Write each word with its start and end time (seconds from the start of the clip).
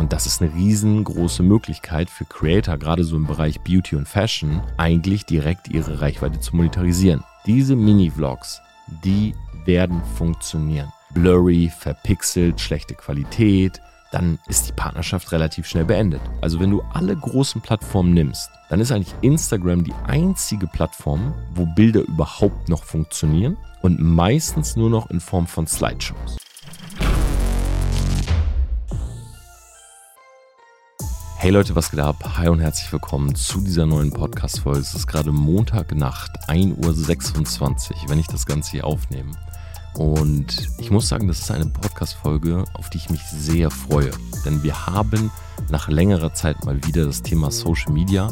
Und 0.00 0.14
das 0.14 0.24
ist 0.24 0.40
eine 0.40 0.54
riesengroße 0.54 1.42
Möglichkeit 1.42 2.08
für 2.08 2.24
Creator, 2.24 2.78
gerade 2.78 3.04
so 3.04 3.16
im 3.16 3.26
Bereich 3.26 3.60
Beauty 3.60 3.96
und 3.96 4.08
Fashion, 4.08 4.62
eigentlich 4.78 5.26
direkt 5.26 5.68
ihre 5.68 6.00
Reichweite 6.00 6.40
zu 6.40 6.56
monetarisieren. 6.56 7.22
Diese 7.44 7.76
Mini-Vlogs, 7.76 8.62
die 9.04 9.34
werden 9.66 10.00
funktionieren. 10.16 10.90
Blurry, 11.12 11.70
verpixelt, 11.78 12.62
schlechte 12.62 12.94
Qualität, 12.94 13.82
dann 14.10 14.38
ist 14.48 14.68
die 14.68 14.72
Partnerschaft 14.72 15.32
relativ 15.32 15.66
schnell 15.66 15.84
beendet. 15.84 16.22
Also 16.40 16.60
wenn 16.60 16.70
du 16.70 16.80
alle 16.94 17.14
großen 17.14 17.60
Plattformen 17.60 18.14
nimmst, 18.14 18.50
dann 18.70 18.80
ist 18.80 18.92
eigentlich 18.92 19.14
Instagram 19.20 19.84
die 19.84 19.94
einzige 20.06 20.66
Plattform, 20.66 21.34
wo 21.54 21.66
Bilder 21.66 22.00
überhaupt 22.00 22.70
noch 22.70 22.84
funktionieren 22.84 23.58
und 23.82 24.00
meistens 24.00 24.76
nur 24.76 24.88
noch 24.88 25.10
in 25.10 25.20
Form 25.20 25.46
von 25.46 25.66
Slideshows. 25.66 26.39
Hey 31.42 31.52
Leute, 31.52 31.74
was 31.74 31.90
geht 31.90 32.00
ab? 32.00 32.16
Hi 32.36 32.48
und 32.48 32.60
herzlich 32.60 32.92
willkommen 32.92 33.34
zu 33.34 33.62
dieser 33.62 33.86
neuen 33.86 34.10
Podcast-Folge. 34.10 34.80
Es 34.80 34.94
ist 34.94 35.06
gerade 35.06 35.32
Montagnacht, 35.32 36.30
1.26 36.50 37.62
Uhr, 37.92 38.08
wenn 38.08 38.18
ich 38.18 38.26
das 38.26 38.44
Ganze 38.44 38.72
hier 38.72 38.86
aufnehme. 38.86 39.30
Und 39.94 40.68
ich 40.76 40.90
muss 40.90 41.08
sagen, 41.08 41.28
das 41.28 41.38
ist 41.38 41.50
eine 41.50 41.64
Podcast-Folge, 41.64 42.66
auf 42.74 42.90
die 42.90 42.98
ich 42.98 43.08
mich 43.08 43.22
sehr 43.22 43.70
freue. 43.70 44.10
Denn 44.44 44.62
wir 44.62 44.86
haben 44.86 45.30
nach 45.70 45.88
längerer 45.88 46.34
Zeit 46.34 46.62
mal 46.66 46.84
wieder 46.84 47.06
das 47.06 47.22
Thema 47.22 47.50
Social 47.50 47.94
Media 47.94 48.28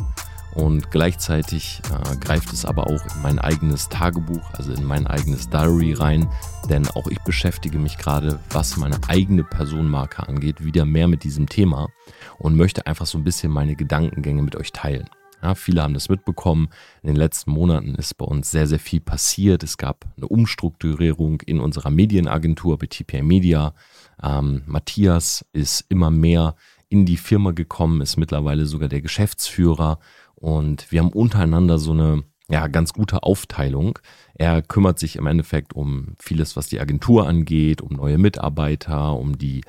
und 0.54 0.90
gleichzeitig 0.90 1.80
äh, 1.90 2.16
greift 2.18 2.52
es 2.52 2.66
aber 2.66 2.88
auch 2.88 3.06
in 3.16 3.22
mein 3.22 3.38
eigenes 3.38 3.88
Tagebuch, 3.88 4.50
also 4.52 4.74
in 4.74 4.84
mein 4.84 5.06
eigenes 5.06 5.48
Diary 5.48 5.94
rein, 5.94 6.28
denn 6.68 6.86
auch 6.88 7.06
ich 7.06 7.20
beschäftige 7.20 7.78
mich 7.78 7.96
gerade, 7.96 8.38
was 8.50 8.76
meine 8.76 8.98
eigene 9.08 9.44
Personenmarke 9.44 10.28
angeht, 10.28 10.62
wieder 10.62 10.84
mehr 10.84 11.08
mit 11.08 11.24
diesem 11.24 11.48
Thema 11.48 11.88
und 12.38 12.56
möchte 12.56 12.86
einfach 12.86 13.06
so 13.06 13.18
ein 13.18 13.24
bisschen 13.24 13.52
meine 13.52 13.76
Gedankengänge 13.76 14.42
mit 14.42 14.56
euch 14.56 14.72
teilen. 14.72 15.08
Ja, 15.42 15.54
viele 15.54 15.82
haben 15.82 15.94
das 15.94 16.08
mitbekommen. 16.08 16.68
In 17.02 17.08
den 17.08 17.16
letzten 17.16 17.52
Monaten 17.52 17.94
ist 17.94 18.16
bei 18.18 18.24
uns 18.24 18.50
sehr, 18.50 18.66
sehr 18.66 18.80
viel 18.80 19.00
passiert. 19.00 19.62
Es 19.62 19.76
gab 19.78 20.04
eine 20.16 20.26
Umstrukturierung 20.26 21.40
in 21.42 21.60
unserer 21.60 21.90
Medienagentur 21.90 22.76
bei 22.78 22.86
TPA 22.86 23.22
Media. 23.22 23.74
Ähm, 24.20 24.62
Matthias 24.66 25.44
ist 25.52 25.84
immer 25.88 26.10
mehr 26.10 26.56
in 26.88 27.06
die 27.06 27.16
Firma 27.16 27.52
gekommen, 27.52 28.00
ist 28.00 28.16
mittlerweile 28.16 28.66
sogar 28.66 28.88
der 28.88 29.02
Geschäftsführer 29.02 29.98
und 30.34 30.90
wir 30.90 31.00
haben 31.00 31.12
untereinander 31.12 31.78
so 31.78 31.92
eine 31.92 32.24
ja, 32.50 32.66
ganz 32.66 32.94
gute 32.94 33.22
Aufteilung. 33.22 33.98
Er 34.38 34.62
kümmert 34.62 35.00
sich 35.00 35.16
im 35.16 35.26
Endeffekt 35.26 35.74
um 35.74 36.14
vieles, 36.18 36.56
was 36.56 36.68
die 36.68 36.80
Agentur 36.80 37.26
angeht, 37.26 37.82
um 37.82 37.96
neue 37.96 38.18
Mitarbeiter, 38.18 39.14
um 39.14 39.36
die 39.36 39.62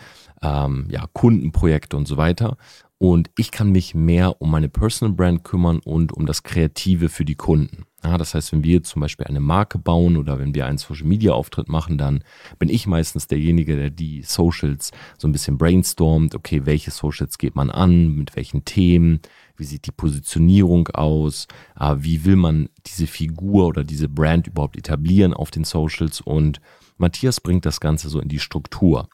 ähm, 0.43 0.85
ja, 0.89 1.05
Kundenprojekte 1.11 1.97
und 1.97 2.07
so 2.07 2.17
weiter. 2.17 2.55
Und 2.99 3.31
ich 3.37 3.51
kann 3.51 3.71
mich 3.71 3.95
mehr 3.95 4.41
um 4.41 4.51
meine 4.51 4.69
Personal 4.69 5.15
Brand 5.15 5.43
kümmern 5.43 5.79
und 5.79 6.11
um 6.11 6.25
das 6.25 6.43
Kreative 6.43 7.09
für 7.09 7.25
die 7.25 7.35
Kunden. 7.35 7.85
Ja, 8.03 8.17
das 8.17 8.33
heißt, 8.33 8.51
wenn 8.51 8.63
wir 8.63 8.83
zum 8.83 9.01
Beispiel 9.01 9.25
eine 9.25 9.39
Marke 9.39 9.79
bauen 9.79 10.17
oder 10.17 10.37
wenn 10.37 10.53
wir 10.53 10.65
einen 10.65 10.77
Social 10.77 11.07
Media 11.07 11.31
Auftritt 11.31 11.67
machen, 11.67 11.97
dann 11.97 12.23
bin 12.59 12.69
ich 12.69 12.87
meistens 12.87 13.27
derjenige, 13.27 13.75
der 13.75 13.89
die 13.89 14.21
Socials 14.21 14.91
so 15.17 15.27
ein 15.27 15.31
bisschen 15.31 15.57
brainstormt. 15.57 16.35
Okay, 16.35 16.65
welche 16.65 16.91
Socials 16.91 17.37
geht 17.37 17.55
man 17.55 17.69
an? 17.69 18.15
Mit 18.15 18.35
welchen 18.35 18.65
Themen? 18.65 19.19
Wie 19.59 19.65
sieht 19.65 19.85
die 19.85 19.91
Positionierung 19.91 20.87
aus? 20.89 21.47
Ah, 21.75 21.97
wie 21.99 22.25
will 22.25 22.35
man 22.35 22.69
diese 22.87 23.07
Figur 23.07 23.67
oder 23.67 23.83
diese 23.83 24.09
Brand 24.09 24.47
überhaupt 24.47 24.77
etablieren 24.77 25.33
auf 25.33 25.51
den 25.51 25.63
Socials? 25.63 26.21
Und 26.21 26.61
Matthias 26.97 27.41
bringt 27.41 27.65
das 27.65 27.79
Ganze 27.79 28.09
so 28.09 28.19
in 28.19 28.29
die 28.29 28.39
Struktur 28.39 29.09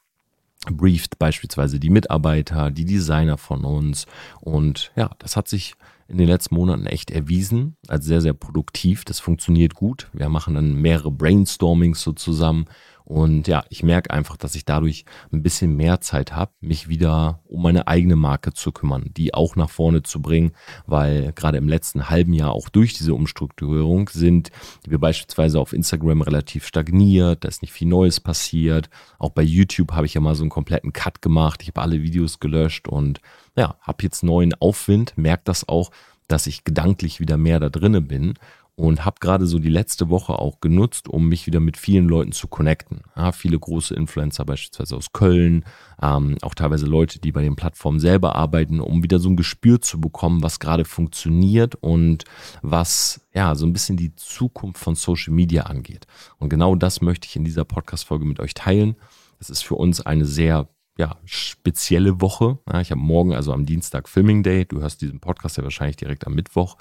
brieft 0.72 1.20
beispielsweise 1.20 1.80
die 1.80 1.90
Mitarbeiter, 1.90 2.72
die 2.72 2.86
Designer 2.86 3.38
von 3.38 3.66
uns. 3.66 4.06
Und 4.42 4.92
ja, 4.96 5.12
das 5.20 5.38
hat 5.38 5.48
sich 5.48 5.76
in 6.08 6.18
den 6.18 6.28
letzten 6.28 6.56
Monaten 6.56 6.86
echt 6.86 7.12
erwiesen 7.12 7.76
als 7.88 8.06
sehr, 8.06 8.22
sehr 8.22 8.34
produktiv. 8.34 9.06
Das 9.06 9.20
funktioniert 9.20 9.74
gut. 9.74 10.10
Wir 10.14 10.30
machen 10.30 10.56
dann 10.56 10.76
mehrere 10.76 11.12
Brainstormings 11.12 12.02
so 12.02 12.12
zusammen 12.14 12.66
und 13.06 13.48
ja, 13.48 13.64
ich 13.70 13.84
merke 13.84 14.10
einfach, 14.10 14.36
dass 14.36 14.56
ich 14.56 14.66
dadurch 14.66 15.06
ein 15.32 15.44
bisschen 15.44 15.76
mehr 15.78 16.02
Zeit 16.02 16.36
habe, 16.36 16.52
mich 16.60 16.88
wieder 16.90 17.40
um 17.46 17.62
meine 17.62 17.88
eigene 17.88 18.16
Marke 18.16 18.52
zu 18.52 18.72
kümmern, 18.72 19.12
die 19.16 19.34
auch 19.34 19.56
nach 19.56 19.70
vorne 19.70 20.02
zu 20.02 20.24
bringen, 20.24 20.54
weil 20.88 21.32
gerade 21.34 21.60
im 21.60 21.70
letzten 21.70 22.10
halben 22.10 22.34
Jahr 22.34 22.52
auch 22.52 22.68
durch 22.68 22.94
diese 22.94 23.14
Umstrukturierung 23.14 24.10
sind 24.10 24.50
wir 24.88 24.98
beispielsweise 24.98 25.60
auf 25.60 25.72
Instagram 25.72 26.24
relativ 26.24 26.66
stagniert, 26.66 27.44
da 27.44 27.48
ist 27.48 27.62
nicht 27.62 27.74
viel 27.74 27.88
Neues 27.88 28.20
passiert. 28.20 28.90
Auch 29.20 29.30
bei 29.30 29.44
YouTube 29.44 29.92
habe 29.92 30.08
ich 30.08 30.16
ja 30.16 30.22
mal 30.22 30.34
so 30.34 30.44
einen 30.44 30.50
kompletten 30.50 30.92
Cut 30.92 31.22
gemacht, 31.22 31.62
ich 31.62 31.68
habe 31.68 31.82
alle 31.82 32.02
Videos 32.02 32.40
gelöscht 32.40 32.88
und 32.88 33.22
ja, 33.56 33.76
habe 33.82 34.02
jetzt 34.02 34.24
neuen 34.24 34.56
Aufwind, 34.56 35.14
merke 35.16 35.44
das 35.46 35.70
auch, 35.70 35.92
dass 36.28 36.48
ich 36.48 36.64
gedanklich 36.64 37.20
wieder 37.20 37.38
mehr 37.38 37.60
da 37.60 37.70
drinne 37.70 38.02
bin 38.02 38.34
und 38.76 39.06
habe 39.06 39.18
gerade 39.22 39.48
so 39.48 39.58
die 39.58 39.70
letzte 39.70 40.10
Woche 40.10 40.38
auch 40.38 40.60
genutzt, 40.60 41.08
um 41.08 41.30
mich 41.30 41.48
wieder 41.48 41.62
mit 41.62 41.78
vielen 41.78 42.08
Leuten 42.08 42.34
zu 42.34 42.48
connecten. 42.48 43.02
Ja, 43.16 43.32
viele 43.32 43.58
große 43.58 43.96
Influencer 43.96 44.44
beispielsweise 44.44 44.98
aus 44.98 45.14
Köln, 45.14 45.64
ähm, 46.02 46.38
auch 46.42 46.54
teilweise 46.54 46.86
Leute, 46.86 47.20
die 47.20 47.32
bei 47.32 47.42
den 47.42 47.56
Plattformen 47.56 48.00
selber 48.00 48.36
arbeiten, 48.36 48.82
um 48.82 49.02
wieder 49.02 49.20
so 49.20 49.30
ein 49.30 49.38
Gespür 49.38 49.82
zu 49.82 50.02
bekommen, 50.02 50.44
was 50.44 50.60
gerade 50.60 50.84
funktioniert 50.84 51.76
und 51.76 52.26
was 52.62 53.22
ja 53.34 53.56
so 53.56 53.66
ein 53.66 53.74
bisschen 53.74 53.96
die 53.96 54.14
Zukunft 54.16 54.82
von 54.82 54.96
Social 54.96 55.34
Media 55.34 55.64
angeht. 55.64 56.06
Und 56.38 56.50
genau 56.50 56.76
das 56.76 57.02
möchte 57.02 57.28
ich 57.28 57.38
in 57.38 57.46
dieser 57.46 57.64
Podcast-Folge 57.64 58.26
mit 58.26 58.42
euch 58.42 58.54
teilen. 58.54 58.96
Das 59.40 59.50
ist 59.50 59.64
für 59.64 59.76
uns 59.76 60.02
eine 60.02 60.26
sehr 60.26 60.68
ja, 60.98 61.18
spezielle 61.26 62.22
Woche. 62.22 62.60
Ja, 62.72 62.82
ich 62.82 62.92
habe 62.92 63.02
morgen, 63.02 63.34
also 63.34 63.54
am 63.54 63.66
Dienstag, 63.66 64.10
Filming 64.10 64.44
Day. 64.44 64.66
Du 64.66 64.82
hörst 64.82 65.02
diesen 65.02 65.20
Podcast 65.20 65.58
ja 65.58 65.64
wahrscheinlich 65.64 65.98
direkt 65.98 66.26
am 66.28 66.36
Mittwoch. 66.36 66.78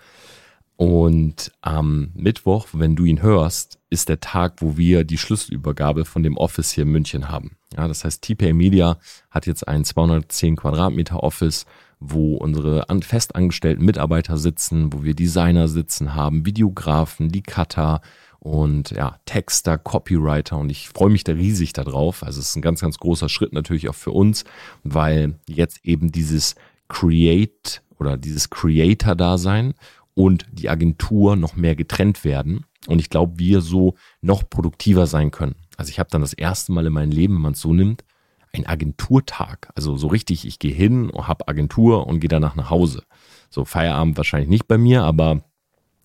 Und 0.77 1.53
am 1.61 2.11
Mittwoch, 2.15 2.69
wenn 2.73 2.97
du 2.97 3.05
ihn 3.05 3.23
hörst, 3.23 3.79
ist 3.91 4.09
der 4.09 4.19
Tag, 4.19 4.55
wo 4.59 4.77
wir 4.77 5.05
die 5.05 5.19
Schlüsselübergabe 5.19 6.05
von 6.05 6.25
dem 6.25 6.37
Office 6.37 6.73
hier 6.73 6.83
in 6.83 6.91
München 6.91 7.29
haben. 7.29 7.57
Ja, 7.77 7.87
das 7.87 8.05
heißt, 8.05 8.23
TPA 8.23 8.53
Media 8.53 8.99
hat 9.31 9.47
jetzt 9.47 9.69
ein 9.69 9.85
210 9.85 10.57
Quadratmeter 10.57 11.23
Office, 11.23 11.67
wo 12.01 12.37
unsere 12.37 12.85
festangestellten 13.03 13.85
Mitarbeiter 13.85 14.37
sitzen, 14.37 14.93
wo 14.93 15.05
wir 15.05 15.15
Designer 15.15 15.69
sitzen 15.69 16.15
haben, 16.15 16.45
Videografen, 16.45 17.31
die 17.31 17.43
Cutter 17.43 18.01
und 18.41 18.91
ja, 18.91 19.19
Texter, 19.25 19.79
Copywriter 19.79 20.59
und 20.59 20.71
ich 20.71 20.89
freue 20.89 21.11
mich 21.11 21.25
da 21.25 21.33
riesig 21.33 21.73
darauf. 21.73 22.23
Also 22.23 22.41
es 22.41 22.51
ist 22.51 22.57
ein 22.57 22.63
ganz, 22.63 22.81
ganz 22.81 22.99
großer 22.99 23.29
Schritt 23.29 23.53
natürlich 23.53 23.89
auch 23.89 23.95
für 23.95 24.11
uns, 24.11 24.45
weil 24.83 25.39
jetzt 25.49 25.85
eben 25.85 26.13
dieses 26.13 26.57
Create 26.89 27.81
oder 27.99 28.19
dieses 28.19 28.51
Creator-Dasein 28.51 29.75
und 30.15 30.47
die 30.53 30.71
Agentur 30.71 31.37
noch 31.37 31.57
mehr 31.57 31.77
getrennt 31.77 32.25
werden. 32.25 32.65
Und 32.87 32.99
ich 32.99 33.11
glaube, 33.11 33.39
wir 33.39 33.61
so 33.61 33.95
noch 34.21 34.49
produktiver 34.49 35.07
sein 35.07 35.31
können. 35.31 35.57
Also 35.77 35.91
ich 35.91 35.99
habe 35.99 36.11
dann 36.11 36.21
das 36.21 36.33
erste 36.33 36.73
Mal 36.73 36.87
in 36.87 36.93
meinem 36.93 37.11
Leben, 37.11 37.35
wenn 37.35 37.43
man 37.43 37.53
es 37.53 37.61
so 37.61 37.73
nimmt, 37.73 38.05
ein 38.53 38.67
Agenturtag. 38.67 39.71
Also 39.75 39.97
so 39.97 40.07
richtig, 40.07 40.47
ich 40.47 40.59
gehe 40.59 40.75
hin, 40.75 41.11
habe 41.15 41.49
Agentur 41.49 42.07
und 42.07 42.21
gehe 42.21 42.29
danach 42.29 42.55
nach 42.55 42.71
Hause. 42.71 43.03
So 43.51 43.65
Feierabend 43.65 44.17
wahrscheinlich 44.17 44.49
nicht 44.49 44.69
bei 44.69 44.79
mir, 44.79 45.03
aber 45.03 45.43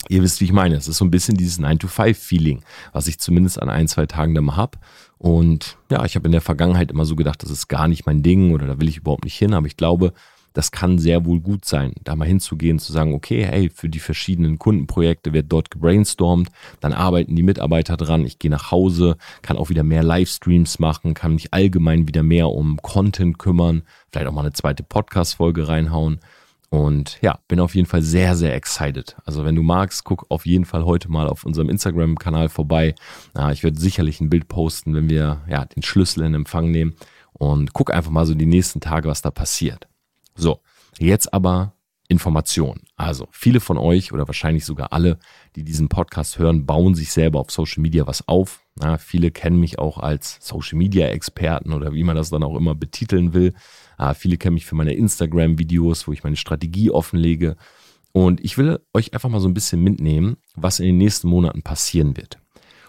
ihr 0.08 0.24
wisst, 0.24 0.40
wie 0.42 0.46
ich 0.46 0.54
meine. 0.54 0.76
Es 0.76 0.88
ist 0.88 0.98
so 0.98 1.06
ein 1.06 1.12
bisschen 1.12 1.38
dieses 1.38 1.60
9-to-5-Feeling, 1.60 2.64
was 2.94 3.08
ich 3.08 3.20
zumindest 3.20 3.62
an 3.62 3.70
ein, 3.70 3.88
zwei 3.88 4.06
Tagen 4.06 4.34
dann 4.34 4.46
mal 4.46 4.56
habe. 4.56 4.80
Und 5.18 5.78
ja, 5.92 6.06
ich 6.06 6.16
habe 6.16 6.28
in 6.28 6.32
der 6.32 6.42
Vergangenheit 6.42 6.92
immer 6.92 7.06
so 7.06 7.16
gedacht, 7.16 7.44
das 7.44 7.50
ist 7.50 7.68
gar 7.68 7.88
nicht 7.88 8.06
mein 8.06 8.24
Ding 8.24 8.54
oder 8.54 8.66
da 8.66 8.80
will 8.80 8.88
ich 8.88 8.98
überhaupt 8.98 9.26
nicht 9.26 9.38
hin. 9.38 9.54
Aber 9.54 9.68
ich 9.68 9.78
glaube, 9.78 10.14
das 10.54 10.72
kann 10.72 11.00
sehr 11.00 11.26
wohl 11.26 11.40
gut 11.40 11.66
sein, 11.66 11.94
da 12.04 12.16
mal 12.16 12.28
hinzugehen, 12.28 12.80
zu 12.80 12.92
sagen, 12.92 13.14
okay, 13.14 13.46
hey, 13.46 13.70
für 13.70 13.90
die 13.90 14.00
verschiedenen 14.00 14.60
Kundenprojekte 14.60 15.34
wird 15.34 15.52
dort 15.52 15.72
gebrainstormt, 15.72 16.50
dann 16.80 16.94
arbeiten 16.94 17.36
die 17.36 17.44
Mitarbeiter 17.44 17.98
dran, 17.98 18.26
ich 18.26 18.40
gehe 18.40 18.52
nach 18.52 18.72
Hause, 18.72 19.18
kann 19.42 19.58
auch 19.58 19.70
wieder 19.70 19.84
mehr 19.84 20.04
Livestreams 20.04 20.80
machen, 20.80 21.14
kann 21.14 21.34
mich 21.34 21.54
allgemein 21.54 22.08
wieder 22.08 22.24
mehr 22.24 22.50
um 22.50 22.78
Content 22.82 23.38
kümmern, 23.40 23.84
vielleicht 24.12 24.28
auch 24.28 24.34
mal 24.34 24.42
eine 24.42 24.54
zweite 24.54 24.84
Podcast-Folge 24.84 25.68
reinhauen. 25.68 26.20
Und 26.72 27.18
ja, 27.24 27.40
bin 27.48 27.60
auf 27.60 27.74
jeden 27.74 27.88
Fall 27.88 28.04
sehr, 28.04 28.36
sehr 28.36 28.54
excited. 28.54 29.16
Also 29.26 29.44
wenn 29.44 29.56
du 29.56 29.64
magst, 29.64 30.04
guck 30.04 30.28
auf 30.30 30.46
jeden 30.46 30.66
Fall 30.66 30.86
heute 30.86 31.10
mal 31.10 31.28
auf 31.28 31.44
unserem 31.44 31.68
Instagram-Kanal 31.68 32.48
vorbei. 32.48 32.94
Ich 33.52 33.64
werde 33.64 33.80
sicherlich 33.80 34.22
ein 34.22 34.30
Bild 34.30 34.48
posten, 34.48 34.94
wenn 34.94 35.10
wir 35.10 35.42
ja, 35.50 35.66
den 35.66 35.82
Schlüssel 35.82 36.24
in 36.26 36.36
Empfang 36.36 36.70
nehmen. 36.70 36.94
Und 37.34 37.74
guck 37.74 37.92
einfach 37.92 38.12
mal 38.12 38.28
so 38.28 38.36
die 38.36 38.46
nächsten 38.46 38.82
Tage, 38.82 39.10
was 39.10 39.24
da 39.24 39.32
passiert. 39.32 39.89
So, 40.40 40.62
jetzt 40.98 41.34
aber 41.34 41.74
Information. 42.08 42.82
Also 42.96 43.28
viele 43.32 43.60
von 43.60 43.78
euch 43.78 44.12
oder 44.12 44.28
wahrscheinlich 44.28 44.66
sogar 44.66 44.94
alle, 44.94 45.20
die 45.56 45.64
diesen 45.64 45.90
Podcast 45.90 46.40
hören, 46.40 46.66
bauen 46.66 46.96
sich 46.96 47.12
selber 47.12 47.40
auf 47.40 47.52
Social 47.52 47.82
Media 47.82 48.08
was 48.08 48.28
auf. 48.28 48.62
Ja, 48.82 48.98
viele 48.98 49.32
kennen 49.32 49.60
mich 49.60 49.78
auch 49.78 50.00
als 50.00 50.38
Social 50.42 50.78
Media 50.78 51.08
Experten 51.08 51.72
oder 51.72 51.94
wie 51.94 52.04
man 52.04 52.16
das 52.16 52.30
dann 52.32 52.44
auch 52.44 52.56
immer 52.56 52.74
betiteln 52.74 53.34
will. 53.34 53.54
Ja, 54.00 54.14
viele 54.16 54.38
kennen 54.38 54.56
mich 54.56 54.66
für 54.66 54.76
meine 54.76 54.94
Instagram-Videos, 54.94 56.08
wo 56.08 56.14
ich 56.14 56.24
meine 56.24 56.38
Strategie 56.38 56.90
offenlege. 56.90 57.58
Und 58.12 58.44
ich 58.44 58.58
will 58.58 58.80
euch 58.94 59.14
einfach 59.14 59.30
mal 59.30 59.40
so 59.40 59.48
ein 59.48 59.54
bisschen 59.54 59.84
mitnehmen, 59.84 60.38
was 60.56 60.80
in 60.80 60.88
den 60.88 60.98
nächsten 60.98 61.28
Monaten 61.28 61.62
passieren 61.62 62.18
wird. 62.18 62.40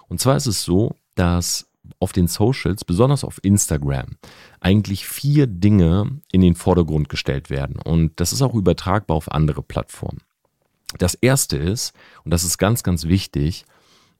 Und 0.08 0.18
zwar 0.20 0.36
ist 0.36 0.46
es 0.46 0.64
so, 0.64 0.94
dass 1.14 1.69
auf 2.00 2.12
den 2.12 2.26
Socials, 2.26 2.84
besonders 2.84 3.24
auf 3.24 3.38
Instagram, 3.42 4.16
eigentlich 4.58 5.06
vier 5.06 5.46
Dinge 5.46 6.20
in 6.32 6.40
den 6.40 6.54
Vordergrund 6.54 7.08
gestellt 7.08 7.50
werden. 7.50 7.76
Und 7.76 8.18
das 8.18 8.32
ist 8.32 8.42
auch 8.42 8.54
übertragbar 8.54 9.16
auf 9.16 9.30
andere 9.30 9.62
Plattformen. 9.62 10.22
Das 10.98 11.14
erste 11.14 11.56
ist, 11.56 11.92
und 12.24 12.32
das 12.32 12.42
ist 12.42 12.58
ganz, 12.58 12.82
ganz 12.82 13.04
wichtig, 13.04 13.64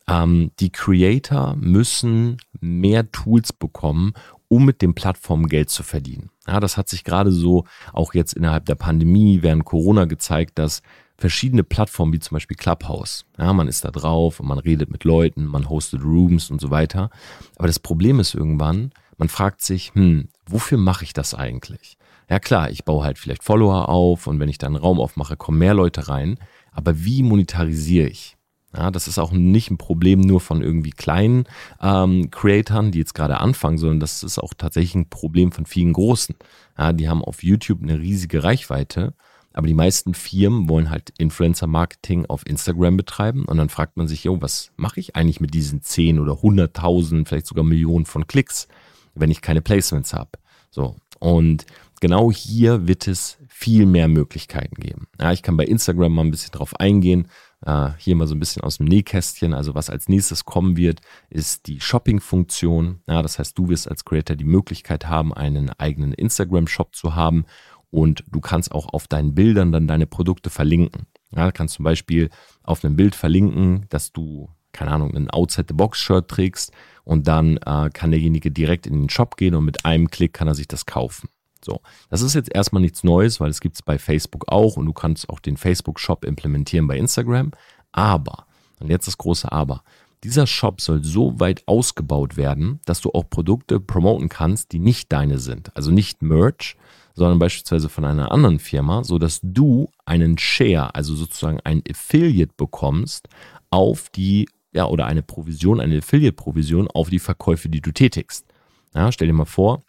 ähm, 0.06 0.53
die 0.61 0.71
Creator 0.71 1.56
müssen 1.56 2.37
mehr 2.61 3.11
Tools 3.11 3.53
bekommen, 3.53 4.12
um 4.49 4.65
mit 4.65 4.82
den 4.82 4.94
Plattformen 4.94 5.47
Geld 5.47 5.71
zu 5.71 5.82
verdienen. 5.82 6.31
Ja, 6.47 6.61
das 6.61 6.77
hat 6.77 6.88
sich 6.88 7.05
gerade 7.05 7.32
so 7.32 7.65
auch 7.93 8.15
jetzt 8.15 8.35
innerhalb 8.35 8.67
der 8.67 8.75
Pandemie 8.75 9.43
während 9.43 9.65
Corona 9.65 10.05
gezeigt, 10.05 10.59
dass 10.59 10.82
verschiedene 11.20 11.62
Plattformen 11.62 12.14
wie 12.14 12.19
zum 12.19 12.37
Beispiel 12.37 12.56
Clubhouse, 12.56 13.26
ja, 13.38 13.52
man 13.52 13.69
ist 13.69 13.84
da 13.84 13.90
drauf 13.90 14.40
und 14.40 14.49
man 14.49 14.58
redet 14.58 14.90
mit 14.90 15.05
Leuten, 15.05 15.44
man 15.44 15.69
hostet 15.69 16.02
Rooms 16.02 16.50
und 16.50 16.61
so 16.61 16.70
weiter. 16.70 17.11
Aber 17.56 17.67
das 17.67 17.78
Problem 17.78 18.19
ist 18.20 18.34
irgendwann, 18.34 18.93
man 19.19 19.28
fragt 19.28 19.61
sich, 19.61 19.93
hm, 19.94 20.28
wofür 20.46 20.78
mache 20.78 21.05
ich 21.05 21.12
das 21.12 21.34
eigentlich? 21.34 21.99
Ja 22.31 22.38
klar, 22.38 22.70
ich 22.70 22.84
baue 22.84 23.05
halt 23.05 23.19
vielleicht 23.19 23.44
Follower 23.44 23.90
auf 23.90 24.26
und 24.26 24.40
wenn 24.40 24.49
ich 24.49 24.56
da 24.56 24.67
einen 24.67 24.76
Raum 24.76 24.99
aufmache, 24.99 25.37
kommen 25.37 25.58
mehr 25.58 25.75
Leute 25.75 26.08
rein. 26.08 26.38
Aber 26.72 27.05
wie 27.05 27.22
monetarisiere 27.22 28.08
ich? 28.08 28.38
Ja, 28.75 28.90
das 28.90 29.08
ist 29.08 29.19
auch 29.19 29.32
nicht 29.32 29.70
ein 29.70 29.78
Problem 29.78 30.20
nur 30.20 30.40
von 30.40 30.62
irgendwie 30.62 30.93
kleinen 30.93 31.44
ähm, 31.82 32.31
Creatoren, 32.31 32.93
die 32.93 33.00
jetzt 33.00 33.14
gerade 33.14 33.40
anfangen, 33.40 33.78
sondern 33.78 34.00
das 34.00 34.22
ist 34.22 34.38
auch 34.38 34.55
tatsächlich 34.56 34.94
ein 34.94 35.11
Problem 35.11 35.50
von 35.50 35.67
vielen 35.67 35.93
großen. 35.93 36.37
Ja, 36.78 36.93
die 36.93 37.08
haben 37.08 37.25
auf 37.25 37.43
YouTube 37.43 37.82
eine 37.82 37.99
riesige 37.99 38.44
Reichweite, 38.44 39.14
aber 39.52 39.67
die 39.67 39.75
meisten 39.75 40.14
Firmen 40.14 40.69
wollen 40.69 40.91
halt 40.91 41.12
Influencer-Marketing 41.19 42.26
auf 42.26 42.47
Instagram 42.47 42.97
betreiben 42.97 43.44
und 43.44 43.56
dann 43.56 43.69
fragt 43.69 43.97
man 43.97 44.06
sich, 44.06 44.25
jo, 44.25 44.41
was 44.41 44.70
mache 44.76 45.00
ich 45.00 45.17
eigentlich 45.17 45.41
mit 45.41 45.55
diesen 45.55 45.82
10 45.82 46.20
oder 46.20 46.35
100.000, 46.35 47.26
vielleicht 47.26 47.47
sogar 47.47 47.64
Millionen 47.64 48.06
von 48.06 48.26
Klicks, 48.26 48.69
wenn 49.14 49.31
ich 49.31 49.43
keine 49.43 49.61
Placements 49.61 50.14
habe? 50.14 50.31
So, 50.70 50.97
und 51.19 51.67
genau 52.00 52.31
hier 52.31 52.87
wird 52.87 53.08
es 53.08 53.38
viel 53.49 53.87
mehr 53.87 54.08
Möglichkeiten 54.08 54.76
geben. 54.76 55.08
Ja, 55.20 55.32
ich 55.32 55.43
kann 55.43 55.56
bei 55.56 55.64
Instagram 55.64 56.14
mal 56.14 56.25
ein 56.25 56.31
bisschen 56.31 56.53
drauf 56.53 56.79
eingehen. 56.79 57.29
Äh, 57.67 57.91
hier 57.99 58.17
mal 58.17 58.26
so 58.26 58.35
ein 58.35 58.41
bisschen 58.41 58.62
aus 58.62 58.79
dem 58.79 58.87
Nähkästchen. 58.87 59.53
Also 59.53 59.75
was 59.75 59.91
als 59.91 60.08
nächstes 60.08 60.46
kommen 60.46 60.76
wird, 60.76 61.00
ist 61.29 61.67
die 61.67 61.81
Shopping-Funktion. 61.81 63.03
Ja, 63.06 63.20
das 63.20 63.38
heißt, 63.38 63.58
du 63.58 63.69
wirst 63.69 63.88
als 63.88 64.05
Creator 64.05 64.37
die 64.37 64.44
Möglichkeit 64.44 65.08
haben, 65.08 65.35
einen 65.35 65.70
eigenen 65.70 66.14
Instagram-Shop 66.14 66.94
zu 66.94 67.14
haben 67.14 67.44
und 67.91 68.25
du 68.31 68.41
kannst 68.41 68.73
auch 68.73 68.93
auf 68.93 69.09
deinen 69.09 69.35
Bildern 69.35 69.73
dann 69.73 69.89
deine 69.89 70.07
Produkte 70.07 70.51
verlinken. 70.51 71.07
Ja, 71.35 71.53
kannst 71.53 71.75
zum 71.75 71.85
Beispiel 71.85 72.31
auf 72.63 72.85
einem 72.85 72.97
Bild 72.97 73.15
verlinken, 73.15 73.87
dass 73.89 74.13
du, 74.13 74.49
keine 74.73 74.91
Ahnung, 74.93 75.15
ein 75.15 75.31
Outside-the-Box-Shirt 75.31 76.29
trägst 76.29 76.73
und 77.05 77.29
dann 77.29 77.57
äh, 77.59 77.91
kann 77.93 78.11
derjenige 78.11 78.51
direkt 78.51 78.87
in 78.87 78.95
den 78.95 79.11
Shop 79.11 79.37
gehen 79.37 79.55
und 79.55 79.65
mit 79.65 79.85
einem 79.85 80.11
Klick 80.11 80.33
kann 80.33 80.49
er 80.49 80.55
sich 80.55 80.69
das 80.69 80.87
kaufen. 80.87 81.29
So, 81.65 81.81
das 82.09 82.23
ist 82.23 82.35
jetzt 82.35 82.53
erstmal 82.55 82.83
nichts 82.83 83.05
Neues, 83.05 83.39
weil 83.39 83.51
es 83.51 83.61
gibt 83.61 83.77
es 83.77 83.83
bei 83.83 83.99
Facebook 83.99 84.45
auch 84.49 84.77
und 84.77 84.87
du 84.87 84.93
kannst 84.93 85.29
auch 85.29 85.41
den 85.41 85.57
Facebook-Shop 85.57 86.25
implementieren 86.25 86.87
bei 86.87 86.97
Instagram. 86.97 87.53
Aber, 87.93 88.47
und 88.79 88.89
jetzt 88.89 89.07
das 89.07 89.19
große 89.19 89.51
Aber, 89.53 89.83
dieser 90.25 90.47
Shop 90.47 90.81
soll 90.81 91.03
so 91.03 91.39
weit 91.41 91.63
ausgebaut 91.67 92.37
werden, 92.37 92.81
dass 92.85 93.01
du 93.01 93.11
auch 93.11 93.29
Produkte 93.29 93.81
promoten 93.81 94.29
kannst, 94.29 94.73
die 94.73 94.79
nicht 94.79 95.13
deine 95.13 95.39
sind. 95.39 95.75
Also 95.77 95.91
nicht 95.91 96.23
Merch, 96.23 96.77
sondern 97.20 97.38
beispielsweise 97.38 97.90
von 97.90 98.06
einer 98.06 98.32
anderen 98.32 98.58
Firma, 98.58 99.05
sodass 99.05 99.40
du 99.43 99.90
einen 100.06 100.38
Share, 100.38 100.94
also 100.94 101.14
sozusagen 101.14 101.61
ein 101.64 101.82
Affiliate 101.87 102.55
bekommst 102.56 103.28
auf 103.69 104.08
die, 104.08 104.49
ja, 104.72 104.87
oder 104.87 105.05
eine 105.05 105.20
Provision, 105.20 105.82
eine 105.82 105.99
Affiliate-Provision 105.99 106.88
auf 106.88 107.11
die 107.11 107.19
Verkäufe, 107.19 107.69
die 107.69 107.82
du 107.82 107.93
tätigst. 107.93 108.46
Ja, 108.94 109.12
stell 109.12 109.26
dir 109.26 109.34
mal 109.34 109.44
vor, 109.44 109.82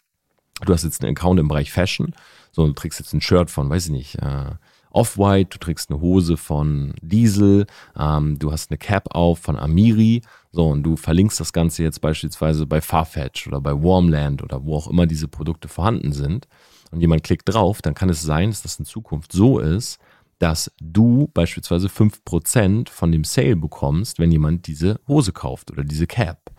du 0.66 0.74
hast 0.74 0.84
jetzt 0.84 1.02
einen 1.02 1.16
Account 1.16 1.40
im 1.40 1.48
Bereich 1.48 1.72
Fashion, 1.72 2.14
so 2.50 2.66
du 2.66 2.74
trägst 2.74 2.98
jetzt 2.98 3.14
ein 3.14 3.22
Shirt 3.22 3.50
von, 3.50 3.70
weiß 3.70 3.86
ich 3.86 3.92
nicht, 3.92 4.16
äh, 4.16 4.50
Off-White, 4.90 5.52
du 5.54 5.58
trägst 5.58 5.90
eine 5.90 6.02
Hose 6.02 6.36
von 6.36 6.92
Diesel, 7.00 7.64
ähm, 7.98 8.38
du 8.38 8.52
hast 8.52 8.70
eine 8.70 8.76
Cap 8.76 9.08
auf 9.14 9.38
von 9.38 9.58
Amiri, 9.58 10.20
so 10.50 10.68
und 10.68 10.82
du 10.82 10.96
verlinkst 10.96 11.40
das 11.40 11.54
Ganze 11.54 11.82
jetzt 11.82 12.02
beispielsweise 12.02 12.66
bei 12.66 12.82
Farfetch 12.82 13.46
oder 13.46 13.62
bei 13.62 13.72
Warmland 13.72 14.42
oder 14.42 14.66
wo 14.66 14.76
auch 14.76 14.88
immer 14.88 15.06
diese 15.06 15.28
Produkte 15.28 15.68
vorhanden 15.68 16.12
sind 16.12 16.46
und 16.92 17.00
jemand 17.00 17.24
klickt 17.24 17.52
drauf, 17.52 17.82
dann 17.82 17.94
kann 17.94 18.08
es 18.08 18.22
sein, 18.22 18.50
dass 18.50 18.62
das 18.62 18.78
in 18.78 18.84
Zukunft 18.84 19.32
so 19.32 19.58
ist, 19.58 19.98
dass 20.38 20.70
du 20.80 21.30
beispielsweise 21.34 21.88
5% 21.88 22.88
von 22.88 23.12
dem 23.12 23.24
Sale 23.24 23.56
bekommst, 23.56 24.18
wenn 24.18 24.30
jemand 24.30 24.66
diese 24.66 25.00
Hose 25.08 25.32
kauft 25.32 25.70
oder 25.70 25.84
diese 25.84 26.06
Cap. 26.06 26.52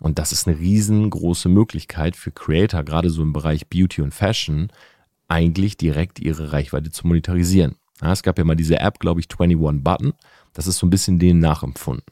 Und 0.00 0.18
das 0.18 0.32
ist 0.32 0.46
eine 0.46 0.58
riesengroße 0.58 1.48
Möglichkeit 1.48 2.16
für 2.16 2.30
Creator, 2.30 2.84
gerade 2.84 3.10
so 3.10 3.22
im 3.22 3.32
Bereich 3.32 3.68
Beauty 3.68 4.02
und 4.02 4.14
Fashion, 4.14 4.68
eigentlich 5.28 5.76
direkt 5.76 6.20
ihre 6.20 6.52
Reichweite 6.52 6.90
zu 6.90 7.06
monetarisieren. 7.06 7.76
Ja, 8.00 8.12
es 8.12 8.22
gab 8.22 8.38
ja 8.38 8.44
mal 8.44 8.54
diese 8.54 8.78
App, 8.78 8.98
glaube 8.98 9.20
ich, 9.20 9.28
21 9.30 9.82
Button. 9.82 10.12
Das 10.52 10.66
ist 10.66 10.78
so 10.78 10.86
ein 10.86 10.90
bisschen 10.90 11.18
denen 11.18 11.40
nachempfunden. 11.40 12.06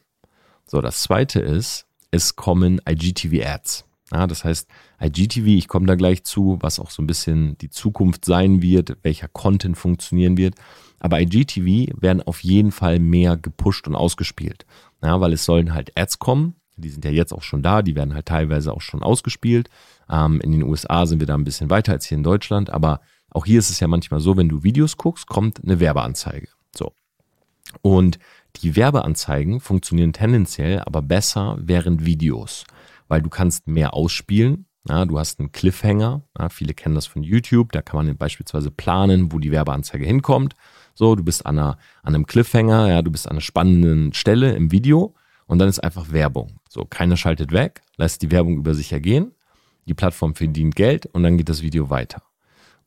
So, 0.66 0.80
das 0.80 1.02
zweite 1.02 1.40
ist, 1.40 1.86
es 2.10 2.36
kommen 2.36 2.80
IGTV-Ads. 2.88 3.84
Ja, 4.12 4.26
das 4.26 4.44
heißt, 4.44 4.68
IGTV, 5.02 5.46
ich 5.46 5.68
komme 5.68 5.86
da 5.86 5.96
gleich 5.96 6.22
zu, 6.22 6.58
was 6.60 6.78
auch 6.78 6.90
so 6.90 7.02
ein 7.02 7.08
bisschen 7.08 7.58
die 7.58 7.70
Zukunft 7.70 8.24
sein 8.24 8.62
wird, 8.62 8.98
welcher 9.02 9.28
Content 9.28 9.76
funktionieren 9.76 10.36
wird. 10.36 10.54
Aber 11.00 11.20
IGTV 11.20 12.00
werden 12.00 12.22
auf 12.22 12.44
jeden 12.44 12.70
Fall 12.70 13.00
mehr 13.00 13.36
gepusht 13.36 13.88
und 13.88 13.96
ausgespielt. 13.96 14.64
Ja, 15.02 15.20
weil 15.20 15.32
es 15.32 15.44
sollen 15.44 15.74
halt 15.74 15.90
Ads 15.98 16.18
kommen, 16.18 16.54
die 16.76 16.88
sind 16.88 17.04
ja 17.04 17.10
jetzt 17.10 17.32
auch 17.32 17.42
schon 17.42 17.62
da, 17.62 17.82
die 17.82 17.96
werden 17.96 18.14
halt 18.14 18.26
teilweise 18.26 18.72
auch 18.72 18.80
schon 18.80 19.02
ausgespielt. 19.02 19.68
Ähm, 20.10 20.40
in 20.40 20.52
den 20.52 20.62
USA 20.62 21.06
sind 21.06 21.20
wir 21.20 21.26
da 21.26 21.34
ein 21.34 21.44
bisschen 21.44 21.70
weiter 21.70 21.92
als 21.92 22.06
hier 22.06 22.18
in 22.18 22.24
Deutschland, 22.24 22.70
aber 22.70 23.00
auch 23.30 23.46
hier 23.46 23.58
ist 23.58 23.70
es 23.70 23.80
ja 23.80 23.88
manchmal 23.88 24.20
so, 24.20 24.36
wenn 24.36 24.48
du 24.48 24.62
Videos 24.62 24.96
guckst, 24.96 25.26
kommt 25.26 25.62
eine 25.62 25.80
Werbeanzeige. 25.80 26.48
So. 26.76 26.92
Und 27.82 28.18
die 28.62 28.76
Werbeanzeigen 28.76 29.60
funktionieren 29.60 30.12
tendenziell 30.12 30.80
aber 30.80 31.02
besser 31.02 31.56
während 31.60 32.06
Videos, 32.06 32.64
weil 33.08 33.22
du 33.22 33.28
kannst 33.28 33.66
mehr 33.66 33.94
ausspielen. 33.94 34.66
Ja, 34.88 35.04
du 35.04 35.18
hast 35.18 35.40
einen 35.40 35.52
Cliffhanger. 35.52 36.22
Ja, 36.38 36.48
viele 36.48 36.74
kennen 36.74 36.94
das 36.94 37.06
von 37.06 37.22
YouTube. 37.22 37.72
Da 37.72 37.82
kann 37.82 38.04
man 38.04 38.16
beispielsweise 38.16 38.70
planen, 38.70 39.32
wo 39.32 39.38
die 39.38 39.50
Werbeanzeige 39.50 40.04
hinkommt. 40.04 40.54
So, 40.94 41.14
du 41.14 41.22
bist 41.22 41.44
an, 41.44 41.58
einer, 41.58 41.78
an 42.02 42.14
einem 42.14 42.26
Cliffhanger, 42.26 42.88
ja, 42.88 43.02
du 43.02 43.10
bist 43.10 43.26
an 43.26 43.32
einer 43.32 43.40
spannenden 43.40 44.14
Stelle 44.14 44.54
im 44.54 44.72
Video 44.72 45.14
und 45.46 45.58
dann 45.58 45.68
ist 45.68 45.82
einfach 45.82 46.10
Werbung. 46.10 46.60
So, 46.68 46.84
keiner 46.84 47.16
schaltet 47.16 47.52
weg, 47.52 47.82
lässt 47.96 48.22
die 48.22 48.30
Werbung 48.30 48.56
über 48.56 48.74
sich 48.74 48.92
ergehen, 48.92 49.32
die 49.86 49.94
Plattform 49.94 50.34
verdient 50.34 50.74
Geld 50.74 51.06
und 51.06 51.22
dann 51.22 51.36
geht 51.36 51.48
das 51.48 51.62
Video 51.62 51.90
weiter. 51.90 52.22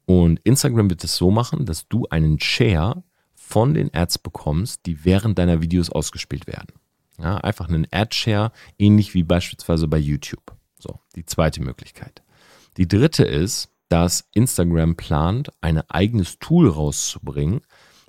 Und 0.05 0.39
Instagram 0.43 0.89
wird 0.89 1.03
es 1.03 1.15
so 1.15 1.29
machen, 1.29 1.65
dass 1.65 1.87
du 1.87 2.07
einen 2.09 2.39
Share 2.39 3.03
von 3.35 3.75
den 3.75 3.93
Ads 3.93 4.17
bekommst, 4.17 4.87
die 4.87 5.05
während 5.05 5.37
deiner 5.37 5.61
Videos 5.61 5.91
ausgespielt 5.91 6.47
werden. 6.47 6.73
Ja, 7.21 7.37
einfach 7.37 7.67
einen 7.67 7.87
Ad-Share, 7.91 8.51
ähnlich 8.77 9.13
wie 9.13 9.23
beispielsweise 9.23 9.87
bei 9.87 9.97
YouTube. 9.97 10.55
So, 10.77 10.99
die 11.15 11.25
zweite 11.25 11.61
Möglichkeit. 11.61 12.23
Die 12.77 12.87
dritte 12.87 13.23
ist, 13.23 13.69
dass 13.89 14.29
Instagram 14.33 14.95
plant, 14.95 15.51
ein 15.61 15.81
eigenes 15.89 16.39
Tool 16.39 16.69
rauszubringen, 16.69 17.61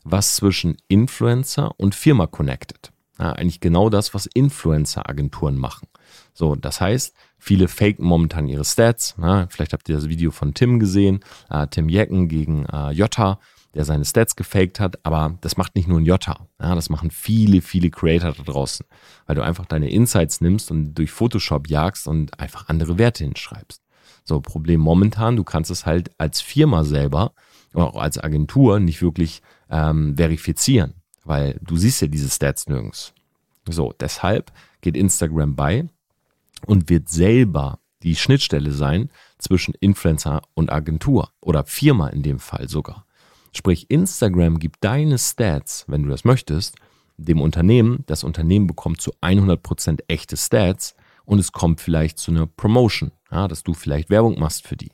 was 0.04 0.36
zwischen 0.36 0.76
Influencer 0.88 1.72
und 1.78 1.94
Firma 1.94 2.26
connected. 2.26 2.92
Ja, 3.18 3.32
eigentlich 3.32 3.60
genau 3.60 3.90
das, 3.90 4.14
was 4.14 4.26
Influencer-Agenturen 4.26 5.56
machen. 5.56 5.88
So, 6.32 6.54
das 6.54 6.80
heißt, 6.80 7.14
viele 7.38 7.68
faken 7.68 8.04
momentan 8.04 8.48
ihre 8.48 8.64
Stats. 8.64 9.14
Ja, 9.20 9.46
vielleicht 9.50 9.72
habt 9.72 9.88
ihr 9.88 9.96
das 9.96 10.08
Video 10.08 10.30
von 10.30 10.54
Tim 10.54 10.78
gesehen, 10.78 11.20
äh, 11.50 11.66
Tim 11.66 11.88
Jecken 11.88 12.28
gegen 12.28 12.64
äh, 12.66 12.92
Jota, 12.92 13.40
der 13.74 13.84
seine 13.84 14.04
Stats 14.04 14.36
gefaked 14.36 14.80
hat, 14.80 15.04
aber 15.04 15.38
das 15.42 15.56
macht 15.56 15.76
nicht 15.76 15.88
nur 15.88 16.00
ein 16.00 16.04
Jota. 16.04 16.48
Ja, 16.60 16.74
das 16.74 16.90
machen 16.90 17.10
viele, 17.10 17.60
viele 17.62 17.90
Creator 17.90 18.32
da 18.32 18.42
draußen, 18.42 18.84
weil 19.26 19.36
du 19.36 19.42
einfach 19.42 19.66
deine 19.66 19.90
Insights 19.90 20.40
nimmst 20.40 20.70
und 20.70 20.94
durch 20.94 21.10
Photoshop 21.10 21.68
jagst 21.68 22.08
und 22.08 22.38
einfach 22.40 22.68
andere 22.68 22.98
Werte 22.98 23.24
hinschreibst. 23.24 23.82
So, 24.24 24.40
Problem 24.40 24.80
momentan, 24.80 25.36
du 25.36 25.44
kannst 25.44 25.70
es 25.70 25.86
halt 25.86 26.10
als 26.18 26.40
Firma 26.40 26.84
selber 26.84 27.32
oder 27.74 27.86
auch 27.86 28.00
als 28.00 28.18
Agentur 28.18 28.80
nicht 28.80 29.02
wirklich 29.02 29.42
ähm, 29.70 30.16
verifizieren 30.16 30.94
weil 31.24 31.58
du 31.62 31.76
siehst 31.76 32.00
ja 32.02 32.08
diese 32.08 32.28
Stats 32.28 32.66
nirgends. 32.66 33.12
So, 33.68 33.94
deshalb 34.00 34.52
geht 34.80 34.96
Instagram 34.96 35.54
bei 35.54 35.88
und 36.66 36.88
wird 36.88 37.08
selber 37.08 37.78
die 38.02 38.16
Schnittstelle 38.16 38.72
sein 38.72 39.10
zwischen 39.38 39.74
Influencer 39.74 40.42
und 40.54 40.72
Agentur 40.72 41.30
oder 41.40 41.64
Firma 41.64 42.08
in 42.08 42.22
dem 42.22 42.38
Fall 42.38 42.68
sogar. 42.68 43.06
Sprich, 43.52 43.90
Instagram 43.90 44.58
gibt 44.58 44.84
deine 44.84 45.18
Stats, 45.18 45.84
wenn 45.88 46.02
du 46.02 46.10
das 46.10 46.24
möchtest, 46.24 46.76
dem 47.16 47.40
Unternehmen. 47.40 48.04
Das 48.06 48.24
Unternehmen 48.24 48.66
bekommt 48.66 49.00
zu 49.00 49.12
100% 49.20 50.00
echte 50.08 50.36
Stats 50.36 50.94
und 51.24 51.38
es 51.38 51.52
kommt 51.52 51.80
vielleicht 51.80 52.18
zu 52.18 52.30
einer 52.30 52.46
Promotion, 52.46 53.12
ja, 53.30 53.48
dass 53.48 53.62
du 53.62 53.74
vielleicht 53.74 54.10
Werbung 54.10 54.38
machst 54.38 54.66
für 54.66 54.76
die. 54.76 54.92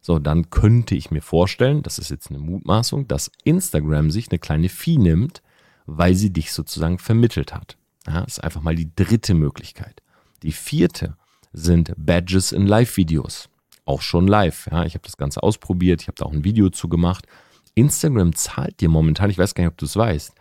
So, 0.00 0.18
dann 0.18 0.50
könnte 0.50 0.94
ich 0.94 1.10
mir 1.10 1.22
vorstellen, 1.22 1.82
das 1.82 1.98
ist 1.98 2.10
jetzt 2.10 2.30
eine 2.30 2.38
Mutmaßung, 2.38 3.08
dass 3.08 3.30
Instagram 3.44 4.10
sich 4.10 4.30
eine 4.30 4.38
kleine 4.38 4.68
Fee 4.68 4.96
nimmt, 4.96 5.42
weil 5.86 6.14
sie 6.14 6.32
dich 6.32 6.52
sozusagen 6.52 6.98
vermittelt 6.98 7.54
hat. 7.54 7.76
Ja, 8.06 8.20
ist 8.20 8.42
einfach 8.42 8.62
mal 8.62 8.74
die 8.74 8.94
dritte 8.94 9.34
Möglichkeit. 9.34 10.02
Die 10.42 10.52
vierte 10.52 11.16
sind 11.52 11.92
Badges 11.96 12.52
in 12.52 12.66
Live-Videos. 12.66 13.48
Auch 13.84 14.02
schon 14.02 14.28
live. 14.28 14.68
Ja, 14.70 14.84
ich 14.84 14.94
habe 14.94 15.04
das 15.04 15.16
Ganze 15.16 15.42
ausprobiert, 15.42 16.02
ich 16.02 16.08
habe 16.08 16.16
da 16.16 16.26
auch 16.26 16.32
ein 16.32 16.44
Video 16.44 16.70
zu 16.70 16.88
gemacht. 16.88 17.26
Instagram 17.78 18.34
zahlt 18.34 18.80
dir 18.80 18.88
momentan, 18.88 19.30
ich 19.30 19.38
weiß 19.38 19.54
gar 19.54 19.64
nicht, 19.64 19.72
ob 19.72 19.78
du 19.78 19.86
es 19.86 19.96
weißt, 19.96 20.32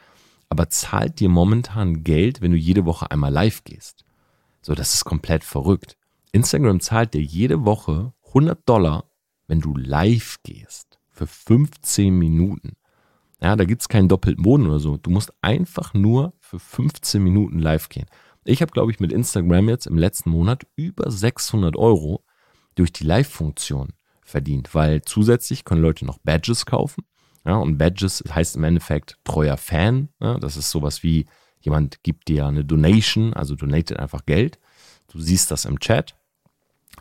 aber 0.50 0.70
zahlt 0.70 1.20
dir 1.20 1.30
momentan 1.30 2.04
Geld, 2.04 2.42
wenn 2.42 2.52
du 2.52 2.58
jede 2.58 2.86
Woche 2.86 3.12
einmal 3.12 3.32
live 3.32 3.64
gehst. 3.64 4.06
So, 4.62 4.76
das 4.76 4.96
ist 4.96 5.06
komplett 5.06 5.44
verrückt. 5.44 5.98
Instagram 6.32 6.80
zahlt 6.80 7.14
dir 7.14 7.22
jede 7.22 7.66
Woche 7.66 8.14
100 8.28 8.68
Dollar, 8.68 9.06
wenn 9.48 9.60
du 9.60 9.76
live 9.76 10.38
gehst. 10.44 11.00
Für 11.10 11.28
15 11.28 12.18
Minuten. 12.18 12.74
Ja, 13.42 13.56
da 13.56 13.66
gibt 13.66 13.82
es 13.82 13.90
keinen 13.90 14.10
doppelten 14.10 14.44
Boden 14.44 14.68
oder 14.68 14.80
so. 14.80 14.98
Du 14.98 15.10
musst 15.10 15.32
einfach 15.42 15.94
nur 15.94 16.34
für 16.40 16.60
15 16.60 17.24
Minuten 17.24 17.60
live 17.60 17.90
gehen. 17.90 18.08
Ich 18.46 18.62
habe, 18.62 18.72
glaube 18.72 18.92
ich, 18.92 19.00
mit 19.00 19.12
Instagram 19.12 19.70
jetzt 19.70 19.88
im 19.88 19.98
letzten 19.98 20.30
Monat 20.30 20.66
über 20.76 21.12
600 21.12 21.76
Euro 21.76 22.24
durch 22.76 22.94
die 22.94 23.04
Live-Funktion 23.04 23.94
verdient, 24.24 24.74
weil 24.74 25.02
zusätzlich 25.02 25.66
können 25.66 25.82
Leute 25.82 26.06
noch 26.06 26.18
Badges 26.20 26.66
kaufen. 26.66 27.04
Ja, 27.48 27.56
und 27.56 27.78
Badges 27.78 28.22
heißt 28.30 28.58
im 28.58 28.66
Endeffekt 28.66 29.18
treuer 29.24 29.56
Fan. 29.56 30.10
Ja, 30.20 30.38
das 30.38 30.58
ist 30.58 30.70
sowas 30.70 31.02
wie, 31.02 31.28
jemand 31.62 32.04
gibt 32.04 32.28
dir 32.28 32.46
eine 32.46 32.66
Donation, 32.66 33.34
also 33.34 33.56
donatet 33.56 33.98
einfach 34.00 34.26
Geld. 34.26 34.60
Du 35.08 35.22
siehst 35.22 35.50
das 35.50 35.64
im 35.64 35.80
Chat, 35.80 36.18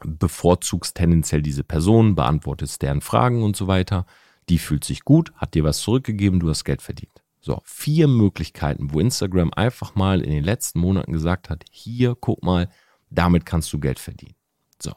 bevorzugst 0.04 0.94
tendenziell 0.94 1.42
diese 1.42 1.64
Person, 1.64 2.14
beantwortest 2.14 2.80
deren 2.82 3.00
Fragen 3.00 3.42
und 3.42 3.56
so 3.56 3.66
weiter. 3.66 4.06
Die 4.48 4.58
fühlt 4.58 4.84
sich 4.84 5.00
gut, 5.00 5.32
hat 5.34 5.54
dir 5.54 5.64
was 5.64 5.80
zurückgegeben, 5.80 6.38
du 6.38 6.48
hast 6.48 6.62
Geld 6.62 6.80
verdient. 6.80 7.24
So, 7.40 7.60
vier 7.64 8.06
Möglichkeiten, 8.06 8.92
wo 8.92 9.00
Instagram 9.00 9.52
einfach 9.52 9.96
mal 9.96 10.20
in 10.20 10.30
den 10.30 10.44
letzten 10.44 10.78
Monaten 10.78 11.12
gesagt 11.12 11.50
hat, 11.50 11.64
hier, 11.72 12.14
guck 12.14 12.44
mal, 12.44 12.68
damit 13.10 13.46
kannst 13.46 13.72
du 13.72 13.80
Geld 13.80 13.98
verdienen. 13.98 14.36
So, 14.80 14.92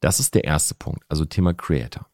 das 0.00 0.20
ist 0.20 0.34
der 0.34 0.44
erste 0.44 0.74
Punkt, 0.74 1.04
also 1.10 1.26
Thema 1.26 1.52
Creator. 1.52 2.06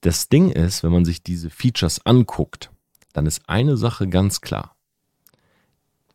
Das 0.00 0.30
Ding 0.30 0.50
ist, 0.50 0.82
wenn 0.82 0.92
man 0.92 1.04
sich 1.04 1.22
diese 1.22 1.50
Features 1.50 2.04
anguckt, 2.06 2.70
dann 3.12 3.26
ist 3.26 3.42
eine 3.48 3.76
Sache 3.76 4.08
ganz 4.08 4.40
klar. 4.40 4.76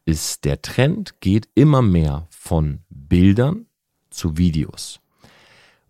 Ist 0.06 0.46
der 0.46 0.62
Trend 0.62 1.20
geht 1.20 1.50
immer 1.56 1.82
mehr 1.82 2.28
von 2.30 2.80
Bildern 2.90 3.68
zu 4.10 4.38
Videos. 4.38 5.02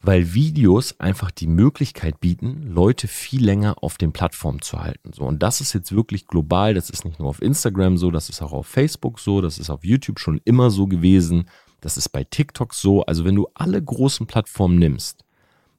Weil 0.01 0.33
Videos 0.33 0.99
einfach 0.99 1.31
die 1.31 1.47
Möglichkeit 1.47 2.19
bieten, 2.19 2.63
Leute 2.67 3.07
viel 3.07 3.43
länger 3.43 3.81
auf 3.81 3.97
den 3.97 4.11
Plattformen 4.11 4.61
zu 4.61 4.79
halten. 4.79 5.13
So, 5.13 5.23
und 5.23 5.41
das 5.41 5.61
ist 5.61 5.73
jetzt 5.73 5.93
wirklich 5.93 6.27
global. 6.27 6.73
Das 6.73 6.89
ist 6.89 7.05
nicht 7.05 7.19
nur 7.19 7.29
auf 7.29 7.41
Instagram 7.41 7.97
so, 7.97 8.11
das 8.11 8.29
ist 8.29 8.41
auch 8.41 8.53
auf 8.53 8.67
Facebook 8.67 9.19
so, 9.19 9.41
das 9.41 9.57
ist 9.57 9.69
auf 9.69 9.83
YouTube 9.83 10.19
schon 10.19 10.41
immer 10.43 10.69
so 10.69 10.85
gewesen. 10.85 11.49
Das 11.81 11.97
ist 11.97 12.09
bei 12.09 12.23
TikTok 12.23 12.73
so. 12.73 13.03
Also 13.05 13.25
wenn 13.25 13.35
du 13.35 13.47
alle 13.53 13.81
großen 13.81 14.27
Plattformen 14.27 14.77
nimmst, 14.77 15.24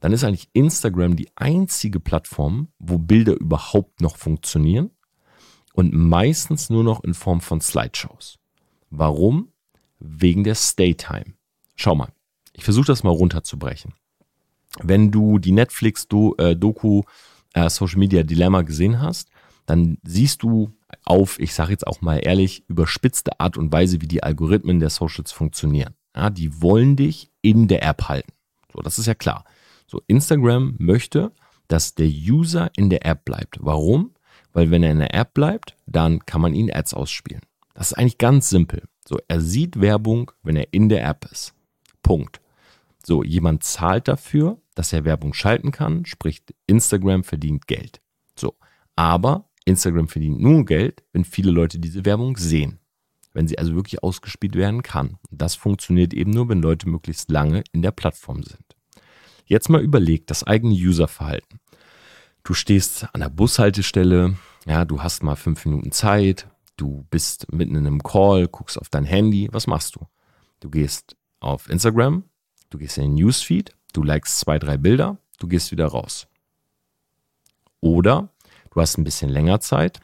dann 0.00 0.12
ist 0.12 0.24
eigentlich 0.24 0.48
Instagram 0.52 1.16
die 1.16 1.28
einzige 1.36 2.00
Plattform, 2.00 2.68
wo 2.78 2.98
Bilder 2.98 3.34
überhaupt 3.34 4.00
noch 4.00 4.16
funktionieren 4.16 4.90
und 5.72 5.92
meistens 5.92 6.70
nur 6.70 6.84
noch 6.84 7.04
in 7.04 7.14
Form 7.14 7.40
von 7.40 7.60
Slideshows. 7.60 8.38
Warum? 8.90 9.48
Wegen 9.98 10.44
der 10.44 10.54
Stay-Time. 10.54 11.34
Schau 11.74 11.94
mal, 11.94 12.12
ich 12.52 12.64
versuche 12.64 12.86
das 12.86 13.02
mal 13.02 13.10
runterzubrechen. 13.10 13.94
Wenn 14.82 15.10
du 15.10 15.38
die 15.38 15.52
Netflix-Doku 15.52 17.02
äh, 17.54 17.66
äh, 17.66 17.70
Social 17.70 17.98
Media 17.98 18.22
Dilemma 18.22 18.62
gesehen 18.62 19.00
hast, 19.00 19.30
dann 19.64 19.98
siehst 20.04 20.42
du 20.42 20.72
auf, 21.04 21.38
ich 21.40 21.54
sage 21.54 21.72
jetzt 21.72 21.86
auch 21.86 22.00
mal 22.00 22.18
ehrlich, 22.18 22.64
überspitzte 22.68 23.40
Art 23.40 23.56
und 23.56 23.72
Weise, 23.72 24.00
wie 24.00 24.06
die 24.06 24.22
Algorithmen 24.22 24.80
der 24.80 24.90
Socials 24.90 25.32
funktionieren. 25.32 25.94
Ja, 26.14 26.30
die 26.30 26.62
wollen 26.62 26.96
dich 26.96 27.30
in 27.42 27.68
der 27.68 27.82
App 27.82 28.08
halten. 28.08 28.32
So, 28.72 28.80
das 28.80 28.98
ist 28.98 29.06
ja 29.06 29.14
klar. 29.14 29.44
So, 29.87 30.02
Instagram 30.07 30.76
möchte, 30.78 31.33
dass 31.69 31.95
der 31.95 32.09
User 32.09 32.71
in 32.76 32.90
der 32.90 33.07
App 33.07 33.25
bleibt. 33.25 33.59
Warum? 33.61 34.12
Weil 34.52 34.71
wenn 34.71 34.83
er 34.83 34.93
in 34.93 34.99
der 34.99 35.14
App 35.14 35.35
bleibt, 35.35 35.76
dann 35.87 36.25
kann 36.26 36.40
man 36.40 36.55
ihn 36.55 36.73
Ads 36.73 36.95
ausspielen. 36.95 37.43
Das 37.75 37.90
ist 37.90 37.99
eigentlich 37.99 38.19
ganz 38.19 38.49
simpel. 38.49 38.85
So, 39.07 39.19
er 39.28 39.40
sieht 39.40 39.81
Werbung, 39.81 40.33
wenn 40.43 40.57
er 40.57 40.73
in 40.73 40.88
der 40.88 41.07
App 41.07 41.26
ist. 41.31 41.55
Punkt. 42.02 42.40
So, 43.05 43.23
jemand 43.23 43.62
zahlt 43.64 44.09
dafür, 44.09 44.61
dass 44.75 44.93
er 44.93 45.05
Werbung 45.05 45.33
schalten 45.35 45.71
kann, 45.71 46.07
sprich 46.07 46.43
Instagram 46.66 47.23
verdient 47.23 47.66
Geld. 47.66 48.00
So, 48.35 48.57
aber 48.97 49.49
Instagram 49.64 50.09
verdient 50.09 50.40
nur 50.40 50.64
Geld, 50.64 51.05
wenn 51.12 51.25
viele 51.25 51.50
Leute 51.50 51.78
diese 51.78 52.05
Werbung 52.05 52.37
sehen. 52.37 52.78
Wenn 53.33 53.47
sie 53.49 53.59
also 53.59 53.75
wirklich 53.75 54.02
ausgespielt 54.02 54.55
werden 54.55 54.83
kann. 54.83 55.19
Das 55.31 55.55
funktioniert 55.55 56.14
eben 56.14 56.31
nur, 56.31 56.49
wenn 56.49 56.62
Leute 56.62 56.88
möglichst 56.88 57.31
lange 57.31 57.62
in 57.73 57.83
der 57.83 57.90
Plattform 57.90 58.43
sind. 58.43 58.75
Jetzt 59.46 59.68
mal 59.68 59.80
überlegt, 59.80 60.30
das 60.30 60.42
eigene 60.44 60.74
Userverhalten. 60.74 61.60
Du 62.42 62.52
stehst 62.52 63.06
an 63.12 63.20
der 63.20 63.28
Bushaltestelle, 63.28 64.36
ja, 64.66 64.84
du 64.84 65.02
hast 65.02 65.22
mal 65.22 65.36
fünf 65.36 65.64
Minuten 65.64 65.92
Zeit, 65.92 66.48
du 66.76 67.06
bist 67.10 67.52
mitten 67.52 67.76
in 67.76 67.86
einem 67.86 68.02
Call, 68.02 68.48
guckst 68.48 68.78
auf 68.78 68.88
dein 68.88 69.04
Handy, 69.04 69.48
was 69.52 69.66
machst 69.66 69.94
du? 69.96 70.06
Du 70.60 70.68
gehst 70.68 71.16
auf 71.40 71.70
Instagram, 71.70 72.24
du 72.70 72.78
gehst 72.78 72.98
in 72.98 73.04
den 73.04 73.14
Newsfeed, 73.14 73.74
du 73.92 74.02
likest 74.02 74.40
zwei, 74.40 74.58
drei 74.58 74.76
Bilder, 74.76 75.18
du 75.38 75.46
gehst 75.46 75.70
wieder 75.70 75.86
raus. 75.86 76.26
Oder 77.80 78.30
du 78.70 78.80
hast 78.80 78.98
ein 78.98 79.04
bisschen 79.04 79.30
länger 79.30 79.60
Zeit, 79.60 80.00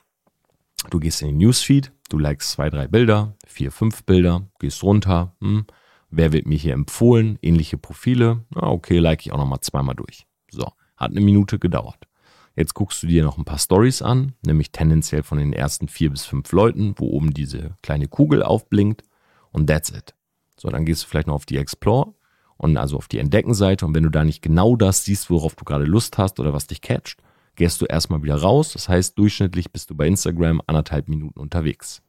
du 0.90 1.00
gehst 1.00 1.20
in 1.22 1.28
den 1.28 1.38
Newsfeed, 1.38 1.92
du 2.08 2.18
likest 2.18 2.52
zwei, 2.52 2.70
drei 2.70 2.86
Bilder, 2.86 3.34
vier, 3.46 3.72
fünf 3.72 4.04
Bilder, 4.04 4.48
gehst 4.60 4.84
runter, 4.84 5.34
hm, 5.40 5.66
Wer 6.14 6.32
wird 6.34 6.46
mir 6.46 6.58
hier 6.58 6.74
empfohlen? 6.74 7.38
Ähnliche 7.40 7.78
Profile. 7.78 8.44
Ah, 8.54 8.68
okay, 8.68 8.98
like 8.98 9.24
ich 9.24 9.32
auch 9.32 9.38
nochmal 9.38 9.60
zweimal 9.60 9.94
durch. 9.94 10.26
So, 10.50 10.66
hat 10.94 11.10
eine 11.10 11.22
Minute 11.22 11.58
gedauert. 11.58 12.06
Jetzt 12.54 12.74
guckst 12.74 13.02
du 13.02 13.06
dir 13.06 13.24
noch 13.24 13.38
ein 13.38 13.46
paar 13.46 13.58
Stories 13.58 14.02
an, 14.02 14.34
nämlich 14.44 14.72
tendenziell 14.72 15.22
von 15.22 15.38
den 15.38 15.54
ersten 15.54 15.88
vier 15.88 16.10
bis 16.10 16.26
fünf 16.26 16.52
Leuten, 16.52 16.94
wo 16.98 17.06
oben 17.06 17.32
diese 17.32 17.76
kleine 17.80 18.08
Kugel 18.08 18.42
aufblinkt 18.42 19.04
und 19.52 19.68
that's 19.68 19.88
it. 19.88 20.14
So, 20.58 20.68
dann 20.68 20.84
gehst 20.84 21.02
du 21.02 21.08
vielleicht 21.08 21.28
noch 21.28 21.34
auf 21.34 21.46
die 21.46 21.56
Explore 21.56 22.12
und 22.58 22.76
also 22.76 22.98
auf 22.98 23.08
die 23.08 23.18
Entdeckenseite 23.18 23.86
und 23.86 23.94
wenn 23.94 24.02
du 24.02 24.10
da 24.10 24.22
nicht 24.22 24.42
genau 24.42 24.76
das 24.76 25.06
siehst, 25.06 25.30
worauf 25.30 25.54
du 25.54 25.64
gerade 25.64 25.86
Lust 25.86 26.18
hast 26.18 26.38
oder 26.40 26.52
was 26.52 26.66
dich 26.66 26.82
catcht, 26.82 27.22
gehst 27.56 27.80
du 27.80 27.86
erstmal 27.86 28.22
wieder 28.22 28.36
raus. 28.36 28.74
Das 28.74 28.86
heißt, 28.86 29.16
durchschnittlich 29.16 29.72
bist 29.72 29.88
du 29.88 29.94
bei 29.94 30.06
Instagram 30.06 30.60
anderthalb 30.66 31.08
Minuten 31.08 31.40
unterwegs. 31.40 32.02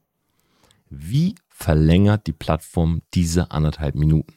Wie 0.90 1.36
verlängert 1.54 2.26
die 2.26 2.32
Plattform 2.32 3.00
diese 3.14 3.52
anderthalb 3.52 3.94
Minuten? 3.94 4.34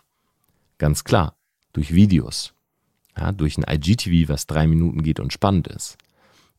Ganz 0.78 1.04
klar, 1.04 1.36
durch 1.74 1.94
Videos. 1.94 2.54
Ja, 3.18 3.32
durch 3.32 3.58
ein 3.58 3.66
IGTV, 3.68 4.30
was 4.30 4.46
drei 4.46 4.68
Minuten 4.68 5.02
geht 5.02 5.20
und 5.20 5.34
spannend 5.34 5.68
ist. 5.68 5.98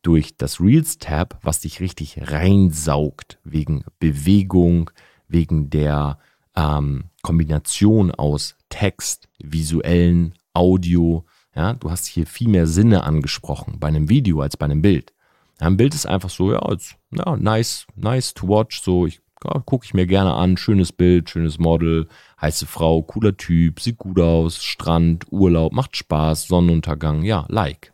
Durch 0.02 0.36
das 0.36 0.60
Reels-Tab, 0.60 1.38
was 1.42 1.60
dich 1.60 1.80
richtig 1.80 2.18
reinsaugt, 2.32 3.38
wegen 3.44 3.84
Bewegung, 4.00 4.90
wegen 5.28 5.70
der 5.70 6.18
ähm, 6.56 7.04
Kombination 7.22 8.10
aus 8.10 8.56
Text, 8.68 9.28
visuellen, 9.38 10.34
Audio. 10.52 11.24
Ja, 11.54 11.74
du 11.74 11.90
hast 11.90 12.06
hier 12.06 12.26
viel 12.26 12.48
mehr 12.48 12.66
Sinne 12.66 13.04
angesprochen 13.04 13.78
bei 13.78 13.86
einem 13.86 14.08
Video 14.08 14.40
als 14.40 14.56
bei 14.56 14.64
einem 14.64 14.82
Bild. 14.82 15.12
Ja, 15.60 15.68
ein 15.68 15.76
Bild 15.76 15.94
ist 15.94 16.06
einfach 16.06 16.30
so, 16.30 16.52
ja, 16.52 16.76
ja, 17.12 17.36
nice, 17.36 17.86
nice 17.94 18.34
to 18.34 18.48
watch. 18.48 18.80
So, 18.80 19.06
ich 19.06 19.20
ja, 19.44 19.60
gucke 19.60 19.84
ich 19.84 19.94
mir 19.94 20.06
gerne 20.06 20.34
an. 20.34 20.56
Schönes 20.56 20.92
Bild, 20.92 21.30
schönes 21.30 21.58
Model, 21.58 22.08
heiße 22.40 22.66
Frau, 22.66 23.02
cooler 23.02 23.36
Typ, 23.36 23.80
sieht 23.80 23.98
gut 23.98 24.20
aus, 24.20 24.62
Strand, 24.62 25.26
Urlaub, 25.30 25.72
macht 25.72 25.96
Spaß, 25.96 26.46
Sonnenuntergang, 26.48 27.22
ja, 27.22 27.46
like. 27.48 27.92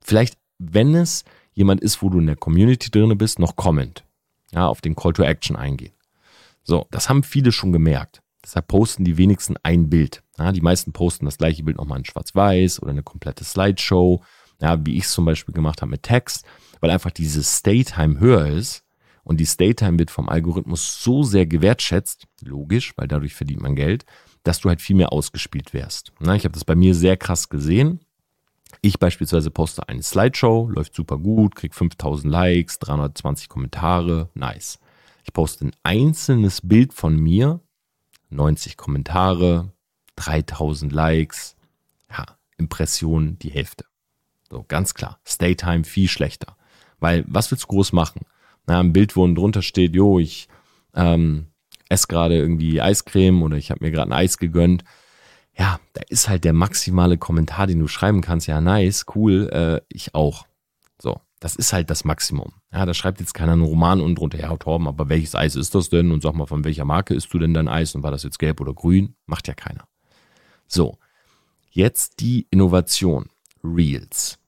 Vielleicht, 0.00 0.38
wenn 0.58 0.94
es 0.94 1.24
jemand 1.52 1.80
ist, 1.80 2.02
wo 2.02 2.08
du 2.08 2.18
in 2.18 2.26
der 2.26 2.36
Community 2.36 2.90
drin 2.90 3.16
bist, 3.18 3.38
noch 3.38 3.56
Comment. 3.56 4.04
Ja, 4.52 4.68
auf 4.68 4.80
den 4.80 4.94
Call 4.94 5.12
to 5.12 5.22
Action 5.22 5.56
eingehen. 5.56 5.92
So, 6.62 6.86
das 6.90 7.08
haben 7.08 7.22
viele 7.22 7.52
schon 7.52 7.72
gemerkt. 7.72 8.22
Deshalb 8.42 8.68
posten 8.68 9.04
die 9.04 9.16
wenigsten 9.16 9.56
ein 9.62 9.90
Bild. 9.90 10.22
Ja, 10.38 10.52
die 10.52 10.60
meisten 10.60 10.92
posten 10.92 11.24
das 11.24 11.38
gleiche 11.38 11.64
Bild 11.64 11.78
nochmal 11.78 11.98
in 11.98 12.04
Schwarz-Weiß 12.04 12.80
oder 12.80 12.92
eine 12.92 13.02
komplette 13.02 13.44
Slideshow. 13.44 14.22
Ja, 14.60 14.84
wie 14.86 14.96
ich 14.96 15.04
es 15.04 15.12
zum 15.12 15.24
Beispiel 15.24 15.54
gemacht 15.54 15.82
habe 15.82 15.90
mit 15.90 16.04
Text, 16.04 16.44
weil 16.80 16.90
einfach 16.90 17.10
diese 17.10 17.42
Stay-Time 17.42 18.20
höher 18.20 18.46
ist 18.46 18.85
und 19.26 19.38
die 19.38 19.46
Stay-Time 19.46 19.98
wird 19.98 20.12
vom 20.12 20.28
Algorithmus 20.28 21.02
so 21.02 21.24
sehr 21.24 21.46
gewertschätzt, 21.46 22.28
logisch, 22.42 22.92
weil 22.96 23.08
dadurch 23.08 23.34
verdient 23.34 23.60
man 23.60 23.74
Geld, 23.74 24.06
dass 24.44 24.60
du 24.60 24.68
halt 24.68 24.80
viel 24.80 24.94
mehr 24.94 25.12
ausgespielt 25.12 25.74
wärst. 25.74 26.12
Na, 26.20 26.36
ich 26.36 26.44
habe 26.44 26.52
das 26.52 26.64
bei 26.64 26.76
mir 26.76 26.94
sehr 26.94 27.16
krass 27.16 27.48
gesehen. 27.48 27.98
Ich 28.82 29.00
beispielsweise 29.00 29.50
poste 29.50 29.88
eine 29.88 30.04
Slideshow, 30.04 30.68
läuft 30.70 30.94
super 30.94 31.18
gut, 31.18 31.56
krieg 31.56 31.74
5000 31.74 32.30
Likes, 32.30 32.78
320 32.78 33.48
Kommentare, 33.48 34.30
nice. 34.34 34.78
Ich 35.24 35.32
poste 35.32 35.66
ein 35.66 35.76
einzelnes 35.82 36.60
Bild 36.60 36.94
von 36.94 37.16
mir, 37.16 37.58
90 38.30 38.76
Kommentare, 38.76 39.72
3000 40.14 40.92
Likes, 40.92 41.56
ja, 42.08 42.26
Impressionen 42.58 43.40
die 43.40 43.50
Hälfte. 43.50 43.86
So, 44.48 44.64
ganz 44.68 44.94
klar. 44.94 45.18
Stay-Time 45.26 45.82
viel 45.82 46.06
schlechter. 46.06 46.56
Weil, 47.00 47.24
was 47.26 47.50
willst 47.50 47.64
du 47.64 47.68
groß 47.68 47.92
machen? 47.92 48.20
Na, 48.66 48.80
ein 48.80 48.92
Bild, 48.92 49.16
wo 49.16 49.26
drunter 49.26 49.62
steht, 49.62 49.94
jo, 49.94 50.18
ich 50.18 50.48
ähm, 50.94 51.46
esse 51.88 52.06
gerade 52.08 52.36
irgendwie 52.36 52.80
Eiscreme 52.80 53.42
oder 53.42 53.56
ich 53.56 53.70
habe 53.70 53.84
mir 53.84 53.90
gerade 53.90 54.10
ein 54.10 54.18
Eis 54.18 54.38
gegönnt. 54.38 54.84
ja, 55.58 55.80
da 55.94 56.02
ist 56.08 56.28
halt 56.28 56.44
der 56.44 56.52
maximale 56.52 57.16
Kommentar, 57.18 57.66
den 57.66 57.78
du 57.78 57.88
schreiben 57.88 58.20
kannst. 58.20 58.46
Ja, 58.46 58.60
nice, 58.60 59.06
cool, 59.14 59.48
äh, 59.52 59.80
ich 59.88 60.14
auch. 60.14 60.46
So, 61.00 61.20
das 61.40 61.56
ist 61.56 61.72
halt 61.72 61.90
das 61.90 62.04
Maximum. 62.04 62.52
Ja, 62.72 62.84
da 62.84 62.92
schreibt 62.94 63.20
jetzt 63.20 63.34
keiner 63.34 63.52
einen 63.52 63.62
Roman 63.62 64.00
und 64.00 64.16
drunter, 64.16 64.38
ja, 64.38 64.54
Torben, 64.56 64.88
aber 64.88 65.08
welches 65.08 65.34
Eis 65.34 65.56
ist 65.56 65.74
das 65.74 65.88
denn? 65.88 66.12
Und 66.12 66.22
sag 66.22 66.34
mal, 66.34 66.46
von 66.46 66.64
welcher 66.64 66.84
Marke 66.84 67.14
isst 67.14 67.32
du 67.32 67.38
denn 67.38 67.54
dein 67.54 67.68
Eis? 67.68 67.94
Und 67.94 68.02
war 68.02 68.10
das 68.10 68.22
jetzt 68.22 68.38
gelb 68.38 68.60
oder 68.60 68.74
grün? 68.74 69.14
Macht 69.26 69.48
ja 69.48 69.54
keiner. 69.54 69.86
So, 70.66 70.98
jetzt 71.70 72.20
die 72.20 72.46
Innovation. 72.50 73.30
Reels. 73.64 74.38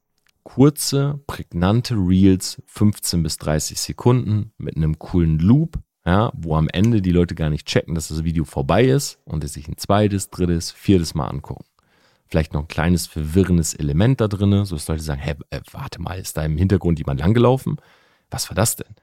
Kurze, 0.49 1.21
prägnante 1.27 1.95
Reels, 1.95 2.63
15 2.69 3.23
bis 3.23 3.37
30 3.37 3.79
Sekunden 3.79 4.55
mit 4.57 4.77
einem 4.77 4.99
coolen 4.99 5.39
Loop, 5.39 5.79
ja, 6.07 6.33
wo 6.35 6.57
am 6.57 6.71
Ende 6.71 7.03
die 7.03 7.11
Leute 7.11 7.35
gar 7.35 7.51
nicht 7.51 7.67
checken, 7.67 7.95
dass 7.95 8.09
das 8.09 8.25
Video 8.25 8.47
vorbei 8.47 8.87
ist 8.87 9.19
und 9.27 9.45
es 9.45 9.53
sich 9.53 9.69
ein 9.69 9.77
zweites, 9.77 10.31
drittes, 10.31 10.71
viertes 10.71 11.15
Mal 11.15 11.27
angucken. 11.27 11.67
Vielleicht 12.29 12.55
noch 12.55 12.63
ein 12.63 12.69
kleines 12.69 13.07
verwirrendes 13.07 13.75
Element 13.75 14.23
da 14.23 14.27
drin, 14.27 14.65
so 14.65 14.75
dass 14.75 14.89
Leute 14.89 15.03
sagen, 15.03 15.21
hä, 15.21 15.35
äh, 15.51 15.61
warte 15.71 16.01
mal, 16.01 16.19
ist 16.19 16.39
da 16.39 16.47
im 16.47 16.57
Hintergrund 16.57 16.99
jemand 16.99 17.21
langgelaufen? 17.21 17.77
Was 18.31 18.49
war 18.49 18.55
das 18.55 18.77
denn? 18.77 18.95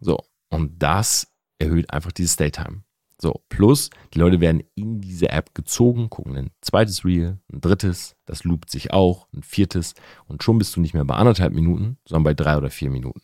So, 0.00 0.24
und 0.48 0.82
das 0.82 1.30
erhöht 1.58 1.90
einfach 1.90 2.12
diese 2.12 2.32
Stay-Time. 2.32 2.82
So, 3.18 3.42
plus 3.48 3.90
die 4.14 4.18
Leute 4.18 4.40
werden 4.40 4.62
in 4.74 5.00
diese 5.00 5.28
App 5.28 5.54
gezogen, 5.54 6.10
gucken 6.10 6.36
ein 6.36 6.50
zweites 6.60 7.04
Reel, 7.04 7.38
ein 7.52 7.60
drittes, 7.60 8.16
das 8.24 8.44
loopt 8.44 8.70
sich 8.70 8.92
auch, 8.92 9.28
ein 9.32 9.42
viertes 9.42 9.94
und 10.26 10.42
schon 10.42 10.58
bist 10.58 10.74
du 10.74 10.80
nicht 10.80 10.94
mehr 10.94 11.04
bei 11.04 11.14
anderthalb 11.14 11.52
Minuten, 11.52 11.98
sondern 12.04 12.24
bei 12.24 12.34
drei 12.34 12.56
oder 12.56 12.70
vier 12.70 12.90
Minuten. 12.90 13.22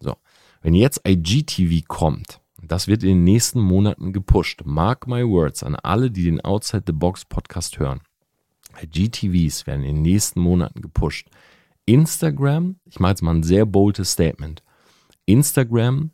So, 0.00 0.16
wenn 0.60 0.74
jetzt 0.74 1.00
IGTV 1.06 1.86
kommt, 1.88 2.40
das 2.62 2.88
wird 2.88 3.02
in 3.02 3.10
den 3.10 3.24
nächsten 3.24 3.60
Monaten 3.60 4.12
gepusht. 4.12 4.62
Mark 4.64 5.06
my 5.06 5.26
words 5.26 5.62
an 5.62 5.76
alle, 5.76 6.10
die 6.10 6.24
den 6.24 6.40
Outside 6.40 6.82
the 6.86 6.92
Box 6.92 7.24
Podcast 7.24 7.78
hören. 7.78 8.00
IGTVs 8.82 9.66
werden 9.66 9.84
in 9.84 9.96
den 9.96 10.02
nächsten 10.02 10.40
Monaten 10.40 10.82
gepusht. 10.82 11.28
Instagram, 11.86 12.76
ich 12.84 13.00
mache 13.00 13.12
jetzt 13.12 13.22
mal 13.22 13.34
ein 13.34 13.42
sehr 13.42 13.64
boldes 13.64 14.12
Statement. 14.12 14.62
Instagram 15.24 16.10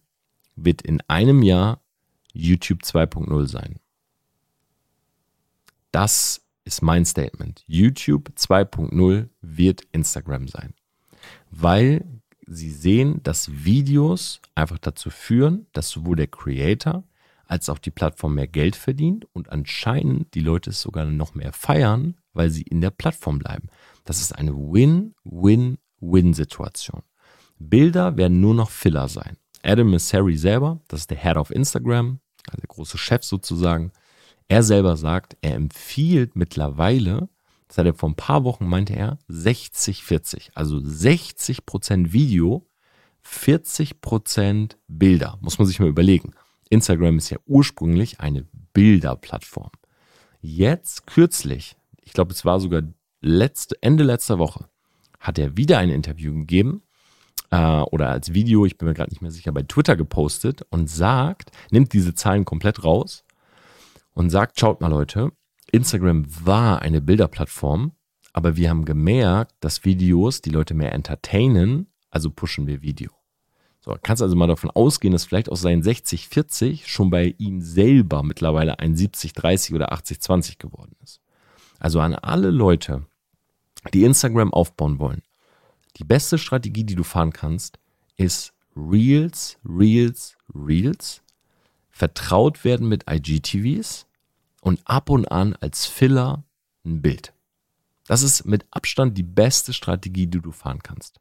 wird 0.55 0.83
in 0.83 1.01
einem 1.09 1.43
Jahr 1.43 1.81
YouTube 2.35 2.83
2.0 2.83 3.47
sein. 3.47 3.77
Das 5.91 6.43
ist 6.65 6.83
mein 6.83 7.05
Statement. 7.05 7.65
YouTube 7.67 8.31
2.0 8.37 9.29
wird 9.41 9.83
Instagram 9.93 10.49
sein. 10.49 10.75
Weil 11.51 12.05
sie 12.47 12.71
sehen, 12.71 13.23
dass 13.23 13.65
Videos 13.65 14.41
einfach 14.55 14.79
dazu 14.79 15.11
führen, 15.11 15.67
dass 15.73 15.91
sowohl 15.91 16.17
der 16.17 16.27
Creator 16.27 17.05
als 17.47 17.69
auch 17.69 17.79
die 17.79 17.91
Plattform 17.91 18.35
mehr 18.35 18.49
Geld 18.49 18.77
verdient 18.77 19.27
und 19.33 19.51
anscheinend 19.51 20.35
die 20.35 20.41
Leute 20.41 20.71
es 20.71 20.81
sogar 20.81 21.05
noch 21.05 21.35
mehr 21.35 21.53
feiern, 21.53 22.17
weil 22.33 22.49
sie 22.51 22.63
in 22.63 22.81
der 22.81 22.91
Plattform 22.91 23.39
bleiben. 23.39 23.69
Das 24.05 24.21
ist 24.21 24.33
eine 24.33 24.53
Win-Win-Win-Situation. 24.53 27.03
Bilder 27.59 28.17
werden 28.17 28.41
nur 28.41 28.55
noch 28.55 28.71
Filler 28.71 29.09
sein. 29.09 29.37
Adam 29.63 29.91
Messeri 29.91 30.37
selber, 30.37 30.81
das 30.89 31.01
ist 31.01 31.11
der 31.11 31.19
Head 31.19 31.37
of 31.37 31.51
Instagram, 31.51 32.21
also 32.49 32.61
der 32.61 32.69
große 32.69 32.99
Chef 32.99 33.25
sozusagen, 33.25 33.93
er 34.49 34.63
selber 34.63 34.97
sagt, 34.97 35.37
er 35.41 35.55
empfiehlt 35.55 36.37
mittlerweile, 36.37 37.29
das 37.69 37.79
hat 37.79 37.87
er 37.87 37.95
vor 37.95 38.11
ein 38.11 38.17
paar 38.17 38.45
Wochen 38.45 38.67
meinte 38.67 38.95
er, 38.95 39.19
60-40, 39.31 40.51
also 40.55 40.77
60% 40.77 42.13
Video, 42.13 42.67
40% 43.27 44.77
Bilder. 44.87 45.39
Muss 45.41 45.59
man 45.59 45.67
sich 45.67 45.81
mal 45.81 45.89
überlegen. 45.89 46.35
Instagram 46.69 47.19
ist 47.19 47.31
ja 47.31 47.39
ursprünglich 47.47 48.21
eine 48.21 48.47
Bilderplattform. 48.75 49.71
Jetzt 50.41 51.07
kürzlich, 51.07 51.77
ich 52.03 52.13
glaube, 52.13 52.33
es 52.33 52.45
war 52.45 52.61
sogar 52.61 52.83
letzte, 53.21 53.77
Ende 53.81 54.05
letzter 54.05 54.39
Woche, 54.39 54.69
hat 55.19 55.39
er 55.39 55.57
wieder 55.57 55.79
ein 55.79 55.89
Interview 55.89 56.35
gegeben 56.35 56.83
äh, 57.51 57.81
oder 57.81 58.11
als 58.11 58.35
Video, 58.35 58.67
ich 58.67 58.79
bin 58.79 58.89
mir 58.89 58.95
gerade 58.95 59.11
nicht 59.11 59.23
mehr 59.23 59.31
sicher, 59.31 59.53
bei 59.53 59.63
Twitter 59.63 59.97
gepostet 59.97 60.63
und 60.71 60.89
sagt, 60.91 61.51
nimmt 61.71 61.93
diese 61.93 62.15
Zahlen 62.15 62.45
komplett 62.45 62.85
raus 62.85 63.25
und 64.13 64.31
sagt, 64.31 64.59
schaut 64.59 64.81
mal 64.81 64.89
Leute, 64.89 65.33
Instagram 65.73 66.25
war 66.45 66.83
eine 66.83 67.01
Bilderplattform, 67.01 67.93
aber 68.33 68.57
wir 68.57 68.71
haben 68.71 68.85
gemerkt, 68.85 69.53
dass 69.61 69.85
Videos 69.85 70.41
die 70.41 70.51
Leute 70.51 70.75
mehr 70.75 70.93
entertainen, 70.93 71.89
also 72.11 72.31
pushen 72.31 72.67
wir 72.67 72.83
Video. 72.83 73.11
So, 73.81 73.95
kannst 74.03 74.23
also 74.23 74.35
mal 74.35 74.47
davon 74.47 74.71
ausgehen, 74.71 75.13
dass 75.13 75.27
vielleicht 75.27 75.51
aus 75.51 75.61
seinen 75.61 75.83
60-40 75.83 76.87
schon 76.87 77.11
bei 77.11 77.35
ihm 77.37 77.61
selber 77.61 78.23
mittlerweile 78.23 78.79
ein 78.79 78.97
70-30 78.97 79.75
oder 79.75 79.93
80-20 79.93 80.59
geworden 80.59 80.97
ist. 81.03 81.21
Also 81.79 82.01
an 82.01 82.15
alle 82.15 82.51
Leute, 82.51 83.05
die 83.93 84.05
Instagram 84.05 84.55
aufbauen 84.55 84.99
wollen, 84.99 85.23
die 85.97 86.05
beste 86.05 86.39
Strategie, 86.39 86.85
die 86.85 86.95
du 86.95 87.05
fahren 87.05 87.33
kannst, 87.33 87.79
ist 88.17 88.53
Reels, 88.77 89.59
Reels, 89.65 90.37
Reels, 90.55 91.23
vertraut 91.91 92.65
werden 92.65 92.89
mit 92.89 93.05
IGTVs 93.09 94.07
und 94.61 94.81
ab 94.85 95.11
und 95.11 95.27
an 95.31 95.55
als 95.61 95.87
Filler 95.87 96.45
ein 96.85 97.01
Bild. 97.03 97.33
Das 98.07 98.23
ist 98.23 98.45
mit 98.45 98.67
Abstand 98.71 99.17
die 99.17 99.23
beste 99.23 99.73
Strategie, 99.73 100.27
die 100.27 100.41
du 100.41 100.51
fahren 100.51 100.83
kannst. 100.83 101.21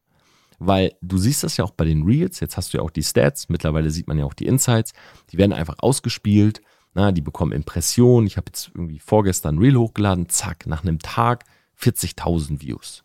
Weil 0.59 0.93
du 1.01 1.17
siehst 1.17 1.43
das 1.43 1.57
ja 1.57 1.65
auch 1.65 1.71
bei 1.71 1.85
den 1.85 2.03
Reels, 2.03 2.39
jetzt 2.39 2.57
hast 2.57 2.73
du 2.73 2.77
ja 2.77 2.83
auch 2.83 2.89
die 2.89 3.03
Stats, 3.03 3.49
mittlerweile 3.49 3.91
sieht 3.91 4.07
man 4.07 4.17
ja 4.17 4.25
auch 4.25 4.33
die 4.33 4.45
Insights, 4.45 4.93
die 5.31 5.37
werden 5.37 5.53
einfach 5.53 5.75
ausgespielt, 5.79 6.61
na, 6.93 7.11
die 7.11 7.21
bekommen 7.21 7.51
Impressionen. 7.51 8.27
Ich 8.27 8.37
habe 8.37 8.47
jetzt 8.47 8.71
irgendwie 8.73 8.99
vorgestern 8.99 9.55
ein 9.55 9.59
Reel 9.59 9.75
hochgeladen, 9.75 10.29
zack, 10.29 10.67
nach 10.67 10.83
einem 10.83 10.99
Tag 10.99 11.43
40.000 11.79 12.61
Views. 12.61 13.03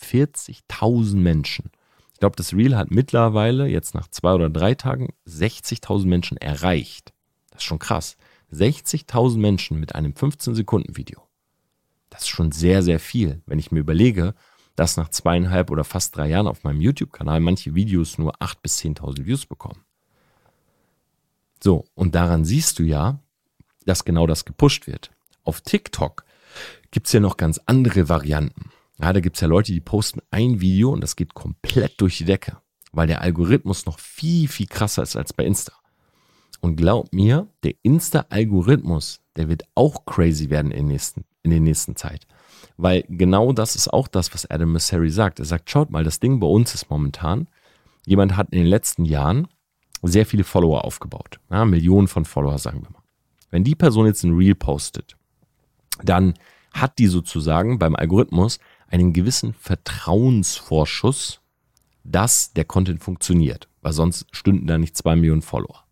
40.000 0.00 1.16
Menschen. 1.16 1.70
Ich 2.12 2.20
glaube, 2.20 2.36
das 2.36 2.54
Reel 2.54 2.76
hat 2.76 2.90
mittlerweile 2.90 3.66
jetzt 3.66 3.94
nach 3.94 4.08
zwei 4.08 4.32
oder 4.32 4.48
drei 4.48 4.74
Tagen 4.74 5.12
60.000 5.26 6.06
Menschen 6.06 6.36
erreicht. 6.38 7.12
Das 7.50 7.62
ist 7.62 7.66
schon 7.66 7.78
krass. 7.78 8.16
60.000 8.52 9.38
Menschen 9.38 9.78
mit 9.80 9.94
einem 9.94 10.12
15-Sekunden-Video. 10.12 11.22
Das 12.10 12.22
ist 12.22 12.28
schon 12.28 12.52
sehr, 12.52 12.82
sehr 12.82 13.00
viel, 13.00 13.42
wenn 13.46 13.58
ich 13.58 13.72
mir 13.72 13.80
überlege, 13.80 14.34
dass 14.76 14.96
nach 14.96 15.08
zweieinhalb 15.08 15.70
oder 15.70 15.84
fast 15.84 16.16
drei 16.16 16.28
Jahren 16.28 16.46
auf 16.46 16.64
meinem 16.64 16.80
YouTube-Kanal 16.80 17.40
manche 17.40 17.74
Videos 17.74 18.18
nur 18.18 18.36
8.000 18.36 18.56
bis 18.62 18.78
10.000 18.80 19.26
Views 19.26 19.46
bekommen. 19.46 19.84
So, 21.62 21.86
und 21.94 22.14
daran 22.14 22.44
siehst 22.44 22.78
du 22.78 22.82
ja, 22.82 23.18
dass 23.86 24.04
genau 24.04 24.26
das 24.26 24.44
gepusht 24.44 24.86
wird. 24.86 25.10
Auf 25.42 25.60
TikTok 25.60 26.24
gibt 26.90 27.06
es 27.06 27.12
ja 27.12 27.20
noch 27.20 27.36
ganz 27.36 27.60
andere 27.66 28.08
Varianten. 28.08 28.70
Ja, 29.00 29.12
da 29.12 29.20
gibt's 29.20 29.40
ja 29.40 29.48
Leute, 29.48 29.72
die 29.72 29.80
posten 29.80 30.20
ein 30.30 30.60
Video 30.60 30.90
und 30.90 31.02
das 31.02 31.16
geht 31.16 31.34
komplett 31.34 32.00
durch 32.00 32.18
die 32.18 32.24
Decke, 32.24 32.58
weil 32.92 33.06
der 33.06 33.20
Algorithmus 33.20 33.86
noch 33.86 33.98
viel, 33.98 34.48
viel 34.48 34.66
krasser 34.66 35.02
ist 35.02 35.16
als 35.16 35.32
bei 35.32 35.44
Insta. 35.44 35.72
Und 36.60 36.76
glaub 36.76 37.12
mir, 37.12 37.48
der 37.62 37.74
Insta-Algorithmus, 37.82 39.20
der 39.36 39.48
wird 39.48 39.64
auch 39.74 40.06
crazy 40.06 40.48
werden 40.48 40.70
in, 40.70 40.86
nächsten, 40.86 41.24
in 41.42 41.50
der 41.50 41.60
nächsten 41.60 41.96
Zeit. 41.96 42.26
Weil 42.78 43.04
genau 43.08 43.52
das 43.52 43.76
ist 43.76 43.92
auch 43.92 44.08
das, 44.08 44.32
was 44.34 44.50
Adam 44.50 44.72
Masseri 44.72 45.10
sagt. 45.10 45.38
Er 45.38 45.44
sagt, 45.44 45.70
schaut 45.70 45.90
mal, 45.90 46.04
das 46.04 46.20
Ding 46.20 46.40
bei 46.40 46.46
uns 46.46 46.74
ist 46.74 46.90
momentan, 46.90 47.48
jemand 48.06 48.36
hat 48.36 48.50
in 48.50 48.58
den 48.58 48.66
letzten 48.66 49.04
Jahren 49.04 49.48
sehr 50.02 50.26
viele 50.26 50.44
Follower 50.44 50.84
aufgebaut. 50.84 51.38
Ja, 51.50 51.64
Millionen 51.64 52.08
von 52.08 52.24
Follower, 52.24 52.58
sagen 52.58 52.82
wir 52.82 52.90
mal. 52.90 53.02
Wenn 53.50 53.64
die 53.64 53.74
Person 53.74 54.06
jetzt 54.06 54.24
ein 54.24 54.34
Reel 54.34 54.54
postet, 54.54 55.16
dann 56.02 56.34
hat 56.72 56.98
die 56.98 57.06
sozusagen 57.06 57.78
beim 57.78 57.96
Algorithmus 57.96 58.58
einen 58.88 59.12
gewissen 59.12 59.54
Vertrauensvorschuss, 59.54 61.40
dass 62.04 62.52
der 62.52 62.64
Content 62.64 63.02
funktioniert, 63.02 63.68
weil 63.82 63.92
sonst 63.92 64.26
stünden 64.32 64.66
da 64.66 64.78
nicht 64.78 64.96
zwei 64.96 65.16
Millionen 65.16 65.42
Follower. 65.42 65.84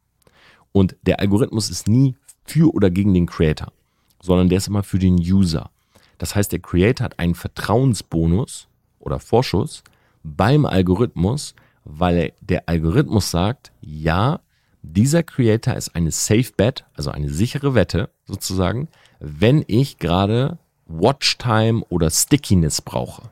Und 0.72 0.96
der 1.02 1.20
Algorithmus 1.20 1.70
ist 1.70 1.88
nie 1.88 2.16
für 2.44 2.72
oder 2.74 2.90
gegen 2.90 3.14
den 3.14 3.26
Creator, 3.26 3.72
sondern 4.20 4.48
der 4.48 4.58
ist 4.58 4.68
immer 4.68 4.82
für 4.82 4.98
den 4.98 5.16
User. 5.16 5.70
Das 6.18 6.34
heißt, 6.34 6.52
der 6.52 6.60
Creator 6.60 7.04
hat 7.04 7.18
einen 7.18 7.34
Vertrauensbonus 7.34 8.68
oder 8.98 9.18
Vorschuss 9.18 9.82
beim 10.22 10.66
Algorithmus, 10.66 11.54
weil 11.84 12.32
der 12.40 12.68
Algorithmus 12.68 13.30
sagt, 13.30 13.72
ja, 13.80 14.40
dieser 14.82 15.22
Creator 15.22 15.74
ist 15.74 15.94
eine 15.94 16.10
Safe 16.10 16.50
Bet, 16.56 16.84
also 16.94 17.10
eine 17.10 17.30
sichere 17.30 17.74
Wette 17.74 18.10
sozusagen, 18.26 18.88
wenn 19.18 19.64
ich 19.66 19.98
gerade 19.98 20.58
Watchtime 20.86 21.84
oder 21.88 22.10
Stickiness 22.10 22.80
brauche. 22.80 23.30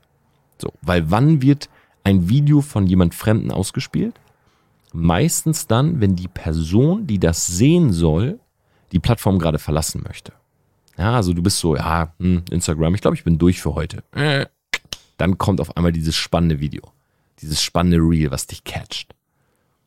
So, 0.59 0.73
weil 0.83 1.11
wann 1.11 1.43
wird 1.43 1.69
ein 2.05 2.29
Video 2.29 2.61
von 2.61 2.87
jemand 2.87 3.15
Fremden 3.15 3.51
ausgespielt? 3.51 4.15
Meistens 4.93 5.67
dann, 5.67 6.01
wenn 6.01 6.17
die 6.17 6.29
Person, 6.29 7.07
die 7.07 7.19
das 7.19 7.47
sehen 7.47 7.93
soll, 7.93 8.39
die 8.93 8.99
Plattform 8.99 9.39
gerade 9.39 9.59
verlassen 9.59 10.03
möchte. 10.07 10.33
Ja, 10.99 11.17
also 11.17 11.33
du 11.33 11.43
bist 11.43 11.59
so, 11.59 11.77
ja, 11.77 12.13
hm, 12.19 12.43
Instagram, 12.51 12.95
ich 12.95 13.01
glaube, 13.01 13.17
ich 13.17 13.25
bin 13.25 13.39
durch 13.39 13.61
für 13.61 13.75
heute. 13.75 14.03
Äh, 14.13 14.47
dann 15.17 15.39
kommt 15.39 15.61
auf 15.61 15.77
einmal 15.77 15.93
dieses 15.93 16.15
spannende 16.15 16.61
Video. 16.61 16.83
Dieses 17.41 17.63
spannende 17.63 17.99
Reel, 17.99 18.31
was 18.31 18.47
dich 18.47 18.65
catcht. 18.65 19.15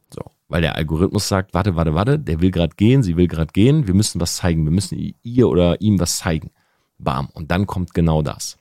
So, 0.10 0.22
weil 0.48 0.62
der 0.62 0.76
Algorithmus 0.76 1.28
sagt, 1.28 1.54
warte, 1.54 1.76
warte, 1.76 1.94
warte, 1.94 2.20
der 2.20 2.42
will 2.42 2.52
gerade 2.52 2.76
gehen, 2.76 3.04
sie 3.04 3.16
will 3.16 3.28
gerade 3.28 3.52
gehen, 3.54 3.88
wir 3.88 3.94
müssen 3.94 4.20
was 4.20 4.38
zeigen, 4.38 4.66
wir 4.66 4.72
müssen 4.72 5.14
ihr 5.22 5.48
oder 5.48 5.80
ihm 5.82 6.00
was 6.00 6.18
zeigen. 6.18 6.52
Bam. 6.98 7.28
Und 7.34 7.52
dann 7.52 7.68
kommt 7.68 7.94
genau 7.94 8.22
das. 8.22 8.58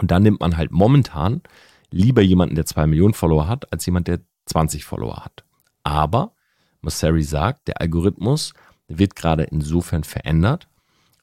Und 0.00 0.10
dann 0.10 0.22
nimmt 0.22 0.40
man 0.40 0.56
halt 0.56 0.70
momentan 0.70 1.42
lieber 1.90 2.22
jemanden, 2.22 2.54
der 2.54 2.66
zwei 2.66 2.86
Millionen 2.86 3.14
Follower 3.14 3.48
hat, 3.48 3.72
als 3.72 3.86
jemand, 3.86 4.08
der 4.08 4.20
20 4.46 4.84
Follower 4.84 5.24
hat. 5.24 5.44
Aber, 5.82 6.32
Mosseri 6.80 7.22
sagt, 7.22 7.68
der 7.68 7.80
Algorithmus 7.80 8.52
wird 8.88 9.16
gerade 9.16 9.44
insofern 9.44 10.04
verändert, 10.04 10.68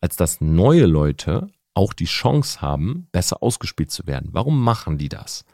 als 0.02 0.16
dass 0.16 0.42
neue 0.42 0.86
Leute 0.86 1.48
auch 1.74 1.94
die 1.94 2.06
Chance 2.06 2.62
haben, 2.62 3.08
besser 3.12 3.42
ausgespielt 3.42 3.92
zu 3.92 4.06
werden. 4.06 4.30
Warum 4.32 4.62
machen 4.62 4.98
die 4.98 5.10
das? 5.10 5.46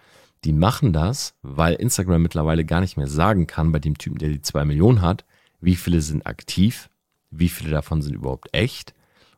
Die 0.44 0.54
machen 0.54 0.94
das, 0.94 1.36
weil 1.42 1.76
Instagram 1.76 2.22
mittlerweile 2.22 2.66
gar 2.66 2.82
nicht 2.82 2.98
mehr 2.98 3.08
sagen 3.08 3.48
kann, 3.48 3.72
bei 3.72 3.80
dem 3.80 3.98
Typen, 3.98 4.18
der 4.18 4.30
die 4.30 4.42
zwei 4.42 4.66
Millionen 4.66 5.02
hat, 5.02 5.26
wie 5.62 5.76
viele 5.76 6.02
sind 6.02 6.26
aktiv, 6.26 6.90
wie 7.30 7.50
viele 7.50 7.72
davon 7.72 8.02
sind 8.02 8.16
überhaupt 8.16 8.50
echt 8.54 8.94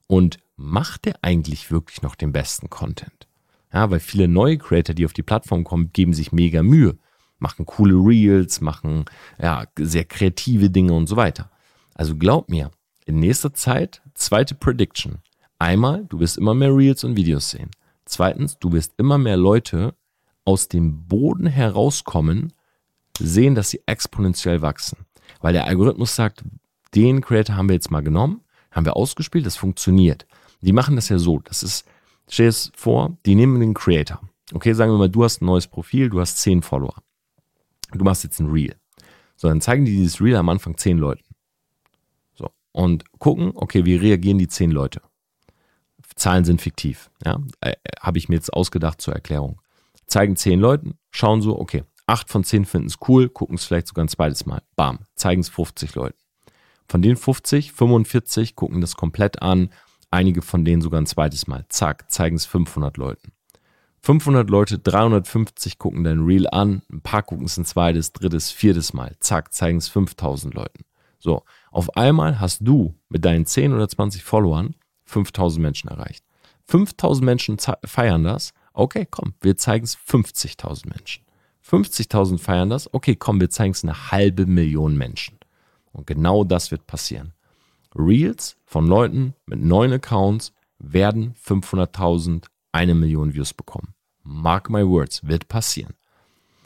und 0.08 0.40
macht 0.62 1.06
der 1.06 1.16
eigentlich 1.22 1.72
wirklich 1.72 2.02
noch 2.02 2.16
den 2.16 2.32
besten 2.32 2.70
Content? 2.70 3.28
Ja, 3.74 3.90
weil 3.90 4.00
viele 4.00 4.28
neue 4.28 4.58
Creator, 4.58 4.94
die 4.94 5.06
auf 5.06 5.14
die 5.14 5.24
Plattform 5.24 5.64
kommen, 5.64 5.92
geben 5.94 6.14
sich 6.14 6.32
mega 6.32 6.62
Mühe, 6.62 6.98
machen 7.40 7.66
coole 7.66 7.96
Reels, 7.96 8.62
machen 8.62 9.06
ja, 9.42 9.66
sehr 9.78 10.06
kreative 10.06 10.70
Dinge 10.70 10.94
und 10.94 11.08
so 11.08 11.16
weiter. 11.16 11.50
Also 11.96 12.16
glaub 12.16 12.50
mir, 12.50 12.72
in 13.06 13.20
nächster 13.20 13.54
Zeit, 13.54 14.02
zweite 14.14 14.56
Prediction. 14.56 15.20
Einmal, 15.60 16.06
du 16.10 16.20
wirst 16.20 16.38
immer 16.38 16.54
mehr 16.54 16.76
Reels 16.76 17.04
und 17.04 17.16
Videos 17.16 17.50
sehen. 17.52 17.72
Zweitens, 18.06 18.58
du 18.60 18.72
wirst 18.74 18.94
immer 18.98 19.18
mehr 19.18 19.38
Leute 19.38 19.96
aus 20.44 20.68
dem 20.68 21.08
Boden 21.08 21.46
herauskommen, 21.46 22.54
sehen, 23.20 23.56
dass 23.56 23.70
sie 23.70 23.82
exponentiell 23.86 24.62
wachsen. 24.62 25.06
Weil 25.40 25.54
der 25.54 25.66
Algorithmus 25.66 26.16
sagt, 26.16 26.44
den 26.96 27.22
Creator 27.22 27.56
haben 27.56 27.70
wir 27.70 27.76
jetzt 27.76 27.92
mal 27.92 28.02
genommen, 28.02 28.42
haben 28.72 28.86
wir 28.86 28.96
ausgespielt, 28.96 29.46
das 29.46 29.56
funktioniert. 29.56 30.26
Die 30.62 30.74
machen 30.74 30.96
das 30.96 31.10
ja 31.10 31.18
so, 31.18 31.40
das 31.40 31.64
ist, 31.64 31.86
stell 32.28 32.46
dir 32.46 32.50
es 32.50 32.72
vor, 32.76 33.18
die 33.26 33.36
nehmen 33.36 33.60
den 33.60 33.74
Creator. 33.74 34.22
Okay, 34.54 34.74
sagen 34.74 34.92
wir 34.92 34.98
mal, 34.98 35.10
du 35.10 35.24
hast 35.24 35.42
ein 35.42 35.46
neues 35.46 35.68
Profil, 35.68 36.10
du 36.10 36.20
hast 36.20 36.38
10 36.38 36.62
Follower. 36.62 36.96
Du 37.92 38.04
machst 38.04 38.24
jetzt 38.24 38.40
ein 38.40 38.50
Reel. 38.50 38.76
So, 39.36 39.48
dann 39.48 39.62
zeigen 39.62 39.86
die 39.86 39.96
dieses 39.96 40.22
Reel 40.22 40.36
am 40.36 40.50
Anfang 40.50 40.78
10 40.78 40.98
Leuten. 40.98 41.24
So, 42.34 42.50
und 42.72 43.06
gucken, 43.20 43.52
okay, 43.56 43.86
wie 43.86 43.96
reagieren 43.96 44.38
die 44.38 44.48
10 44.48 44.72
Leute? 44.72 45.02
Zahlen 46.16 46.46
sind 46.46 46.62
fiktiv, 46.62 47.10
ja, 47.26 47.40
äh, 47.62 47.74
habe 48.00 48.18
ich 48.18 48.30
mir 48.30 48.36
jetzt 48.36 48.54
ausgedacht 48.54 49.02
zur 49.02 49.14
Erklärung. 49.14 49.62
Zeigen 50.08 50.36
10 50.36 50.60
Leuten, 50.60 50.98
schauen 51.10 51.42
so, 51.42 51.58
okay, 51.58 51.84
8 52.06 52.30
von 52.30 52.44
10 52.44 52.66
finden 52.66 52.88
es 52.88 52.98
cool, 53.08 53.30
gucken 53.30 53.56
es 53.56 53.66
vielleicht 53.66 53.88
sogar 53.88 54.06
ein 54.06 54.10
zweites 54.10 54.46
Mal. 54.46 54.62
Bam, 54.76 55.00
zeigen 55.16 55.42
es 55.42 55.50
50 55.50 55.96
Leuten. 55.96 56.18
Von 56.88 57.02
den 57.02 57.16
50, 57.16 57.72
45 57.72 58.56
gucken 58.56 58.82
das 58.82 58.96
komplett 58.96 59.42
an, 59.42 59.70
einige 60.12 60.42
von 60.42 60.64
denen 60.66 60.82
sogar 60.82 61.02
ein 61.02 61.08
zweites 61.08 61.48
Mal. 61.48 61.66
Zack, 61.70 62.12
zeigen 62.12 62.36
es 62.36 62.46
500 62.46 62.98
Leuten. 62.98 63.32
500 64.04 64.50
Leute, 64.50 64.80
350 64.80 65.78
gucken 65.78 66.04
dein 66.04 66.22
Reel 66.22 66.48
an, 66.48 66.82
ein 66.92 67.02
paar 67.02 67.24
gucken 67.24 67.46
es 67.46 67.58
ein 67.58 67.66
zweites, 67.66 68.14
drittes, 68.14 68.52
viertes 68.52 68.94
Mal. 68.94 69.16
Zack, 69.20 69.54
zeigen 69.54 69.78
es 69.78 69.88
5000 69.90 70.54
Leuten. 70.54 70.86
So, 71.20 71.44
auf 71.72 71.96
einmal 71.96 72.40
hast 72.40 72.62
du 72.62 72.96
mit 73.10 73.26
deinen 73.26 73.46
10 73.46 73.74
oder 73.74 73.88
20 73.88 74.24
Followern 74.24 74.76
5000 75.06 75.62
Menschen 75.62 75.90
erreicht. 75.90 76.24
5000 76.68 77.26
Menschen 77.26 77.58
feiern 77.86 78.24
das. 78.24 78.54
Okay, 78.74 79.08
komm, 79.10 79.34
wir 79.42 79.58
zeigen 79.58 79.84
es 79.84 79.98
50.000 79.98 80.90
Menschen. 80.90 81.24
50.000 81.68 82.40
feiern 82.40 82.70
das. 82.70 82.92
Okay, 82.92 83.16
komm, 83.16 83.40
wir 83.40 83.50
zeigen 83.50 83.74
es 83.74 83.84
eine 83.84 84.12
halbe 84.12 84.46
Million 84.48 84.98
Menschen. 84.98 85.38
Und 85.92 86.08
genau 86.08 86.44
das 86.44 86.72
wird 86.72 86.88
passieren. 86.88 87.34
Reels 87.94 88.58
von 88.72 88.88
Leuten 88.88 89.36
mit 89.46 89.60
neuen 89.60 89.92
Accounts 89.92 90.54
werden 90.80 91.36
500.000, 91.46 92.46
eine 92.72 92.96
Million 92.96 93.34
Views 93.34 93.54
bekommen. 93.54 93.94
Mark 94.24 94.70
my 94.70 94.88
words, 94.88 95.28
wird 95.28 95.50
passieren. 95.50 95.94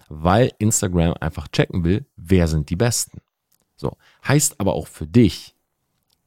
Weil 0.07 0.51
Instagram 0.59 1.15
einfach 1.19 1.47
checken 1.47 1.83
will, 1.83 2.05
wer 2.15 2.47
sind 2.47 2.69
die 2.69 2.75
Besten. 2.75 3.21
So, 3.75 3.97
heißt 4.27 4.59
aber 4.59 4.75
auch 4.75 4.85
für 4.85 5.07
dich, 5.07 5.55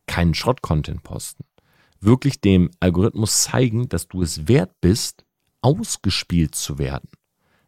keinen 0.08 0.34
Schrott-Content 0.34 1.04
posten. 1.04 1.44
Wirklich 2.00 2.40
dem 2.40 2.72
Algorithmus 2.80 3.44
zeigen, 3.44 3.88
dass 3.88 4.08
du 4.08 4.22
es 4.22 4.48
wert 4.48 4.80
bist, 4.80 5.24
ausgespielt 5.60 6.56
zu 6.56 6.78
werden. 6.78 7.08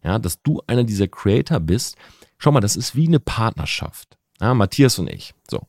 Ja, 0.03 0.19
dass 0.19 0.43
du 0.43 0.61
einer 0.67 0.83
dieser 0.83 1.07
Creator 1.07 1.61
bist. 1.61 1.97
Schau 2.39 2.51
mal, 2.51 2.59
das 2.59 2.75
ist 2.75 2.97
wie 2.97 3.07
eine 3.07 3.21
Partnerschaft. 3.21 4.19
Ja, 4.41 4.53
Matthias 4.53 4.99
und 4.99 5.09
ich. 5.09 5.33
So. 5.49 5.69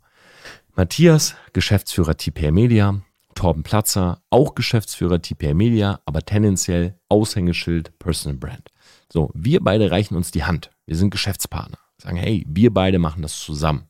Matthias, 0.73 1.35
Geschäftsführer 1.51 2.15
TPR 2.15 2.53
Media, 2.53 3.01
Torben 3.35 3.61
Platzer, 3.61 4.21
auch 4.29 4.55
Geschäftsführer 4.55 5.21
TPR 5.21 5.53
Media, 5.53 5.99
aber 6.05 6.21
tendenziell 6.21 6.97
Aushängeschild 7.09 7.97
Personal 7.99 8.37
Brand. 8.37 8.69
So, 9.11 9.31
wir 9.33 9.61
beide 9.61 9.91
reichen 9.91 10.15
uns 10.15 10.31
die 10.31 10.45
Hand. 10.45 10.71
Wir 10.85 10.95
sind 10.95 11.09
Geschäftspartner. 11.09 11.77
Sagen, 11.97 12.15
hey, 12.15 12.45
wir 12.47 12.73
beide 12.73 12.99
machen 12.99 13.21
das 13.21 13.37
zusammen. 13.37 13.89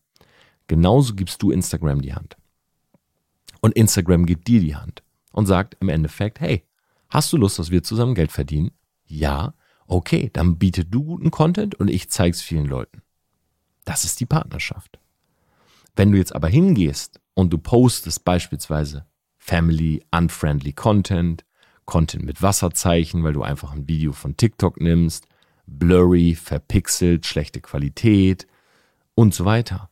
Genauso 0.65 1.13
gibst 1.13 1.43
du 1.43 1.51
Instagram 1.51 2.01
die 2.01 2.15
Hand. 2.15 2.35
Und 3.61 3.75
Instagram 3.75 4.25
gibt 4.25 4.47
dir 4.47 4.59
die 4.59 4.75
Hand 4.75 5.03
und 5.31 5.45
sagt 5.45 5.77
im 5.81 5.89
Endeffekt, 5.89 6.39
hey, 6.39 6.65
hast 7.09 7.31
du 7.31 7.37
Lust, 7.37 7.59
dass 7.59 7.69
wir 7.69 7.83
zusammen 7.83 8.15
Geld 8.15 8.31
verdienen? 8.31 8.71
Ja, 9.05 9.53
okay, 9.85 10.31
dann 10.33 10.57
biete 10.57 10.83
du 10.83 11.03
guten 11.03 11.29
Content 11.29 11.75
und 11.75 11.89
ich 11.89 12.09
zeig's 12.09 12.41
vielen 12.41 12.65
Leuten. 12.65 13.03
Das 13.85 14.03
ist 14.03 14.19
die 14.19 14.25
Partnerschaft. 14.25 14.97
Wenn 15.95 16.11
du 16.11 16.17
jetzt 16.17 16.35
aber 16.35 16.47
hingehst 16.47 17.19
und 17.33 17.51
du 17.51 17.57
postest 17.57 18.23
beispielsweise 18.23 19.05
Family 19.37 20.03
Unfriendly 20.11 20.73
Content, 20.73 21.45
Content 21.85 22.23
mit 22.23 22.41
Wasserzeichen, 22.41 23.23
weil 23.23 23.33
du 23.33 23.43
einfach 23.43 23.73
ein 23.73 23.87
Video 23.87 24.13
von 24.13 24.37
TikTok 24.37 24.79
nimmst, 24.79 25.25
blurry, 25.65 26.35
verpixelt, 26.35 27.25
schlechte 27.25 27.61
Qualität 27.61 28.47
und 29.15 29.33
so 29.33 29.45
weiter, 29.45 29.89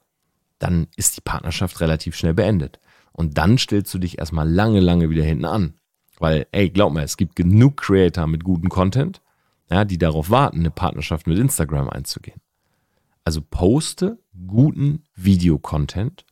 dann 0.60 0.88
ist 0.96 1.18
die 1.18 1.22
Partnerschaft 1.22 1.82
relativ 1.82 2.16
schnell 2.16 2.34
beendet. 2.34 2.80
Und 3.12 3.38
dann 3.38 3.58
stellst 3.58 3.94
du 3.94 4.00
dich 4.00 4.20
erstmal 4.20 4.50
lange, 4.50 4.80
lange 4.80 5.10
wieder 5.10 5.24
hinten 5.24 5.46
an. 5.46 5.74
Weil, 6.20 6.48
ey, 6.52 6.70
glaub 6.70 6.94
mir, 6.94 7.04
es 7.04 7.18
gibt 7.18 7.36
genug 7.36 7.78
Creator 7.78 8.28
mit 8.28 8.44
gutem 8.44 8.70
Content, 8.70 9.22
ja, 9.70 9.86
die 9.86 9.98
darauf 9.98 10.30
warten, 10.30 10.60
eine 10.60 10.72
Partnerschaft 10.72 11.28
mit 11.28 11.38
Instagram 11.38 11.90
einzugehen. 11.90 12.42
Also 13.24 13.42
poste 13.42 14.20
guten 14.48 15.04
Videocontent, 15.16 16.26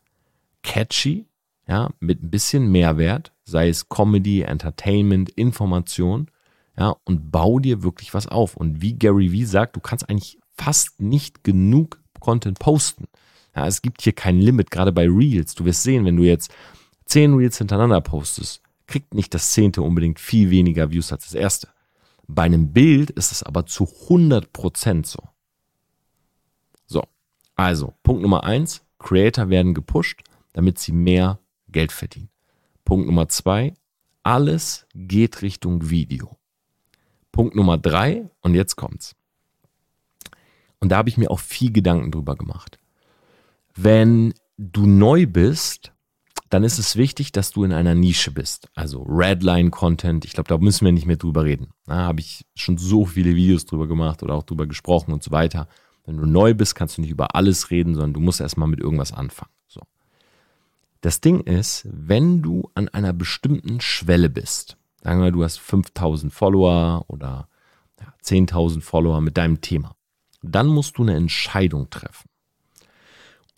catchy, 0.64 1.28
ja, 1.68 1.90
mit 2.00 2.24
ein 2.24 2.30
bisschen 2.30 2.72
Mehrwert, 2.72 3.34
sei 3.44 3.70
es 3.70 3.90
Comedy, 3.90 4.42
Entertainment, 4.42 5.30
Information, 5.32 6.30
ja, 6.78 6.96
und 7.04 7.32
bau 7.32 7.60
dir 7.60 7.84
wirklich 7.84 8.14
was 8.14 8.28
auf. 8.28 8.56
Und 8.56 8.82
wie 8.82 8.94
Gary 8.94 9.32
Vee 9.32 9.46
sagt, 9.46 9.76
du 9.76 9.80
kannst 9.80 10.10
eigentlich 10.10 10.40
fast 10.56 11.02
nicht 11.02 11.44
genug 11.44 12.02
Content 12.20 12.60
posten. 12.60 13.08
Ja, 13.56 13.68
es 13.68 13.82
gibt 13.82 14.02
hier 14.02 14.14
kein 14.14 14.40
Limit, 14.40 14.70
gerade 14.70 14.92
bei 14.92 15.08
Reels. 15.08 15.56
Du 15.56 15.66
wirst 15.66 15.84
sehen, 15.84 16.06
wenn 16.06 16.18
du 16.18 16.24
jetzt 16.24 16.54
zehn 17.06 17.34
Reels 17.34 17.58
hintereinander 17.58 18.02
postest, 18.02 18.62
kriegt 18.86 19.14
nicht 19.14 19.34
das 19.34 19.52
zehnte 19.52 19.82
unbedingt 19.82 20.20
viel 20.20 20.50
weniger 20.50 20.92
Views 20.92 21.12
als 21.12 21.26
das 21.26 21.34
erste. 21.34 21.68
Bei 22.28 22.44
einem 22.44 22.74
Bild 22.74 23.10
ist 23.12 23.32
es 23.32 23.44
aber 23.44 23.66
zu 23.66 23.86
100% 23.86 25.06
so. 25.06 25.20
Also, 27.58 27.96
Punkt 28.04 28.22
Nummer 28.22 28.44
eins, 28.44 28.86
Creator 29.00 29.50
werden 29.50 29.74
gepusht, 29.74 30.22
damit 30.54 30.80
sie 30.80 30.92
mehr 30.92 31.40
Geld 31.70 31.92
verdienen. 31.92 32.30
Punkt 32.86 33.08
Nummer 33.08 33.28
zwei, 33.28 33.74
alles 34.24 34.86
geht 34.94 35.42
Richtung 35.42 35.90
Video. 35.90 36.38
Punkt 37.32 37.56
Nummer 37.56 37.78
drei, 37.78 38.30
und 38.42 38.54
jetzt 38.56 38.76
kommt's. 38.76 39.16
Und 40.80 40.90
da 40.90 40.98
habe 40.98 41.10
ich 41.10 41.18
mir 41.18 41.32
auch 41.32 41.40
viel 41.40 41.72
Gedanken 41.72 42.12
drüber 42.12 42.36
gemacht. 42.36 42.80
Wenn 43.76 44.34
du 44.58 44.86
neu 44.86 45.26
bist, 45.26 45.92
dann 46.50 46.64
ist 46.64 46.78
es 46.78 46.96
wichtig, 46.96 47.32
dass 47.32 47.52
du 47.52 47.64
in 47.64 47.74
einer 47.74 47.96
Nische 47.96 48.32
bist. 48.32 48.70
Also 48.76 49.04
Redline-Content, 49.04 50.26
ich 50.26 50.34
glaube, 50.34 50.48
da 50.48 50.58
müssen 50.58 50.86
wir 50.86 50.92
nicht 50.92 51.06
mehr 51.06 51.18
drüber 51.18 51.44
reden. 51.44 51.72
Da 51.86 51.96
habe 51.96 52.22
ich 52.22 52.46
schon 52.56 52.78
so 52.78 53.06
viele 53.06 53.36
Videos 53.36 53.66
drüber 53.66 53.88
gemacht 53.88 54.24
oder 54.24 54.36
auch 54.36 54.44
drüber 54.44 54.68
gesprochen 54.68 55.12
und 55.12 55.24
so 55.24 55.32
weiter. 55.32 55.68
Wenn 56.08 56.18
du 56.18 56.26
neu 56.26 56.54
bist, 56.54 56.74
kannst 56.74 56.98
du 56.98 57.02
nicht 57.02 57.12
über 57.12 57.36
alles 57.36 57.70
reden, 57.70 57.94
sondern 57.94 58.14
du 58.14 58.22
musst 58.22 58.40
erstmal 58.40 58.70
mit 58.70 58.80
irgendwas 58.80 59.12
anfangen. 59.12 59.52
So. 59.68 59.82
Das 61.02 61.20
Ding 61.20 61.42
ist, 61.42 61.86
wenn 61.92 62.42
du 62.42 62.72
an 62.76 62.88
einer 62.88 63.12
bestimmten 63.12 63.82
Schwelle 63.82 64.30
bist, 64.30 64.78
sagen 65.04 65.22
wir, 65.22 65.32
du 65.32 65.44
hast 65.44 65.60
5000 65.60 66.34
Follower 66.34 67.04
oder 67.08 67.50
ja, 68.00 68.14
10.000 68.24 68.82
Follower 68.82 69.20
mit 69.20 69.38
deinem 69.38 69.60
Thema, 69.60 69.96
dann 70.42 70.68
musst 70.68 70.98
du 70.98 71.04
eine 71.04 71.16
Entscheidung 71.16 71.90
treffen. 71.90 72.30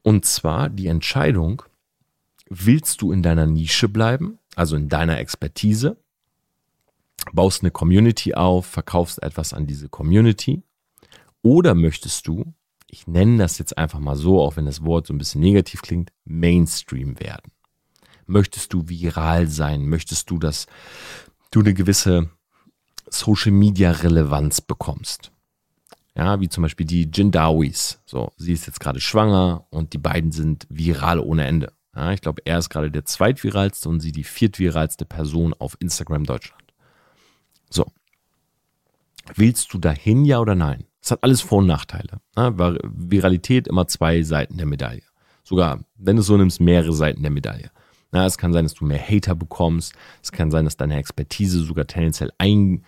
Und 0.02 0.26
zwar 0.26 0.70
die 0.70 0.88
Entscheidung, 0.88 1.62
willst 2.50 3.04
du 3.04 3.12
in 3.12 3.22
deiner 3.22 3.46
Nische 3.46 3.90
bleiben, 3.90 4.40
also 4.56 4.76
in 4.76 4.90
deiner 4.90 5.20
Expertise, 5.20 5.98
baust 7.32 7.62
eine 7.62 7.70
Community 7.70 8.34
auf, 8.34 8.66
verkaufst 8.66 9.22
etwas 9.22 9.54
an 9.54 9.68
diese 9.68 9.88
Community 9.88 10.64
oder 11.41 11.75
möchtest 11.75 12.28
du, 12.28 12.54
ich 12.88 13.08
nenne 13.08 13.38
das 13.38 13.58
jetzt 13.58 13.78
einfach 13.78 13.99
mal 13.99 14.15
so, 14.15 14.41
auch 14.41 14.58
wenn 14.58 14.65
das 14.65 14.84
Wort 14.84 15.08
so 15.08 15.13
ein 15.13 15.17
bisschen 15.17 15.41
negativ 15.41 15.82
klingt, 15.82 16.12
Mainstream 16.25 17.19
werden? 17.19 17.52
Möchtest 18.25 18.73
du 18.73 18.88
viral 18.88 19.47
sein? 19.47 19.88
Möchtest 19.88 20.30
du, 20.30 20.38
dass 20.38 20.67
du 21.52 21.62
eine 21.62 21.73
gewisse 21.73 22.30
Social 23.10 23.52
Media 23.52 23.91
Relevanz 23.91 24.62
bekommst? 24.62 25.32
Ja, 26.15 26.39
wie 26.41 26.49
zum 26.49 26.63
Beispiel 26.63 26.86
die 26.86 27.10
Jindawis. 27.12 28.02
So, 28.06 28.32
sie 28.38 28.54
ist 28.54 28.67
jetzt 28.67 28.80
gerade 28.80 28.99
schwanger 28.99 29.65
und 29.69 29.93
die 29.93 29.97
beiden 29.97 30.32
sind 30.32 30.67
viral 30.69 31.19
ohne 31.19 31.45
Ende. 31.45 31.73
Ja, 31.95 32.12
ich 32.12 32.21
glaube, 32.21 32.41
er 32.45 32.60
ist 32.60 32.69
gerade 32.69 32.91
der 32.91 33.06
zweitviralste 33.06 33.89
und 33.89 33.99
sie 33.99 34.12
die 34.12 34.23
viertviralste 34.23 35.06
Person 35.06 35.54
auf 35.58 35.78
Instagram 35.80 36.25
Deutschland. 36.25 36.73
So. 37.69 37.86
Willst 39.36 39.73
du 39.73 39.78
dahin, 39.78 40.25
ja 40.25 40.39
oder 40.39 40.56
nein? 40.56 40.86
Es 41.02 41.12
hat 41.12 41.24
alles 41.24 41.42
Vor- 41.42 41.60
und 41.60 41.68
Nachteile. 41.68 42.20
Ja, 42.36 42.54
Viralität 42.58 43.68
immer 43.68 43.88
zwei 43.88 44.24
Seiten 44.24 44.58
der 44.58 44.66
Medaille. 44.66 45.04
Sogar, 45.44 45.80
wenn 45.96 46.16
du 46.16 46.22
es 46.22 46.28
so 46.28 46.38
nimmst, 46.38 46.60
mehrere 46.60 46.94
Seiten 46.94 47.22
der 47.22 47.32
Medaille. 47.32 47.72
Ja, 48.14 48.26
es 48.26 48.38
kann 48.38 48.54
sein, 48.54 48.66
dass 48.66 48.74
du 48.74 48.86
mehr 48.86 49.02
Hater 49.02 49.36
bekommst. 49.36 49.94
Es 50.22 50.32
kann 50.32 50.52
sein, 50.52 50.66
dass 50.66 50.78
deine 50.78 50.98
Expertise 50.98 51.60
sogar 51.64 51.88
tendenziell 51.88 52.32
ein 52.38 52.84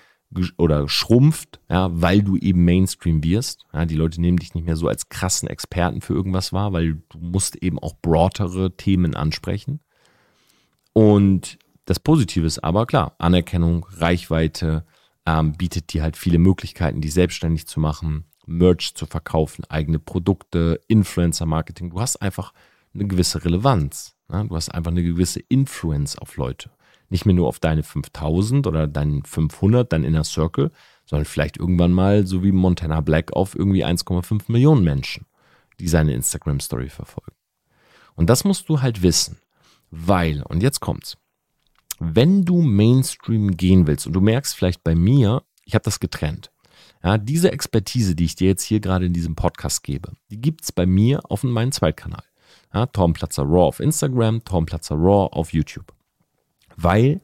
oder 0.57 0.87
schrumpft, 0.87 1.59
ja, 1.69 1.89
weil 1.91 2.23
du 2.23 2.37
eben 2.37 2.63
Mainstream 2.63 3.23
wirst. 3.23 3.65
Ja, 3.73 3.85
die 3.85 3.95
Leute 3.95 4.21
nehmen 4.21 4.37
dich 4.37 4.53
nicht 4.53 4.65
mehr 4.65 4.77
so 4.77 4.87
als 4.87 5.09
krassen 5.09 5.49
Experten 5.49 6.01
für 6.01 6.13
irgendwas 6.13 6.53
wahr, 6.53 6.71
weil 6.71 7.01
du 7.09 7.19
musst 7.19 7.57
eben 7.57 7.79
auch 7.79 7.95
broadere 8.01 8.75
Themen 8.75 9.15
ansprechen. 9.15 9.81
Und 10.93 11.59
das 11.85 11.99
Positive 11.99 12.45
ist 12.45 12.63
aber 12.63 12.85
klar, 12.85 13.15
Anerkennung, 13.17 13.85
Reichweite 13.89 14.85
ähm, 15.25 15.53
bietet 15.53 15.93
dir 15.93 16.03
halt 16.03 16.17
viele 16.17 16.39
Möglichkeiten, 16.39 17.01
dich 17.01 17.13
selbstständig 17.13 17.67
zu 17.67 17.79
machen, 17.79 18.25
Merch 18.45 18.93
zu 18.95 19.05
verkaufen, 19.05 19.63
eigene 19.69 19.99
Produkte, 19.99 20.81
Influencer-Marketing. 20.87 21.91
Du 21.91 22.01
hast 22.01 22.21
einfach 22.21 22.53
eine 22.93 23.05
gewisse 23.05 23.43
Relevanz. 23.43 24.15
Ja? 24.31 24.43
Du 24.43 24.55
hast 24.55 24.69
einfach 24.69 24.91
eine 24.91 25.03
gewisse 25.03 25.39
Influence 25.39 26.17
auf 26.17 26.37
Leute. 26.37 26.71
Nicht 27.09 27.25
mehr 27.25 27.35
nur 27.35 27.47
auf 27.47 27.59
deine 27.59 27.83
5000 27.83 28.67
oder 28.67 28.87
deinen 28.87 29.23
500, 29.23 29.91
dein 29.91 30.03
Inner 30.03 30.23
Circle, 30.23 30.71
sondern 31.05 31.25
vielleicht 31.25 31.57
irgendwann 31.57 31.91
mal 31.91 32.25
so 32.25 32.43
wie 32.43 32.51
Montana 32.51 33.01
Black 33.01 33.33
auf 33.33 33.55
irgendwie 33.55 33.85
1,5 33.85 34.51
Millionen 34.51 34.83
Menschen, 34.83 35.25
die 35.79 35.87
seine 35.87 36.13
Instagram-Story 36.13 36.89
verfolgen. 36.89 37.35
Und 38.15 38.29
das 38.29 38.43
musst 38.43 38.69
du 38.69 38.81
halt 38.81 39.01
wissen, 39.01 39.37
weil, 39.89 40.41
und 40.43 40.63
jetzt 40.63 40.79
kommt's, 40.79 41.17
wenn 42.03 42.43
du 42.45 42.61
Mainstream 42.61 43.55
gehen 43.55 43.87
willst 43.87 44.07
und 44.07 44.13
du 44.13 44.21
merkst 44.21 44.55
vielleicht 44.55 44.83
bei 44.83 44.95
mir, 44.95 45.43
ich 45.65 45.75
habe 45.75 45.83
das 45.83 45.99
getrennt. 45.99 46.51
Ja, 47.03 47.17
diese 47.17 47.51
Expertise, 47.51 48.15
die 48.15 48.25
ich 48.25 48.35
dir 48.35 48.47
jetzt 48.47 48.63
hier 48.63 48.79
gerade 48.79 49.05
in 49.05 49.13
diesem 49.13 49.35
Podcast 49.35 49.83
gebe, 49.83 50.11
die 50.29 50.39
gibt 50.39 50.63
es 50.63 50.71
bei 50.71 50.85
mir 50.85 51.21
auf 51.29 51.43
meinem 51.43 51.71
Zweitkanal. 51.71 52.23
Ja, 52.73 52.85
Tom 52.85 53.13
Platzer 53.13 53.43
Raw 53.43 53.67
auf 53.67 53.79
Instagram, 53.79 54.43
Tom 54.43 54.65
Platzer 54.65 54.95
Raw 54.95 55.29
auf 55.31 55.53
YouTube 55.53 55.93
weil 56.83 57.21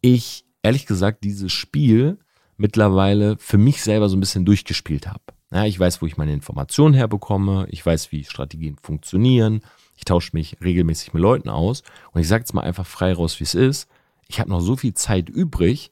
ich 0.00 0.44
ehrlich 0.62 0.86
gesagt 0.86 1.24
dieses 1.24 1.52
Spiel 1.52 2.18
mittlerweile 2.56 3.36
für 3.38 3.58
mich 3.58 3.82
selber 3.82 4.08
so 4.08 4.16
ein 4.16 4.20
bisschen 4.20 4.44
durchgespielt 4.44 5.06
habe. 5.06 5.22
Ja, 5.50 5.64
ich 5.64 5.78
weiß, 5.78 6.00
wo 6.00 6.06
ich 6.06 6.16
meine 6.16 6.32
Informationen 6.32 6.94
herbekomme, 6.94 7.66
ich 7.70 7.84
weiß, 7.84 8.12
wie 8.12 8.24
Strategien 8.24 8.76
funktionieren, 8.80 9.60
ich 9.96 10.04
tausche 10.04 10.30
mich 10.32 10.56
regelmäßig 10.62 11.12
mit 11.12 11.22
Leuten 11.22 11.48
aus 11.48 11.82
und 12.12 12.20
ich 12.20 12.28
sage 12.28 12.42
jetzt 12.42 12.54
mal 12.54 12.62
einfach 12.62 12.86
frei 12.86 13.12
raus, 13.12 13.38
wie 13.38 13.44
es 13.44 13.54
ist. 13.54 13.88
Ich 14.32 14.40
habe 14.40 14.48
noch 14.48 14.60
so 14.60 14.76
viel 14.76 14.94
Zeit 14.94 15.28
übrig, 15.28 15.90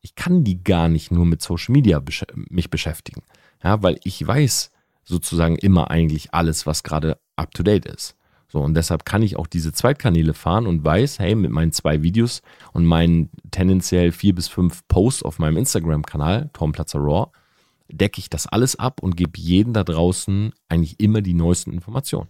ich 0.00 0.14
kann 0.14 0.44
die 0.44 0.64
gar 0.64 0.88
nicht 0.88 1.10
nur 1.10 1.26
mit 1.26 1.42
Social 1.42 1.72
Media 1.72 2.00
besch 2.00 2.24
mich 2.48 2.70
beschäftigen. 2.70 3.20
Ja, 3.62 3.82
weil 3.82 4.00
ich 4.02 4.26
weiß 4.26 4.70
sozusagen 5.04 5.56
immer 5.56 5.90
eigentlich 5.90 6.32
alles, 6.32 6.66
was 6.66 6.84
gerade 6.84 7.18
up 7.36 7.52
to 7.52 7.62
date 7.62 7.84
ist. 7.84 8.16
So, 8.48 8.60
und 8.60 8.72
deshalb 8.72 9.04
kann 9.04 9.22
ich 9.22 9.36
auch 9.36 9.46
diese 9.46 9.74
Zweitkanäle 9.74 10.32
fahren 10.32 10.66
und 10.66 10.82
weiß, 10.82 11.18
hey, 11.18 11.34
mit 11.34 11.50
meinen 11.50 11.72
zwei 11.72 12.02
Videos 12.02 12.40
und 12.72 12.86
meinen 12.86 13.28
tendenziell 13.50 14.10
vier 14.10 14.34
bis 14.34 14.48
fünf 14.48 14.88
Posts 14.88 15.24
auf 15.24 15.38
meinem 15.38 15.58
Instagram-Kanal, 15.58 16.48
Tom 16.54 16.72
Platzer 16.72 16.98
Raw, 16.98 17.30
decke 17.90 18.20
ich 18.20 18.30
das 18.30 18.46
alles 18.46 18.74
ab 18.76 19.02
und 19.02 19.18
gebe 19.18 19.38
jedem 19.38 19.74
da 19.74 19.84
draußen 19.84 20.54
eigentlich 20.70 20.98
immer 20.98 21.20
die 21.20 21.34
neuesten 21.34 21.74
Informationen. 21.74 22.28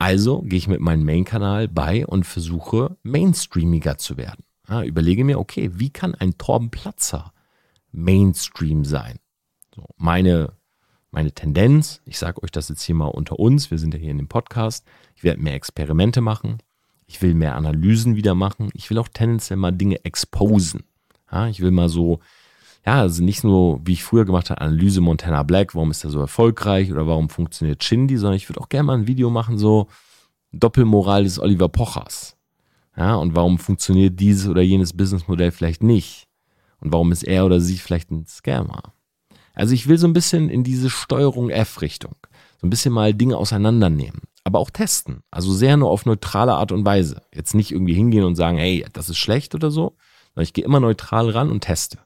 So, 0.00 0.04
also 0.04 0.42
gehe 0.42 0.58
ich 0.58 0.68
mit 0.68 0.80
meinem 0.80 1.04
Main-Kanal 1.04 1.68
bei 1.68 2.06
und 2.06 2.24
versuche 2.24 2.96
mainstreamiger 3.02 3.98
zu 3.98 4.16
werden. 4.16 4.44
Ja, 4.68 4.82
überlege 4.82 5.24
mir, 5.24 5.38
okay, 5.38 5.70
wie 5.74 5.90
kann 5.90 6.14
ein 6.14 6.36
Torben 6.38 6.70
Platzer 6.70 7.32
Mainstream 7.90 8.84
sein? 8.84 9.18
So, 9.74 9.86
meine 9.96 10.52
meine 11.10 11.32
Tendenz, 11.32 12.02
ich 12.04 12.18
sage 12.18 12.42
euch 12.42 12.50
das 12.50 12.68
jetzt 12.68 12.82
hier 12.82 12.94
mal 12.94 13.06
unter 13.06 13.38
uns, 13.38 13.70
wir 13.70 13.78
sind 13.78 13.94
ja 13.94 14.00
hier 14.00 14.10
in 14.10 14.18
dem 14.18 14.28
Podcast, 14.28 14.84
ich 15.16 15.24
werde 15.24 15.40
mehr 15.40 15.54
Experimente 15.54 16.20
machen, 16.20 16.58
ich 17.06 17.22
will 17.22 17.34
mehr 17.34 17.54
Analysen 17.54 18.14
wieder 18.14 18.34
machen, 18.34 18.70
ich 18.74 18.90
will 18.90 18.98
auch 18.98 19.08
tendenziell 19.08 19.56
mal 19.56 19.72
Dinge 19.72 20.04
exposen. 20.04 20.84
Ja, 21.32 21.48
ich 21.48 21.60
will 21.60 21.70
mal 21.70 21.88
so, 21.88 22.20
ja, 22.86 23.00
also 23.00 23.22
nicht 23.22 23.44
nur, 23.44 23.80
wie 23.84 23.92
ich 23.92 24.04
früher 24.04 24.24
gemacht 24.24 24.50
habe, 24.50 24.60
Analyse 24.60 25.00
Montana 25.00 25.42
Black, 25.42 25.74
warum 25.74 25.90
ist 25.90 26.04
er 26.04 26.10
so 26.10 26.20
erfolgreich 26.20 26.90
oder 26.90 27.06
warum 27.06 27.28
funktioniert 27.28 27.84
Shindy, 27.84 28.16
sondern 28.16 28.36
ich 28.36 28.48
würde 28.48 28.60
auch 28.60 28.68
gerne 28.68 28.84
mal 28.84 28.98
ein 28.98 29.06
Video 29.06 29.30
machen, 29.30 29.58
so 29.58 29.88
Doppelmoral 30.52 31.24
des 31.24 31.38
Oliver 31.38 31.68
Pochers. 31.68 32.36
Ja, 32.96 33.14
und 33.16 33.36
warum 33.36 33.58
funktioniert 33.58 34.18
dieses 34.18 34.48
oder 34.48 34.62
jenes 34.62 34.96
Businessmodell 34.96 35.52
vielleicht 35.52 35.82
nicht? 35.82 36.26
Und 36.80 36.92
warum 36.92 37.12
ist 37.12 37.22
er 37.22 37.44
oder 37.44 37.60
sie 37.60 37.78
vielleicht 37.78 38.10
ein 38.10 38.26
Scammer? 38.26 38.94
Also 39.54 39.74
ich 39.74 39.88
will 39.88 39.98
so 39.98 40.06
ein 40.06 40.12
bisschen 40.12 40.48
in 40.48 40.62
diese 40.62 40.88
Steuerung 40.88 41.50
F-Richtung. 41.50 42.14
So 42.60 42.66
ein 42.66 42.70
bisschen 42.70 42.92
mal 42.92 43.12
Dinge 43.14 43.36
auseinandernehmen. 43.36 44.22
Aber 44.44 44.60
auch 44.60 44.70
testen. 44.70 45.20
Also 45.30 45.52
sehr 45.52 45.76
nur 45.76 45.90
auf 45.90 46.06
neutrale 46.06 46.54
Art 46.54 46.72
und 46.72 46.84
Weise. 46.84 47.22
Jetzt 47.34 47.54
nicht 47.54 47.72
irgendwie 47.72 47.94
hingehen 47.94 48.24
und 48.24 48.36
sagen, 48.36 48.56
hey, 48.56 48.86
das 48.92 49.08
ist 49.08 49.18
schlecht 49.18 49.54
oder 49.54 49.70
so. 49.70 49.96
Sondern 50.34 50.44
ich 50.44 50.52
gehe 50.52 50.64
immer 50.64 50.80
neutral 50.80 51.30
ran 51.30 51.50
und 51.50 51.60
teste. 51.60 51.98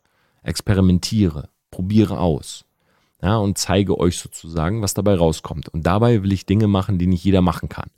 Experimentiere. 0.43 1.49
Probiere 1.71 2.19
aus. 2.21 2.65
Ja, 3.23 3.37
und 3.37 3.57
zeige 3.57 3.99
euch 3.99 4.19
sozusagen, 4.19 4.83
was 4.83 4.95
dabei 4.95 5.15
rauskommt. 5.15 5.69
Und 5.69 5.87
dabei 5.87 6.23
will 6.23 6.33
ich 6.33 6.45
Dinge 6.45 6.67
machen, 6.67 6.99
die 6.99 7.07
nicht 7.07 7.25
jeder 7.25 7.41
machen 7.41 7.69
kann. 7.69 7.89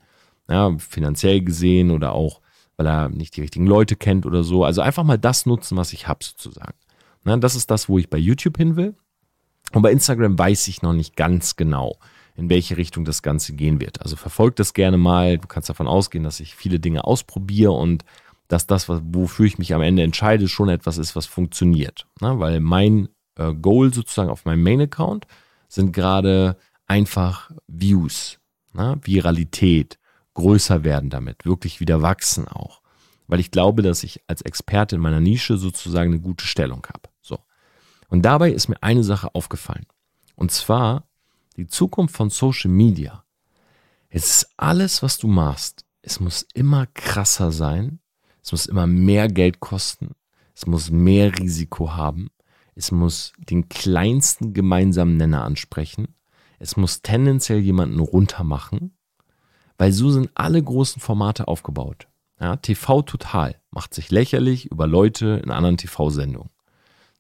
Ja, 0.48 0.76
finanziell 0.78 1.40
gesehen 1.40 1.90
oder 1.90 2.12
auch, 2.12 2.42
weil 2.76 2.86
er 2.86 3.08
nicht 3.08 3.36
die 3.36 3.40
richtigen 3.40 3.66
Leute 3.66 3.96
kennt 3.96 4.26
oder 4.26 4.44
so. 4.44 4.64
Also 4.64 4.82
einfach 4.82 5.02
mal 5.02 5.18
das 5.18 5.46
nutzen, 5.46 5.78
was 5.78 5.94
ich 5.94 6.06
habe 6.06 6.22
sozusagen. 6.22 6.76
Ja, 7.24 7.36
das 7.38 7.54
ist 7.54 7.70
das, 7.70 7.88
wo 7.88 7.98
ich 7.98 8.10
bei 8.10 8.18
YouTube 8.18 8.58
hin 8.58 8.76
will. 8.76 8.94
Und 9.72 9.80
bei 9.80 9.92
Instagram 9.92 10.38
weiß 10.38 10.68
ich 10.68 10.82
noch 10.82 10.92
nicht 10.92 11.16
ganz 11.16 11.56
genau, 11.56 11.96
in 12.36 12.50
welche 12.50 12.76
Richtung 12.76 13.06
das 13.06 13.22
Ganze 13.22 13.54
gehen 13.54 13.80
wird. 13.80 14.02
Also 14.02 14.16
verfolgt 14.16 14.58
das 14.58 14.74
gerne 14.74 14.98
mal. 14.98 15.38
Du 15.38 15.48
kannst 15.48 15.70
davon 15.70 15.86
ausgehen, 15.86 16.24
dass 16.24 16.40
ich 16.40 16.54
viele 16.54 16.78
Dinge 16.78 17.04
ausprobiere 17.04 17.72
und 17.72 18.04
dass 18.48 18.66
das, 18.66 18.88
wofür 18.88 19.46
ich 19.46 19.58
mich 19.58 19.74
am 19.74 19.82
Ende 19.82 20.02
entscheide, 20.02 20.48
schon 20.48 20.68
etwas 20.68 20.98
ist, 20.98 21.16
was 21.16 21.26
funktioniert. 21.26 22.06
Na, 22.20 22.38
weil 22.38 22.60
mein 22.60 23.08
äh, 23.36 23.54
Goal 23.54 23.92
sozusagen 23.92 24.30
auf 24.30 24.44
meinem 24.44 24.62
Main-Account 24.62 25.26
sind 25.68 25.92
gerade 25.92 26.56
einfach 26.86 27.50
Views, 27.66 28.38
na, 28.72 28.98
Viralität, 29.02 29.98
größer 30.34 30.84
werden 30.84 31.10
damit, 31.10 31.44
wirklich 31.44 31.80
wieder 31.80 32.02
wachsen 32.02 32.48
auch. 32.48 32.82
Weil 33.26 33.40
ich 33.40 33.50
glaube, 33.50 33.82
dass 33.82 34.02
ich 34.02 34.20
als 34.26 34.42
Experte 34.42 34.96
in 34.96 35.02
meiner 35.02 35.20
Nische 35.20 35.56
sozusagen 35.56 36.12
eine 36.12 36.20
gute 36.20 36.46
Stellung 36.46 36.86
habe. 36.86 37.08
Und 38.14 38.22
dabei 38.22 38.52
ist 38.52 38.68
mir 38.68 38.80
eine 38.80 39.02
Sache 39.02 39.34
aufgefallen. 39.34 39.86
Und 40.36 40.52
zwar 40.52 41.08
die 41.56 41.66
Zukunft 41.66 42.14
von 42.14 42.30
Social 42.30 42.70
Media. 42.70 43.24
Es 44.08 44.26
ist 44.30 44.50
alles, 44.56 45.02
was 45.02 45.18
du 45.18 45.26
machst. 45.26 45.84
Es 46.00 46.20
muss 46.20 46.46
immer 46.54 46.86
krasser 46.86 47.50
sein. 47.50 47.98
Es 48.44 48.52
muss 48.52 48.66
immer 48.66 48.86
mehr 48.86 49.28
Geld 49.28 49.60
kosten. 49.60 50.14
Es 50.54 50.66
muss 50.66 50.90
mehr 50.90 51.36
Risiko 51.38 51.94
haben. 51.94 52.28
Es 52.74 52.90
muss 52.92 53.32
den 53.38 53.70
kleinsten 53.70 54.52
gemeinsamen 54.52 55.16
Nenner 55.16 55.44
ansprechen. 55.44 56.14
Es 56.58 56.76
muss 56.76 57.00
tendenziell 57.02 57.58
jemanden 57.58 58.00
runtermachen, 58.00 58.96
weil 59.78 59.92
so 59.92 60.10
sind 60.10 60.30
alle 60.34 60.62
großen 60.62 61.00
Formate 61.00 61.48
aufgebaut. 61.48 62.06
Ja, 62.38 62.56
TV 62.56 63.02
Total 63.02 63.60
macht 63.70 63.94
sich 63.94 64.10
lächerlich 64.10 64.66
über 64.66 64.86
Leute 64.86 65.40
in 65.42 65.50
anderen 65.50 65.76
TV-Sendungen. 65.76 66.50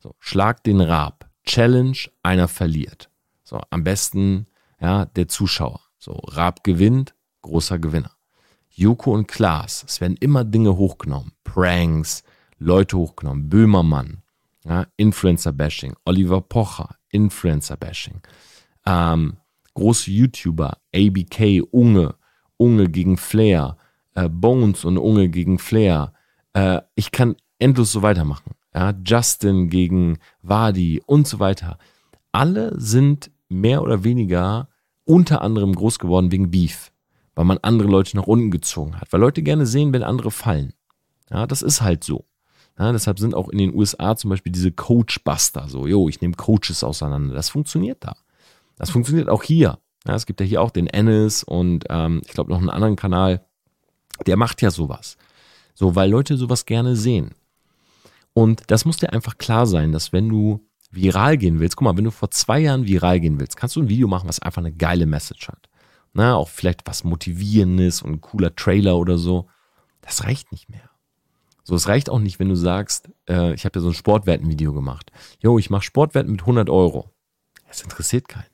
So, 0.00 0.14
schlag 0.18 0.62
den 0.64 0.80
Rab. 0.80 1.30
Challenge, 1.44 1.96
einer 2.22 2.48
verliert. 2.48 3.10
So, 3.44 3.60
am 3.70 3.84
besten, 3.84 4.46
ja, 4.80 5.06
der 5.06 5.28
Zuschauer. 5.28 5.80
So, 5.98 6.12
Rab 6.12 6.64
gewinnt, 6.64 7.14
großer 7.42 7.78
Gewinner. 7.78 8.13
Joko 8.74 9.12
und 9.12 9.28
Klaas, 9.28 9.84
es 9.86 10.00
werden 10.00 10.16
immer 10.18 10.44
Dinge 10.44 10.76
hochgenommen. 10.76 11.32
Pranks, 11.44 12.22
Leute 12.58 12.96
hochgenommen. 12.96 13.48
Böhmermann, 13.48 14.22
ja, 14.64 14.86
Influencer-Bashing. 14.96 15.94
Oliver 16.04 16.40
Pocher, 16.40 16.96
Influencer-Bashing. 17.10 18.20
Ähm, 18.86 19.36
große 19.74 20.10
YouTuber, 20.10 20.78
ABK, 20.94 21.62
Unge, 21.70 22.14
Unge 22.56 22.88
gegen 22.88 23.16
Flair, 23.16 23.76
äh, 24.14 24.28
Bones 24.28 24.84
und 24.84 24.98
Unge 24.98 25.28
gegen 25.28 25.58
Flair. 25.58 26.12
Äh, 26.52 26.80
ich 26.94 27.10
kann 27.10 27.36
endlos 27.58 27.92
so 27.92 28.02
weitermachen 28.02 28.54
ja, 28.74 28.92
Justin 29.04 29.68
gegen 29.68 30.18
Wadi 30.42 31.02
und 31.06 31.26
so 31.26 31.38
weiter. 31.38 31.78
Alle 32.32 32.78
sind 32.78 33.30
mehr 33.48 33.82
oder 33.82 34.04
weniger 34.04 34.68
unter 35.04 35.42
anderem 35.42 35.74
groß 35.74 35.98
geworden 35.98 36.32
wegen 36.32 36.50
Beef. 36.50 36.90
Weil 37.34 37.44
man 37.44 37.58
andere 37.62 37.88
Leute 37.88 38.16
nach 38.16 38.26
unten 38.26 38.50
gezogen 38.50 39.00
hat, 39.00 39.12
weil 39.12 39.20
Leute 39.20 39.42
gerne 39.42 39.66
sehen, 39.66 39.92
wenn 39.92 40.02
andere 40.02 40.30
fallen. 40.30 40.72
Ja, 41.30 41.46
das 41.46 41.62
ist 41.62 41.80
halt 41.80 42.04
so. 42.04 42.24
Ja, 42.78 42.90
deshalb 42.92 43.18
sind 43.18 43.34
auch 43.34 43.48
in 43.48 43.58
den 43.58 43.74
USA 43.74 44.16
zum 44.16 44.30
Beispiel 44.30 44.52
diese 44.52 44.72
Coach-Buster 44.72 45.68
so, 45.68 45.86
jo, 45.86 46.08
ich 46.08 46.20
nehme 46.20 46.34
Coaches 46.34 46.82
auseinander. 46.82 47.34
Das 47.34 47.48
funktioniert 47.48 47.98
da. 48.00 48.16
Das 48.76 48.90
funktioniert 48.90 49.28
auch 49.28 49.42
hier. 49.42 49.78
Ja, 50.06 50.14
es 50.14 50.26
gibt 50.26 50.40
ja 50.40 50.46
hier 50.46 50.60
auch 50.60 50.70
den 50.70 50.88
Ennis 50.88 51.44
und 51.44 51.84
ähm, 51.88 52.20
ich 52.26 52.32
glaube 52.32 52.50
noch 52.50 52.58
einen 52.58 52.70
anderen 52.70 52.96
Kanal, 52.96 53.44
der 54.26 54.36
macht 54.36 54.60
ja 54.60 54.70
sowas. 54.70 55.16
So, 55.74 55.94
weil 55.94 56.10
Leute 56.10 56.36
sowas 56.36 56.66
gerne 56.66 56.96
sehen. 56.96 57.30
Und 58.32 58.62
das 58.66 58.84
muss 58.84 58.96
dir 58.96 59.12
einfach 59.12 59.38
klar 59.38 59.66
sein, 59.66 59.92
dass 59.92 60.12
wenn 60.12 60.28
du 60.28 60.60
viral 60.90 61.38
gehen 61.38 61.60
willst, 61.60 61.76
guck 61.76 61.84
mal, 61.84 61.96
wenn 61.96 62.04
du 62.04 62.10
vor 62.10 62.30
zwei 62.30 62.60
Jahren 62.60 62.86
viral 62.86 63.20
gehen 63.20 63.40
willst, 63.40 63.56
kannst 63.56 63.76
du 63.76 63.82
ein 63.82 63.88
Video 63.88 64.08
machen, 64.08 64.28
was 64.28 64.40
einfach 64.40 64.60
eine 64.62 64.72
geile 64.72 65.06
Message 65.06 65.48
hat. 65.48 65.68
Na, 66.14 66.36
auch 66.36 66.48
vielleicht 66.48 66.86
was 66.86 67.04
Motivierendes 67.04 68.02
und 68.02 68.12
ein 68.12 68.20
cooler 68.20 68.54
Trailer 68.54 68.96
oder 68.96 69.18
so. 69.18 69.48
Das 70.00 70.24
reicht 70.24 70.52
nicht 70.52 70.70
mehr. 70.70 70.88
So, 71.64 71.74
es 71.74 71.88
reicht 71.88 72.08
auch 72.08 72.20
nicht, 72.20 72.38
wenn 72.38 72.48
du 72.48 72.56
sagst, 72.56 73.08
äh, 73.28 73.52
ich 73.54 73.64
habe 73.64 73.78
ja 73.78 73.82
so 73.82 73.88
ein 73.88 73.94
Sportwerten-Video 73.94 74.72
gemacht. 74.72 75.10
Jo, 75.40 75.58
ich 75.58 75.70
mache 75.70 75.82
Sportwetten 75.82 76.30
mit 76.30 76.42
100 76.42 76.70
Euro. 76.70 77.10
Das 77.68 77.82
interessiert 77.82 78.28
keinen. 78.28 78.46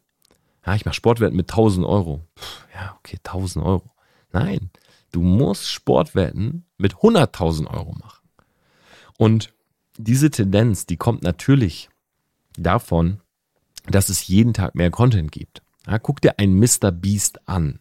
Ja, 0.64 0.74
ich 0.74 0.84
mache 0.84 0.94
Sportwetten 0.94 1.36
mit 1.36 1.50
1000 1.50 1.84
Euro. 1.84 2.22
Puh, 2.34 2.44
ja, 2.74 2.96
okay, 2.98 3.18
1000 3.24 3.64
Euro. 3.64 3.90
Nein, 4.32 4.70
du 5.12 5.22
musst 5.22 5.66
Sportwetten 5.66 6.64
mit 6.78 6.94
100.000 6.96 7.66
Euro 7.66 7.92
machen. 7.92 8.28
Und 9.18 9.52
diese 9.98 10.30
Tendenz, 10.30 10.86
die 10.86 10.96
kommt 10.96 11.22
natürlich 11.22 11.90
davon, 12.56 13.20
dass 13.86 14.08
es 14.08 14.26
jeden 14.28 14.54
Tag 14.54 14.74
mehr 14.74 14.90
Content 14.90 15.32
gibt. 15.32 15.62
Ja, 15.90 15.98
guck 15.98 16.20
dir 16.20 16.38
ein 16.38 16.54
Mr. 16.54 16.92
Beast 16.92 17.48
an. 17.48 17.80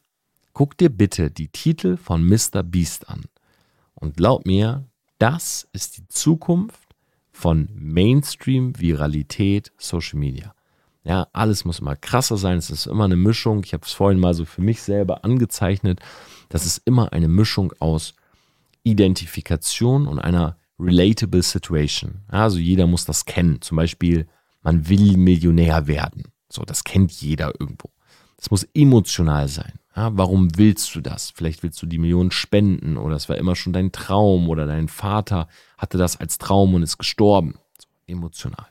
Guck 0.54 0.76
dir 0.80 0.90
bitte 0.90 1.30
die 1.30 1.50
Titel 1.50 1.96
von 1.96 2.26
Mr. 2.26 2.64
Beast 2.64 3.08
an. 3.08 3.26
Und 3.94 4.18
glaub 4.18 4.48
mir, 4.48 4.84
das 5.20 5.70
ist 5.74 5.98
die 5.98 6.08
Zukunft 6.08 6.96
von 7.32 7.70
Mainstream, 7.76 8.74
Viralität, 8.80 9.72
Social 9.78 10.18
Media. 10.18 10.56
Ja, 11.04 11.28
alles 11.34 11.66
muss 11.66 11.78
immer 11.78 11.96
krasser 11.96 12.38
sein. 12.38 12.58
Es 12.58 12.72
ist 12.72 12.88
immer 12.88 13.06
eine 13.06 13.16
Mischung. 13.16 13.64
Ich 13.64 13.74
habe 13.76 13.86
es 13.86 13.94
vorhin 13.94 14.20
mal 14.20 14.34
so 14.34 14.44
für 14.44 14.64
mich 14.64 14.82
selber 14.82 15.24
angezeichnet. 15.24 16.00
Das 16.50 16.66
ist 16.66 16.82
immer 16.86 17.14
eine 17.14 17.28
Mischung 17.28 17.74
aus 17.78 18.16
Identifikation 18.82 20.08
und 20.08 20.18
einer 20.18 20.58
relatable 20.80 21.44
Situation. 21.44 22.22
Also 22.28 22.58
jeder 22.58 22.88
muss 22.88 23.06
das 23.06 23.26
kennen. 23.26 23.62
Zum 23.62 23.76
Beispiel, 23.76 24.28
man 24.64 24.90
will 24.90 25.16
Millionär 25.16 25.86
werden. 25.86 26.24
So, 26.52 26.64
das 26.64 26.84
kennt 26.84 27.12
jeder 27.12 27.54
irgendwo. 27.60 27.92
Es 28.40 28.52
muss 28.52 28.68
emotional 28.74 29.48
sein. 29.48 29.74
Ja, 29.96 30.12
warum 30.14 30.58
willst 30.58 30.96
du 30.96 31.02
das? 31.02 31.32
Vielleicht 31.32 31.62
willst 31.62 31.82
du 31.82 31.86
die 31.86 31.98
Millionen 31.98 32.32
spenden 32.32 32.96
oder 32.96 33.16
es 33.16 33.28
war 33.28 33.38
immer 33.38 33.56
schon 33.56 33.74
dein 33.74 33.92
Traum 33.92 34.48
oder 34.50 34.66
dein 34.66 34.88
Vater 34.88 35.50
hatte 35.78 35.98
das 35.98 36.18
als 36.18 36.38
Traum 36.38 36.74
und 36.74 36.84
ist 36.84 36.98
gestorben. 36.98 37.56
So, 37.78 37.88
emotional. 38.08 38.68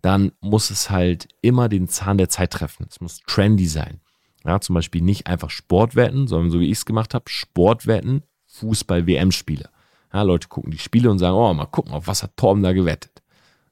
Dann 0.00 0.32
muss 0.40 0.70
es 0.70 0.88
halt 0.88 1.28
immer 1.42 1.68
den 1.68 1.88
Zahn 1.88 2.16
der 2.16 2.30
Zeit 2.30 2.52
treffen. 2.52 2.86
Es 2.88 3.00
muss 3.00 3.20
trendy 3.26 3.66
sein. 3.66 4.00
Ja, 4.44 4.60
zum 4.60 4.74
Beispiel 4.74 5.02
nicht 5.02 5.26
einfach 5.26 5.50
Sportwetten, 5.50 6.26
sondern 6.26 6.50
so 6.50 6.58
wie 6.58 6.70
ich 6.70 6.78
es 6.78 6.86
gemacht 6.86 7.14
habe, 7.14 7.28
Sportwetten, 7.28 8.22
Fußball-WM-Spiele. 8.46 9.68
Ja, 10.12 10.22
Leute 10.22 10.48
gucken 10.48 10.72
die 10.72 10.78
Spiele 10.78 11.10
und 11.10 11.18
sagen, 11.18 11.36
oh, 11.36 11.52
mal 11.54 11.66
gucken, 11.66 11.92
auf 11.92 12.06
was 12.06 12.22
hat 12.22 12.36
Torben 12.36 12.62
da 12.62 12.72
gewettet. 12.72 13.22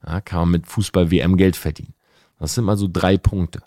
Ja, 0.06 0.20
kann 0.20 0.40
man 0.40 0.50
mit 0.50 0.66
Fußball-WM 0.66 1.36
Geld 1.36 1.56
verdienen. 1.56 1.94
Das 2.38 2.54
sind 2.54 2.64
mal 2.64 2.76
so 2.76 2.88
drei 2.90 3.16
Punkte. 3.18 3.62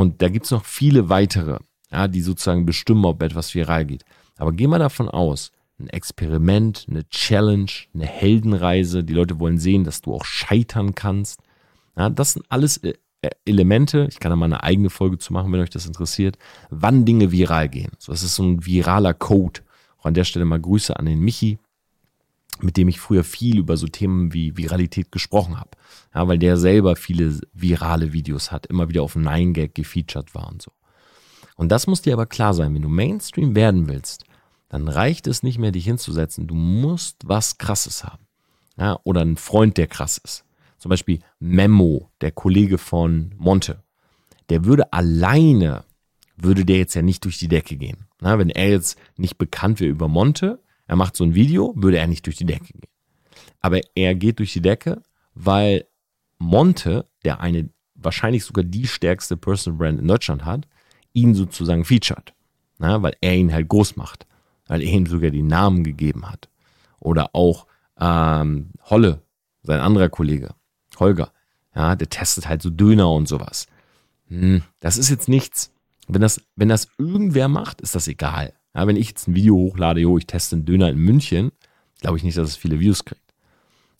Und 0.00 0.22
da 0.22 0.30
gibt 0.30 0.46
es 0.46 0.50
noch 0.50 0.64
viele 0.64 1.10
weitere, 1.10 1.58
ja, 1.92 2.08
die 2.08 2.22
sozusagen 2.22 2.64
bestimmen, 2.64 3.04
ob 3.04 3.22
etwas 3.22 3.54
viral 3.54 3.84
geht. 3.84 4.06
Aber 4.38 4.50
geh 4.50 4.66
mal 4.66 4.78
davon 4.78 5.10
aus, 5.10 5.52
ein 5.78 5.88
Experiment, 5.88 6.86
eine 6.88 7.06
Challenge, 7.10 7.70
eine 7.92 8.06
Heldenreise, 8.06 9.04
die 9.04 9.12
Leute 9.12 9.38
wollen 9.40 9.58
sehen, 9.58 9.84
dass 9.84 10.00
du 10.00 10.14
auch 10.14 10.24
scheitern 10.24 10.94
kannst. 10.94 11.42
Ja, 11.98 12.08
das 12.08 12.32
sind 12.32 12.46
alles 12.48 12.78
äh, 12.78 12.94
Elemente, 13.44 14.06
ich 14.08 14.20
kann 14.20 14.30
da 14.30 14.36
mal 14.36 14.46
eine 14.46 14.62
eigene 14.62 14.88
Folge 14.88 15.18
zu 15.18 15.34
machen, 15.34 15.52
wenn 15.52 15.60
euch 15.60 15.68
das 15.68 15.84
interessiert, 15.84 16.38
wann 16.70 17.04
Dinge 17.04 17.30
viral 17.30 17.68
gehen. 17.68 17.92
So, 17.98 18.12
das 18.12 18.22
ist 18.22 18.36
so 18.36 18.42
ein 18.42 18.64
viraler 18.64 19.12
Code. 19.12 19.60
Auch 19.98 20.06
an 20.06 20.14
der 20.14 20.24
Stelle 20.24 20.46
mal 20.46 20.60
Grüße 20.60 20.98
an 20.98 21.04
den 21.04 21.20
Michi, 21.20 21.58
mit 22.62 22.76
dem 22.76 22.88
ich 22.88 23.00
früher 23.00 23.24
viel 23.24 23.58
über 23.58 23.76
so 23.76 23.86
Themen 23.86 24.32
wie 24.32 24.56
Viralität 24.56 25.12
gesprochen 25.12 25.58
habe. 25.58 25.70
Ja, 26.14 26.26
weil 26.28 26.38
der 26.38 26.56
selber 26.56 26.96
viele 26.96 27.38
virale 27.52 28.12
Videos 28.12 28.52
hat, 28.52 28.66
immer 28.66 28.88
wieder 28.88 29.02
auf 29.02 29.16
9gag 29.16 29.74
gefeatured 29.74 30.34
war 30.34 30.48
und 30.48 30.62
so. 30.62 30.72
Und 31.56 31.70
das 31.70 31.86
muss 31.86 32.02
dir 32.02 32.14
aber 32.14 32.26
klar 32.26 32.54
sein, 32.54 32.74
wenn 32.74 32.82
du 32.82 32.88
Mainstream 32.88 33.54
werden 33.54 33.88
willst, 33.88 34.24
dann 34.70 34.88
reicht 34.88 35.26
es 35.26 35.42
nicht 35.42 35.58
mehr, 35.58 35.72
dich 35.72 35.84
hinzusetzen. 35.84 36.46
Du 36.46 36.54
musst 36.54 37.16
was 37.24 37.58
Krasses 37.58 38.04
haben. 38.04 38.26
Ja, 38.78 38.98
oder 39.04 39.20
einen 39.20 39.36
Freund, 39.36 39.76
der 39.76 39.86
krass 39.86 40.18
ist. 40.18 40.44
Zum 40.78 40.88
Beispiel 40.88 41.20
Memo, 41.38 42.10
der 42.22 42.32
Kollege 42.32 42.78
von 42.78 43.34
Monte. 43.36 43.82
Der 44.48 44.64
würde 44.64 44.92
alleine, 44.92 45.84
würde 46.36 46.64
der 46.64 46.78
jetzt 46.78 46.94
ja 46.94 47.02
nicht 47.02 47.24
durch 47.24 47.38
die 47.38 47.48
Decke 47.48 47.76
gehen. 47.76 48.06
Na, 48.20 48.38
wenn 48.38 48.48
er 48.48 48.70
jetzt 48.70 48.98
nicht 49.18 49.36
bekannt 49.36 49.80
wäre 49.80 49.90
über 49.90 50.08
Monte, 50.08 50.62
er 50.90 50.96
macht 50.96 51.14
so 51.14 51.22
ein 51.22 51.36
Video, 51.36 51.72
würde 51.76 51.98
er 51.98 52.08
nicht 52.08 52.26
durch 52.26 52.34
die 52.34 52.46
Decke 52.46 52.72
gehen. 52.72 52.90
Aber 53.60 53.80
er 53.94 54.16
geht 54.16 54.40
durch 54.40 54.52
die 54.52 54.60
Decke, 54.60 55.00
weil 55.34 55.86
Monte, 56.40 57.06
der 57.22 57.38
eine 57.40 57.70
wahrscheinlich 57.94 58.44
sogar 58.44 58.64
die 58.64 58.88
stärkste 58.88 59.36
Personal 59.36 59.78
Brand 59.78 60.00
in 60.00 60.08
Deutschland 60.08 60.44
hat, 60.44 60.66
ihn 61.12 61.36
sozusagen 61.36 61.84
featured. 61.84 62.34
Na, 62.78 63.00
weil 63.02 63.14
er 63.20 63.36
ihn 63.36 63.52
halt 63.52 63.68
groß 63.68 63.94
macht. 63.94 64.26
Weil 64.66 64.82
er 64.82 64.88
ihm 64.88 65.06
sogar 65.06 65.30
die 65.30 65.44
Namen 65.44 65.84
gegeben 65.84 66.28
hat. 66.28 66.48
Oder 66.98 67.36
auch 67.36 67.68
ähm, 67.96 68.70
Holle, 68.82 69.22
sein 69.62 69.78
anderer 69.78 70.08
Kollege, 70.08 70.56
Holger. 70.98 71.30
Ja, 71.72 71.94
der 71.94 72.10
testet 72.10 72.48
halt 72.48 72.62
so 72.62 72.70
Döner 72.70 73.12
und 73.12 73.28
sowas. 73.28 73.68
Hm, 74.26 74.64
das 74.80 74.98
ist 74.98 75.08
jetzt 75.08 75.28
nichts. 75.28 75.72
Wenn 76.08 76.20
das, 76.20 76.42
wenn 76.56 76.68
das 76.68 76.88
irgendwer 76.98 77.46
macht, 77.46 77.80
ist 77.80 77.94
das 77.94 78.08
egal. 78.08 78.54
Ja, 78.74 78.86
wenn 78.86 78.96
ich 78.96 79.08
jetzt 79.08 79.28
ein 79.28 79.34
Video 79.34 79.56
hochlade, 79.56 80.00
jo, 80.00 80.18
ich 80.18 80.26
teste 80.26 80.56
einen 80.56 80.64
Döner 80.64 80.88
in 80.88 80.98
München, 80.98 81.52
glaube 82.00 82.16
ich 82.16 82.24
nicht, 82.24 82.38
dass 82.38 82.48
es 82.48 82.56
viele 82.56 82.80
Views 82.80 83.04
kriegt. 83.04 83.20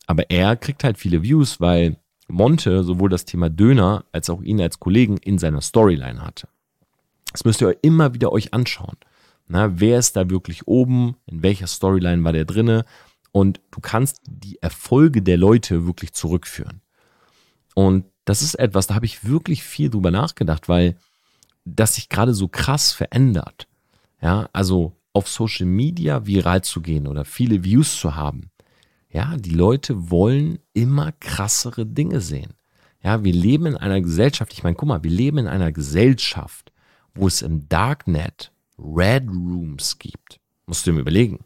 Aber 0.07 0.29
er 0.29 0.55
kriegt 0.55 0.83
halt 0.83 0.97
viele 0.97 1.23
Views, 1.23 1.59
weil 1.59 1.97
Monte 2.27 2.83
sowohl 2.83 3.09
das 3.09 3.25
Thema 3.25 3.49
Döner 3.49 4.05
als 4.11 4.29
auch 4.29 4.41
ihn 4.41 4.61
als 4.61 4.79
Kollegen 4.79 5.17
in 5.17 5.37
seiner 5.37 5.61
Storyline 5.61 6.21
hatte. 6.21 6.47
Das 7.31 7.45
müsst 7.45 7.61
ihr 7.61 7.77
immer 7.81 8.13
wieder 8.13 8.31
euch 8.31 8.53
anschauen. 8.53 8.97
Na, 9.47 9.79
wer 9.79 9.99
ist 9.99 10.15
da 10.15 10.29
wirklich 10.29 10.67
oben? 10.67 11.15
In 11.25 11.43
welcher 11.43 11.67
Storyline 11.67 12.23
war 12.23 12.33
der 12.33 12.45
drinne? 12.45 12.85
Und 13.31 13.61
du 13.71 13.79
kannst 13.81 14.21
die 14.25 14.61
Erfolge 14.61 15.21
der 15.21 15.37
Leute 15.37 15.85
wirklich 15.85 16.13
zurückführen. 16.13 16.81
Und 17.75 18.05
das 18.25 18.41
ist 18.41 18.55
etwas, 18.55 18.87
da 18.87 18.95
habe 18.95 19.05
ich 19.05 19.25
wirklich 19.25 19.63
viel 19.63 19.89
drüber 19.89 20.11
nachgedacht, 20.11 20.69
weil 20.69 20.97
das 21.65 21.95
sich 21.95 22.09
gerade 22.09 22.33
so 22.33 22.47
krass 22.47 22.91
verändert. 22.91 23.67
Ja, 24.21 24.49
also 24.53 24.95
auf 25.13 25.27
Social 25.27 25.65
Media 25.65 26.25
viral 26.25 26.63
zu 26.63 26.81
gehen 26.81 27.07
oder 27.07 27.25
viele 27.25 27.63
Views 27.63 27.99
zu 27.99 28.15
haben. 28.15 28.49
Ja, 29.09 29.35
die 29.35 29.53
Leute 29.53 30.09
wollen 30.09 30.59
immer 30.73 31.11
krassere 31.11 31.85
Dinge 31.85 32.21
sehen. 32.21 32.53
Ja, 33.03 33.23
wir 33.23 33.33
leben 33.33 33.65
in 33.65 33.77
einer 33.77 33.99
Gesellschaft, 33.99 34.53
ich 34.53 34.63
meine, 34.63 34.75
guck 34.75 34.87
mal, 34.87 35.03
wir 35.03 35.11
leben 35.11 35.39
in 35.39 35.47
einer 35.47 35.71
Gesellschaft, 35.71 36.71
wo 37.13 37.27
es 37.27 37.41
im 37.41 37.67
Darknet 37.67 38.51
Red 38.77 39.27
Rooms 39.27 39.97
gibt. 39.97 40.39
Musst 40.65 40.85
du 40.85 40.91
dir 40.91 40.99
überlegen. 40.99 41.39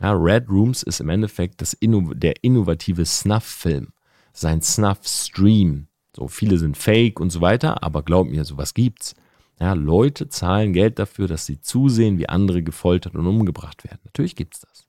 Ja, 0.00 0.12
Red 0.12 0.48
Rooms 0.48 0.82
ist 0.82 1.00
im 1.00 1.08
Endeffekt 1.08 1.62
das 1.62 1.72
Inno 1.72 2.12
der 2.12 2.44
innovative 2.44 3.06
Snuff-Film, 3.06 3.92
sein 4.32 4.60
Snuff-Stream. 4.60 5.86
So 6.14 6.28
viele 6.28 6.58
sind 6.58 6.76
fake 6.76 7.20
und 7.20 7.30
so 7.30 7.40
weiter, 7.40 7.82
aber 7.82 8.02
glaub 8.02 8.28
mir, 8.28 8.44
sowas 8.44 8.74
gibt's. 8.74 9.14
Ja, 9.58 9.72
Leute 9.72 10.28
zahlen 10.28 10.72
Geld 10.72 10.98
dafür, 10.98 11.28
dass 11.28 11.46
sie 11.46 11.60
zusehen, 11.60 12.18
wie 12.18 12.28
andere 12.28 12.62
gefoltert 12.62 13.14
und 13.14 13.26
umgebracht 13.26 13.84
werden. 13.84 14.00
Natürlich 14.04 14.36
gibt's 14.36 14.60
das. 14.60 14.86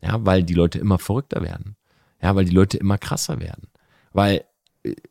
Ja, 0.00 0.24
weil 0.24 0.42
die 0.42 0.54
Leute 0.54 0.78
immer 0.78 0.98
verrückter 0.98 1.42
werden. 1.42 1.76
Ja, 2.20 2.34
weil 2.34 2.46
die 2.46 2.54
Leute 2.54 2.78
immer 2.78 2.96
krasser 2.96 3.40
werden. 3.40 3.68
Weil, 4.12 4.44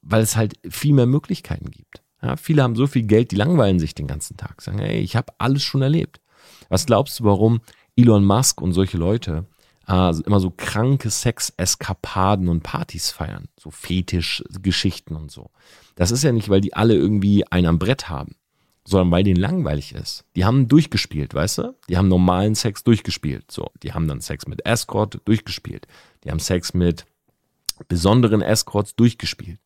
weil 0.01 0.21
es 0.21 0.35
halt 0.35 0.55
viel 0.67 0.93
mehr 0.93 1.05
Möglichkeiten 1.05 1.69
gibt. 1.69 2.01
Ja, 2.21 2.37
viele 2.37 2.63
haben 2.63 2.75
so 2.75 2.87
viel 2.87 3.03
Geld, 3.03 3.31
die 3.31 3.35
langweilen 3.35 3.79
sich 3.79 3.93
den 3.93 4.07
ganzen 4.07 4.37
Tag. 4.37 4.61
Sagen, 4.61 4.79
hey, 4.79 4.99
ich 4.99 5.15
habe 5.15 5.33
alles 5.37 5.63
schon 5.63 5.81
erlebt. 5.81 6.19
Was 6.69 6.85
glaubst 6.85 7.19
du, 7.19 7.23
warum 7.23 7.61
Elon 7.95 8.25
Musk 8.25 8.61
und 8.61 8.73
solche 8.73 8.97
Leute 8.97 9.45
äh, 9.87 10.13
immer 10.25 10.39
so 10.39 10.49
kranke 10.49 11.09
Sex-Eskapaden 11.09 12.49
und 12.49 12.63
Partys 12.63 13.11
feiern? 13.11 13.47
So 13.59 13.69
Fetisch-Geschichten 13.69 15.15
und 15.15 15.29
so. 15.29 15.51
Das 15.95 16.09
ist 16.09 16.23
ja 16.23 16.31
nicht, 16.31 16.49
weil 16.49 16.61
die 16.61 16.73
alle 16.73 16.95
irgendwie 16.95 17.45
einen 17.47 17.67
am 17.67 17.79
Brett 17.79 18.09
haben 18.09 18.35
sondern 18.83 19.11
weil 19.11 19.23
denen 19.23 19.39
langweilig 19.39 19.93
ist. 19.93 20.25
Die 20.35 20.45
haben 20.45 20.67
durchgespielt, 20.67 21.33
weißt 21.33 21.59
du? 21.59 21.75
Die 21.87 21.97
haben 21.97 22.07
normalen 22.07 22.55
Sex 22.55 22.83
durchgespielt. 22.83 23.51
So, 23.51 23.71
die 23.83 23.93
haben 23.93 24.07
dann 24.07 24.21
Sex 24.21 24.47
mit 24.47 24.65
Escort 24.65 25.21
durchgespielt. 25.25 25.87
Die 26.23 26.31
haben 26.31 26.39
Sex 26.39 26.73
mit 26.73 27.05
besonderen 27.87 28.41
Escorts 28.41 28.95
durchgespielt. 28.95 29.59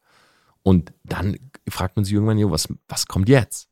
Und 0.63 0.93
dann 1.03 1.37
fragt 1.69 1.95
man 1.95 2.05
sich 2.05 2.13
irgendwann, 2.13 2.37
jo, 2.37 2.51
was, 2.51 2.67
was 2.87 3.07
kommt 3.07 3.29
jetzt? 3.29 3.69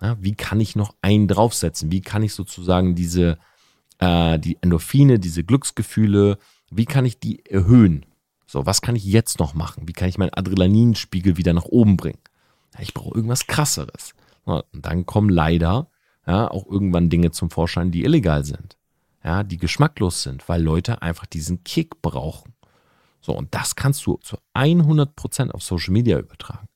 Ja, 0.00 0.16
wie 0.20 0.34
kann 0.34 0.60
ich 0.60 0.76
noch 0.76 0.94
einen 1.00 1.28
draufsetzen? 1.28 1.90
Wie 1.90 2.02
kann 2.02 2.22
ich 2.22 2.34
sozusagen 2.34 2.94
diese, 2.94 3.38
äh, 3.98 4.38
die 4.38 4.58
Endorphine, 4.60 5.18
diese 5.18 5.44
Glücksgefühle, 5.44 6.38
wie 6.70 6.84
kann 6.84 7.04
ich 7.04 7.18
die 7.18 7.46
erhöhen? 7.46 8.04
So, 8.46 8.66
was 8.66 8.82
kann 8.82 8.96
ich 8.96 9.04
jetzt 9.04 9.38
noch 9.38 9.54
machen? 9.54 9.88
Wie 9.88 9.92
kann 9.92 10.08
ich 10.08 10.18
meinen 10.18 10.34
Adrenalinspiegel 10.34 11.36
wieder 11.36 11.52
nach 11.52 11.64
oben 11.64 11.96
bringen? 11.96 12.18
Ja, 12.74 12.80
ich 12.80 12.92
brauche 12.92 13.14
irgendwas 13.14 13.46
krasseres. 13.46 14.14
Und 14.46 14.64
dann 14.72 15.06
kommen 15.06 15.28
leider 15.28 15.90
ja, 16.26 16.50
auch 16.50 16.66
irgendwann 16.66 17.10
Dinge 17.10 17.30
zum 17.32 17.50
Vorschein, 17.50 17.90
die 17.90 18.04
illegal 18.04 18.44
sind. 18.44 18.76
Ja, 19.22 19.42
die 19.42 19.58
geschmacklos 19.58 20.22
sind, 20.22 20.48
weil 20.48 20.62
Leute 20.62 21.02
einfach 21.02 21.26
diesen 21.26 21.64
Kick 21.64 22.00
brauchen. 22.00 22.54
So, 23.20 23.36
und 23.36 23.54
das 23.54 23.74
kannst 23.74 24.06
du 24.06 24.18
zu 24.18 24.38
100% 24.54 25.50
auf 25.50 25.62
Social 25.62 25.92
Media 25.92 26.18
übertragen. 26.18 26.68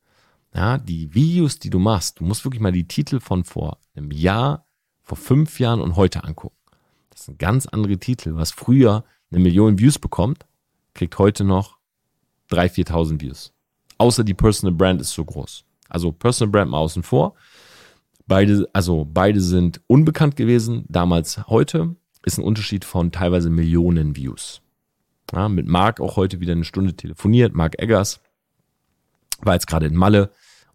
Ja, 0.53 0.79
die 0.79 1.15
Videos, 1.15 1.61
die 1.61 1.71
du 1.71 1.79
machst, 1.79 2.19
du 2.19 2.25
musst 2.25 2.45
wirklich 2.45 2.61
mal 2.61 2.73
die 2.73 2.89
Titel 2.89 3.21
von 3.21 3.45
vor 3.45 3.79
einem 3.95 4.11
Jahr, 4.11 4.67
vor 5.01 5.17
fünf 5.17 5.61
Jahren 5.61 5.81
und 5.81 5.95
heute 5.95 6.25
angucken. 6.25 6.57
Das 7.11 7.27
sind 7.27 7.39
ganz 7.39 7.67
andere 7.67 7.99
Titel. 7.99 8.35
Was 8.35 8.51
früher 8.51 9.05
eine 9.31 9.41
Million 9.41 9.79
Views 9.79 10.01
bekommt, 10.01 10.45
kriegt 10.95 11.19
heute 11.19 11.45
noch 11.45 11.79
3.000, 12.51 12.89
4.000 12.89 13.21
Views. 13.21 13.53
Außer 13.99 14.25
die 14.25 14.35
Personal 14.35 14.75
Brand 14.75 15.01
ist 15.01 15.13
so 15.13 15.25
groß. 15.25 15.65
Also 15.91 16.13
Personal 16.13 16.51
Brand 16.51 16.71
mal 16.71 16.79
außen 16.79 17.03
vor. 17.03 17.35
Beide, 18.27 18.69
also 18.73 19.07
beide 19.13 19.41
sind 19.41 19.81
unbekannt 19.87 20.37
gewesen, 20.37 20.85
damals, 20.89 21.47
heute. 21.49 21.97
Ist 22.25 22.39
ein 22.39 22.45
Unterschied 22.45 22.85
von 22.85 23.13
teilweise 23.13 23.49
Millionen 23.51 24.15
Views. 24.15 24.61
Ja, 25.33 25.49
mit 25.49 25.67
Marc 25.67 26.01
auch 26.01 26.17
heute 26.17 26.41
wieder 26.41 26.53
eine 26.53 26.65
Stunde 26.65 26.95
telefoniert. 26.95 27.55
Marc 27.55 27.81
Eggers 27.81 28.21
war 29.41 29.55
jetzt 29.55 29.67
gerade 29.67 29.87
in 29.87 29.97
Malle 29.97 30.31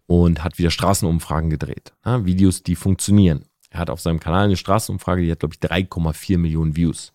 und 0.06 0.42
hat 0.42 0.58
wieder 0.58 0.70
Straßenumfragen 0.70 1.50
gedreht. 1.50 1.92
Ja, 2.04 2.24
Videos, 2.24 2.62
die 2.62 2.76
funktionieren. 2.76 3.44
Er 3.70 3.80
hat 3.80 3.90
auf 3.90 4.00
seinem 4.00 4.20
Kanal 4.20 4.46
eine 4.46 4.56
Straßenumfrage, 4.56 5.22
die 5.22 5.30
hat, 5.30 5.40
glaube 5.40 5.54
ich, 5.54 5.60
3,4 5.60 6.38
Millionen 6.38 6.76
Views. 6.76 7.12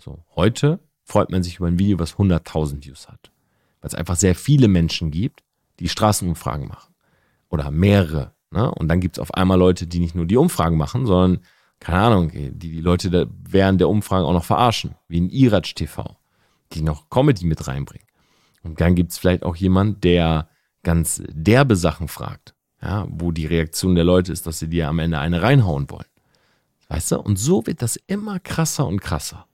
So, 0.00 0.24
heute 0.34 0.78
freut 1.04 1.30
man 1.30 1.42
sich 1.42 1.56
über 1.56 1.66
ein 1.66 1.78
Video, 1.78 1.98
was 1.98 2.16
100.000 2.16 2.84
Views 2.84 3.08
hat. 3.08 3.30
Weil 3.80 3.88
es 3.88 3.94
einfach 3.94 4.16
sehr 4.16 4.34
viele 4.34 4.68
Menschen 4.68 5.10
gibt, 5.10 5.42
die 5.80 5.88
Straßenumfragen 5.88 6.68
machen. 6.68 6.94
Oder 7.48 7.70
mehrere. 7.70 8.32
Ne? 8.50 8.70
Und 8.70 8.88
dann 8.88 9.00
gibt 9.00 9.16
es 9.16 9.20
auf 9.20 9.34
einmal 9.34 9.58
Leute, 9.58 9.86
die 9.86 10.00
nicht 10.00 10.14
nur 10.14 10.26
die 10.26 10.36
Umfragen 10.36 10.76
machen, 10.76 11.06
sondern, 11.06 11.44
keine 11.80 11.98
Ahnung, 11.98 12.30
die 12.32 12.52
die 12.52 12.80
Leute 12.80 13.28
während 13.48 13.80
der 13.80 13.88
Umfragen 13.88 14.24
auch 14.24 14.32
noch 14.32 14.44
verarschen. 14.44 14.94
Wie 15.08 15.18
in 15.18 15.30
Iratsch 15.30 15.74
TV 15.74 16.16
die 16.72 16.82
noch 16.82 17.08
Comedy 17.10 17.46
mit 17.46 17.66
reinbringen. 17.66 18.06
Und 18.62 18.80
dann 18.80 18.94
gibt 18.94 19.12
es 19.12 19.18
vielleicht 19.18 19.44
auch 19.44 19.56
jemand, 19.56 20.04
der 20.04 20.48
ganz 20.82 21.22
derbe 21.28 21.76
Sachen 21.76 22.08
fragt, 22.08 22.54
ja, 22.82 23.06
wo 23.08 23.32
die 23.32 23.46
Reaktion 23.46 23.94
der 23.94 24.04
Leute 24.04 24.32
ist, 24.32 24.46
dass 24.46 24.58
sie 24.58 24.68
dir 24.68 24.88
am 24.88 24.98
Ende 24.98 25.18
eine 25.18 25.42
reinhauen 25.42 25.90
wollen. 25.90 26.06
Weißt 26.88 27.12
du? 27.12 27.20
Und 27.20 27.38
so 27.38 27.66
wird 27.66 27.82
das 27.82 27.96
immer 28.06 28.38
krasser 28.38 28.86
und 28.86 29.00
krasser. 29.00 29.46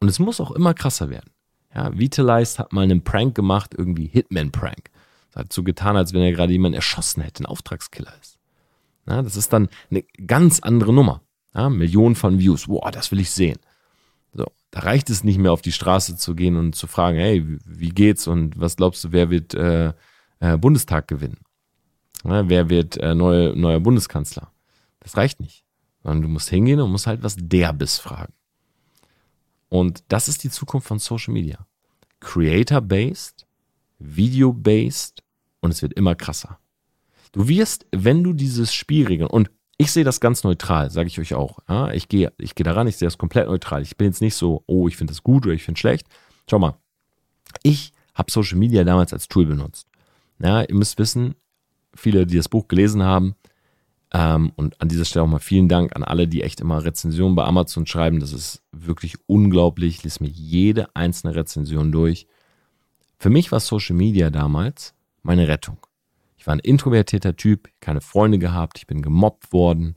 Und 0.00 0.08
es 0.08 0.18
muss 0.18 0.40
auch 0.40 0.50
immer 0.52 0.74
krasser 0.74 1.10
werden. 1.10 1.30
Ja, 1.74 1.96
Vitalized 1.96 2.58
hat 2.58 2.72
mal 2.72 2.82
einen 2.82 3.04
Prank 3.04 3.34
gemacht, 3.34 3.74
irgendwie 3.76 4.06
Hitman-Prank. 4.06 4.90
Hat 5.38 5.52
so 5.52 5.62
getan, 5.62 5.96
als 5.96 6.12
wenn 6.12 6.22
er 6.22 6.32
gerade 6.32 6.52
jemanden 6.52 6.74
erschossen 6.74 7.22
hätte, 7.22 7.44
ein 7.44 7.46
Auftragskiller 7.46 8.12
ist. 8.20 8.38
Ja, 9.06 9.22
das 9.22 9.36
ist 9.36 9.52
dann 9.52 9.68
eine 9.90 10.02
ganz 10.26 10.60
andere 10.60 10.92
Nummer. 10.92 11.22
Ja, 11.54 11.70
Millionen 11.70 12.16
von 12.16 12.38
Views. 12.38 12.66
Boah, 12.66 12.90
das 12.90 13.12
will 13.12 13.20
ich 13.20 13.30
sehen. 13.30 13.58
So, 14.34 14.46
da 14.72 14.80
reicht 14.80 15.08
es 15.10 15.24
nicht 15.24 15.38
mehr 15.38 15.52
auf 15.52 15.62
die 15.62 15.72
Straße 15.72 16.16
zu 16.16 16.34
gehen 16.34 16.56
und 16.56 16.74
zu 16.74 16.88
fragen, 16.88 17.18
hey, 17.18 17.44
wie 17.64 17.88
geht's 17.88 18.26
und 18.26 18.58
was 18.58 18.76
glaubst 18.76 19.04
du, 19.04 19.12
wer 19.12 19.30
wird 19.30 19.54
äh, 19.54 19.92
äh, 20.40 20.58
Bundestag 20.58 21.08
gewinnen? 21.08 21.38
Ja, 22.24 22.48
wer 22.48 22.68
wird 22.68 22.96
äh, 22.96 23.14
neue, 23.14 23.56
neuer 23.56 23.80
Bundeskanzler? 23.80 24.52
Das 25.00 25.16
reicht 25.16 25.40
nicht. 25.40 25.64
Sondern 26.02 26.22
du 26.22 26.28
musst 26.28 26.50
hingehen 26.50 26.80
und 26.80 26.90
musst 26.90 27.06
halt 27.06 27.22
was 27.22 27.36
derbes 27.38 27.98
fragen. 27.98 28.34
Und 29.68 30.02
das 30.08 30.28
ist 30.28 30.42
die 30.42 30.50
Zukunft 30.50 30.88
von 30.88 30.98
Social 30.98 31.32
Media. 31.32 31.64
Creator-based, 32.20 33.46
Video-based 33.98 35.22
und 35.60 35.70
es 35.70 35.82
wird 35.82 35.94
immer 35.94 36.14
krasser. 36.14 36.58
Du 37.32 37.48
wirst, 37.48 37.86
wenn 37.92 38.24
du 38.24 38.32
dieses 38.32 38.72
Spiel 38.72 39.06
regeln 39.06 39.28
und 39.28 39.50
ich 39.76 39.92
sehe 39.92 40.04
das 40.04 40.20
ganz 40.20 40.42
neutral, 40.44 40.90
sage 40.90 41.08
ich 41.08 41.20
euch 41.20 41.34
auch. 41.34 41.58
Ja, 41.68 41.92
ich 41.92 42.08
gehe 42.08 42.32
ich 42.38 42.54
geh 42.54 42.64
daran, 42.64 42.88
ich 42.88 42.96
sehe 42.96 43.06
das 43.06 43.18
komplett 43.18 43.46
neutral. 43.46 43.82
Ich 43.82 43.96
bin 43.96 44.08
jetzt 44.08 44.20
nicht 44.20 44.34
so, 44.34 44.64
oh, 44.66 44.88
ich 44.88 44.96
finde 44.96 45.12
das 45.12 45.22
gut 45.22 45.46
oder 45.46 45.54
ich 45.54 45.62
finde 45.62 45.78
schlecht. 45.78 46.08
Schau 46.50 46.58
mal, 46.58 46.74
ich 47.62 47.92
habe 48.14 48.30
Social 48.30 48.58
Media 48.58 48.82
damals 48.82 49.12
als 49.12 49.28
Tool 49.28 49.46
benutzt. 49.46 49.86
Ja, 50.42 50.62
ihr 50.62 50.74
müsst 50.74 50.98
wissen, 50.98 51.34
viele, 51.94 52.26
die 52.26 52.36
das 52.36 52.48
Buch 52.48 52.66
gelesen 52.66 53.02
haben, 53.02 53.34
ähm, 54.12 54.52
und 54.56 54.80
an 54.80 54.88
dieser 54.88 55.04
Stelle 55.04 55.24
auch 55.24 55.28
mal 55.28 55.38
vielen 55.38 55.68
Dank 55.68 55.94
an 55.94 56.02
alle, 56.02 56.26
die 56.26 56.42
echt 56.42 56.60
immer 56.60 56.82
Rezensionen 56.84 57.34
bei 57.34 57.44
Amazon 57.44 57.86
schreiben. 57.86 58.20
Das 58.20 58.32
ist 58.32 58.62
wirklich 58.72 59.16
unglaublich. 59.26 59.96
Ich 59.96 60.04
lese 60.04 60.22
mir 60.22 60.30
jede 60.30 60.94
einzelne 60.96 61.34
Rezension 61.34 61.92
durch. 61.92 62.26
Für 63.18 63.30
mich 63.30 63.52
war 63.52 63.60
Social 63.60 63.96
Media 63.96 64.30
damals 64.30 64.94
meine 65.28 65.46
Rettung. 65.46 65.76
Ich 66.38 66.46
war 66.46 66.54
ein 66.54 66.60
introvertierter 66.60 67.36
Typ, 67.36 67.68
keine 67.80 68.00
Freunde 68.00 68.38
gehabt, 68.38 68.78
ich 68.78 68.86
bin 68.86 69.02
gemobbt 69.02 69.52
worden. 69.52 69.94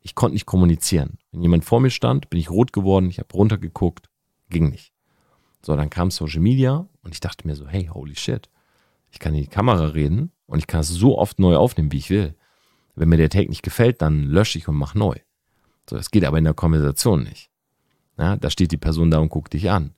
Ich 0.00 0.14
konnte 0.14 0.32
nicht 0.32 0.46
kommunizieren. 0.46 1.18
Wenn 1.30 1.42
jemand 1.42 1.66
vor 1.66 1.78
mir 1.78 1.90
stand, 1.90 2.30
bin 2.30 2.40
ich 2.40 2.50
rot 2.50 2.72
geworden, 2.72 3.10
ich 3.10 3.18
habe 3.18 3.32
runtergeguckt, 3.34 4.08
ging 4.48 4.70
nicht. 4.70 4.94
So, 5.60 5.76
dann 5.76 5.90
kam 5.90 6.10
Social 6.10 6.40
Media 6.40 6.88
und 7.02 7.12
ich 7.12 7.20
dachte 7.20 7.46
mir 7.46 7.54
so, 7.54 7.68
hey, 7.68 7.90
holy 7.92 8.16
shit, 8.16 8.48
ich 9.10 9.18
kann 9.18 9.34
in 9.34 9.42
die 9.42 9.46
Kamera 9.46 9.88
reden 9.88 10.32
und 10.46 10.58
ich 10.58 10.66
kann 10.66 10.80
es 10.80 10.88
so 10.88 11.18
oft 11.18 11.38
neu 11.38 11.56
aufnehmen, 11.56 11.92
wie 11.92 11.98
ich 11.98 12.08
will. 12.08 12.34
Wenn 12.94 13.10
mir 13.10 13.18
der 13.18 13.28
Take 13.28 13.50
nicht 13.50 13.62
gefällt, 13.62 14.00
dann 14.00 14.24
lösche 14.24 14.56
ich 14.56 14.68
und 14.68 14.76
mache 14.76 14.98
neu. 14.98 15.16
So, 15.88 15.96
das 15.96 16.10
geht 16.10 16.24
aber 16.24 16.38
in 16.38 16.44
der 16.44 16.54
Konversation 16.54 17.24
nicht. 17.24 17.50
Ja, 18.16 18.36
da 18.36 18.48
steht 18.48 18.72
die 18.72 18.78
Person 18.78 19.10
da 19.10 19.18
und 19.18 19.28
guckt 19.28 19.52
dich 19.52 19.70
an. 19.70 19.94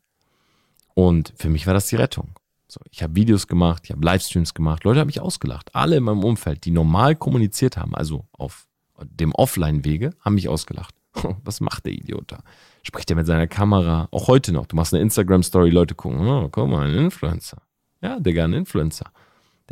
Und 0.95 1.33
für 1.37 1.49
mich 1.49 1.69
war 1.69 1.75
das 1.75 1.87
die 1.87 1.97
Rettung. 1.97 2.35
So, 2.75 2.81
ich 2.91 3.05
habe 3.05 3.15
Videos 3.15 3.47
gemacht, 3.47 3.83
ich 3.85 3.93
habe 3.93 4.05
Livestreams 4.05 4.53
gemacht, 4.53 4.83
Leute 4.83 4.99
haben 4.99 5.07
mich 5.07 5.21
ausgelacht. 5.21 5.73
Alle 5.77 5.97
in 5.97 6.03
meinem 6.03 6.25
Umfeld, 6.25 6.65
die 6.65 6.73
normal 6.73 7.15
kommuniziert 7.15 7.77
haben, 7.77 7.95
also 7.95 8.27
auf 8.33 8.67
dem 9.01 9.33
Offline-Wege, 9.33 10.11
haben 10.21 10.35
mich 10.35 10.49
ausgelacht. 10.49 10.93
Was 11.45 11.61
macht 11.61 11.87
der 11.87 11.93
Idiot 11.93 12.33
da? 12.33 12.41
Spricht 12.83 13.09
er 13.11 13.17
mit 13.17 13.27
seiner 13.27 13.47
Kamera? 13.47 14.09
Auch 14.11 14.27
heute 14.27 14.53
noch. 14.53 14.67
Du 14.67 14.75
machst 14.75 14.93
eine 14.93 15.05
Instagram-Story, 15.05 15.71
Leute 15.71 15.95
gucken, 15.95 16.27
oh, 16.27 16.49
guck 16.51 16.69
mal, 16.69 16.89
ein 16.89 16.97
Influencer. 16.97 17.63
Ja, 18.03 18.19
Digga, 18.19 18.43
ein 18.43 18.53
Influencer. 18.53 19.07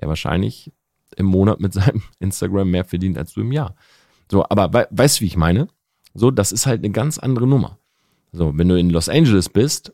Der 0.01 0.09
wahrscheinlich 0.09 0.73
im 1.17 1.27
Monat 1.27 1.59
mit 1.59 1.73
seinem 1.73 2.03
Instagram 2.21 2.71
mehr 2.71 2.85
verdient 2.85 3.19
als 3.19 3.35
du 3.35 3.41
im 3.41 3.51
Jahr. 3.51 3.75
So, 4.31 4.45
aber 4.49 4.73
we 4.73 4.87
weißt 4.93 5.19
du, 5.19 5.23
wie 5.23 5.27
ich 5.27 5.37
meine? 5.37 5.67
So, 6.15 6.31
das 6.31 6.53
ist 6.53 6.67
halt 6.67 6.85
eine 6.85 6.93
ganz 6.93 7.19
andere 7.19 7.49
Nummer. 7.49 7.79
So, 8.31 8.57
wenn 8.57 8.69
du 8.69 8.79
in 8.79 8.91
Los 8.91 9.09
Angeles 9.09 9.49
bist 9.49 9.93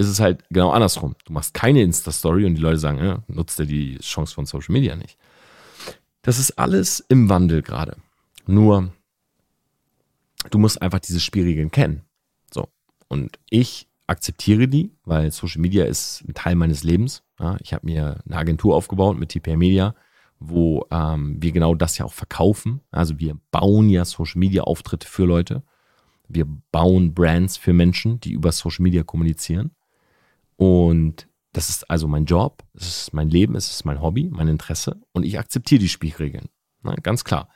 ist 0.00 0.08
es 0.08 0.18
halt 0.18 0.42
genau 0.48 0.70
andersrum. 0.70 1.14
Du 1.26 1.34
machst 1.34 1.52
keine 1.52 1.82
Insta-Story 1.82 2.46
und 2.46 2.54
die 2.54 2.62
Leute 2.62 2.78
sagen, 2.78 2.98
ja, 3.04 3.22
nutzt 3.28 3.58
dir 3.58 3.66
die 3.66 3.98
Chance 3.98 4.34
von 4.34 4.46
Social 4.46 4.72
Media 4.72 4.96
nicht. 4.96 5.18
Das 6.22 6.38
ist 6.38 6.52
alles 6.52 7.00
im 7.08 7.28
Wandel 7.28 7.60
gerade. 7.60 7.96
Nur, 8.46 8.94
du 10.50 10.58
musst 10.58 10.80
einfach 10.80 11.00
diese 11.00 11.20
Spielregeln 11.20 11.70
kennen. 11.70 12.06
So. 12.50 12.68
Und 13.08 13.38
ich 13.50 13.88
akzeptiere 14.06 14.68
die, 14.68 14.90
weil 15.04 15.32
Social 15.32 15.60
Media 15.60 15.84
ist 15.84 16.24
ein 16.26 16.32
Teil 16.32 16.54
meines 16.54 16.82
Lebens. 16.82 17.22
Ja, 17.38 17.58
ich 17.60 17.74
habe 17.74 17.84
mir 17.84 18.22
eine 18.24 18.36
Agentur 18.36 18.74
aufgebaut 18.76 19.18
mit 19.18 19.28
TPR 19.28 19.58
Media, 19.58 19.94
wo 20.38 20.86
ähm, 20.90 21.36
wir 21.42 21.52
genau 21.52 21.74
das 21.74 21.98
ja 21.98 22.06
auch 22.06 22.14
verkaufen. 22.14 22.80
Also 22.90 23.18
wir 23.18 23.38
bauen 23.50 23.90
ja 23.90 24.06
Social 24.06 24.38
Media 24.38 24.62
Auftritte 24.62 25.06
für 25.06 25.26
Leute. 25.26 25.62
Wir 26.26 26.46
bauen 26.72 27.12
Brands 27.12 27.58
für 27.58 27.74
Menschen, 27.74 28.18
die 28.20 28.32
über 28.32 28.50
Social 28.50 28.82
Media 28.82 29.02
kommunizieren. 29.02 29.72
Und 30.60 31.26
das 31.54 31.70
ist 31.70 31.88
also 31.88 32.06
mein 32.06 32.26
Job, 32.26 32.62
es 32.74 32.86
ist 32.86 33.14
mein 33.14 33.30
Leben, 33.30 33.56
es 33.56 33.70
ist 33.70 33.86
mein 33.86 34.02
Hobby, 34.02 34.28
mein 34.30 34.46
Interesse 34.46 35.00
und 35.12 35.24
ich 35.24 35.38
akzeptiere 35.38 35.78
die 35.78 35.88
Spielregeln. 35.88 36.50
Na, 36.82 36.94
ganz 36.96 37.24
klar. 37.24 37.48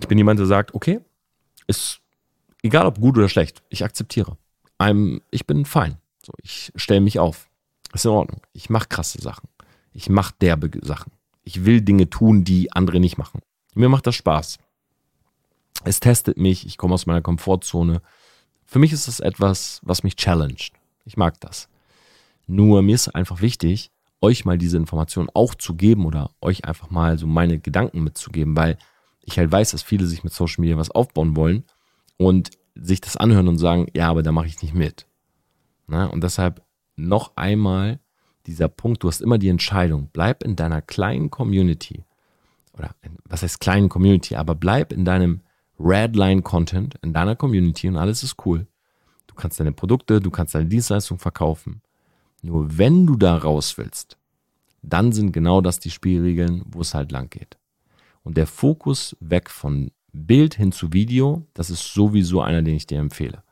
Ich 0.00 0.08
bin 0.08 0.16
jemand, 0.16 0.40
der 0.40 0.46
sagt, 0.46 0.72
okay, 0.74 1.00
ist 1.66 2.00
egal 2.62 2.86
ob 2.86 3.02
gut 3.02 3.18
oder 3.18 3.28
schlecht, 3.28 3.62
ich 3.68 3.84
akzeptiere. 3.84 4.38
I'm, 4.78 5.20
ich 5.30 5.46
bin 5.46 5.66
fein. 5.66 5.98
So, 6.24 6.32
ich 6.42 6.72
stelle 6.74 7.02
mich 7.02 7.18
auf. 7.18 7.50
Ist 7.92 8.06
in 8.06 8.12
Ordnung. 8.12 8.40
Ich 8.54 8.70
mache 8.70 8.88
krasse 8.88 9.20
Sachen. 9.20 9.50
Ich 9.92 10.08
mache 10.08 10.32
derbe 10.40 10.70
Sachen. 10.80 11.12
Ich 11.42 11.66
will 11.66 11.82
Dinge 11.82 12.08
tun, 12.08 12.44
die 12.44 12.72
andere 12.72 12.98
nicht 12.98 13.18
machen. 13.18 13.42
Mir 13.74 13.90
macht 13.90 14.06
das 14.06 14.14
Spaß. 14.14 14.56
Es 15.84 16.00
testet 16.00 16.38
mich, 16.38 16.64
ich 16.64 16.78
komme 16.78 16.94
aus 16.94 17.04
meiner 17.04 17.20
Komfortzone. 17.20 18.00
Für 18.64 18.78
mich 18.78 18.94
ist 18.94 19.06
das 19.06 19.20
etwas, 19.20 19.80
was 19.82 20.02
mich 20.02 20.16
challenged. 20.16 20.72
Ich 21.04 21.18
mag 21.18 21.38
das. 21.40 21.68
Nur 22.50 22.82
mir 22.82 22.96
ist 22.96 23.14
einfach 23.14 23.42
wichtig, 23.42 23.92
euch 24.20 24.44
mal 24.44 24.58
diese 24.58 24.76
Information 24.76 25.30
auch 25.34 25.54
zu 25.54 25.76
geben 25.76 26.04
oder 26.04 26.32
euch 26.40 26.64
einfach 26.64 26.90
mal 26.90 27.16
so 27.16 27.28
meine 27.28 27.60
Gedanken 27.60 28.02
mitzugeben, 28.02 28.56
weil 28.56 28.76
ich 29.20 29.38
halt 29.38 29.52
weiß, 29.52 29.70
dass 29.70 29.84
viele 29.84 30.04
sich 30.04 30.24
mit 30.24 30.32
Social 30.32 30.60
Media 30.60 30.76
was 30.76 30.90
aufbauen 30.90 31.36
wollen 31.36 31.62
und 32.16 32.50
sich 32.74 33.00
das 33.00 33.16
anhören 33.16 33.46
und 33.46 33.58
sagen, 33.58 33.86
ja, 33.94 34.08
aber 34.08 34.24
da 34.24 34.32
mache 34.32 34.48
ich 34.48 34.60
nicht 34.62 34.74
mit. 34.74 35.06
Na, 35.86 36.06
und 36.06 36.24
deshalb 36.24 36.60
noch 36.96 37.36
einmal 37.36 38.00
dieser 38.46 38.66
Punkt, 38.66 39.04
du 39.04 39.08
hast 39.08 39.20
immer 39.20 39.38
die 39.38 39.48
Entscheidung, 39.48 40.10
bleib 40.12 40.42
in 40.42 40.56
deiner 40.56 40.82
kleinen 40.82 41.30
Community 41.30 42.04
oder 42.76 42.96
was 43.26 43.44
heißt 43.44 43.60
kleinen 43.60 43.88
Community, 43.88 44.34
aber 44.34 44.56
bleib 44.56 44.92
in 44.92 45.04
deinem 45.04 45.42
Redline-Content, 45.78 46.96
in 47.02 47.12
deiner 47.12 47.36
Community 47.36 47.86
und 47.86 47.96
alles 47.96 48.24
ist 48.24 48.44
cool. 48.44 48.66
Du 49.28 49.36
kannst 49.36 49.60
deine 49.60 49.70
Produkte, 49.70 50.18
du 50.18 50.32
kannst 50.32 50.56
deine 50.56 50.66
Dienstleistung 50.66 51.20
verkaufen. 51.20 51.80
Nur 52.42 52.78
wenn 52.78 53.06
du 53.06 53.16
da 53.16 53.36
raus 53.36 53.76
willst, 53.78 54.16
dann 54.82 55.12
sind 55.12 55.32
genau 55.32 55.60
das 55.60 55.78
die 55.78 55.90
Spielregeln, 55.90 56.62
wo 56.66 56.80
es 56.80 56.94
halt 56.94 57.12
lang 57.12 57.28
geht. 57.30 57.58
Und 58.22 58.36
der 58.36 58.46
Fokus 58.46 59.16
weg 59.20 59.50
von 59.50 59.90
Bild 60.12 60.54
hin 60.54 60.72
zu 60.72 60.92
Video, 60.92 61.46
das 61.54 61.70
ist 61.70 61.94
sowieso 61.94 62.40
einer, 62.40 62.62
den 62.62 62.74
ich 62.74 62.86
dir 62.86 62.98
empfehle. 62.98 63.42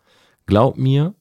Glaub 0.47 0.77
mir, 0.77 1.15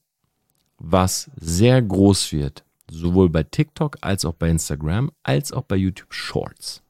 was 0.78 1.30
sehr 1.36 1.82
groß 1.82 2.32
wird, 2.32 2.64
sowohl 2.90 3.28
bei 3.28 3.42
TikTok 3.42 3.98
als 4.00 4.24
auch 4.24 4.34
bei 4.34 4.48
Instagram, 4.48 5.10
als 5.22 5.52
auch 5.52 5.62
bei 5.62 5.76
YouTube 5.76 6.12
Shorts, 6.12 6.82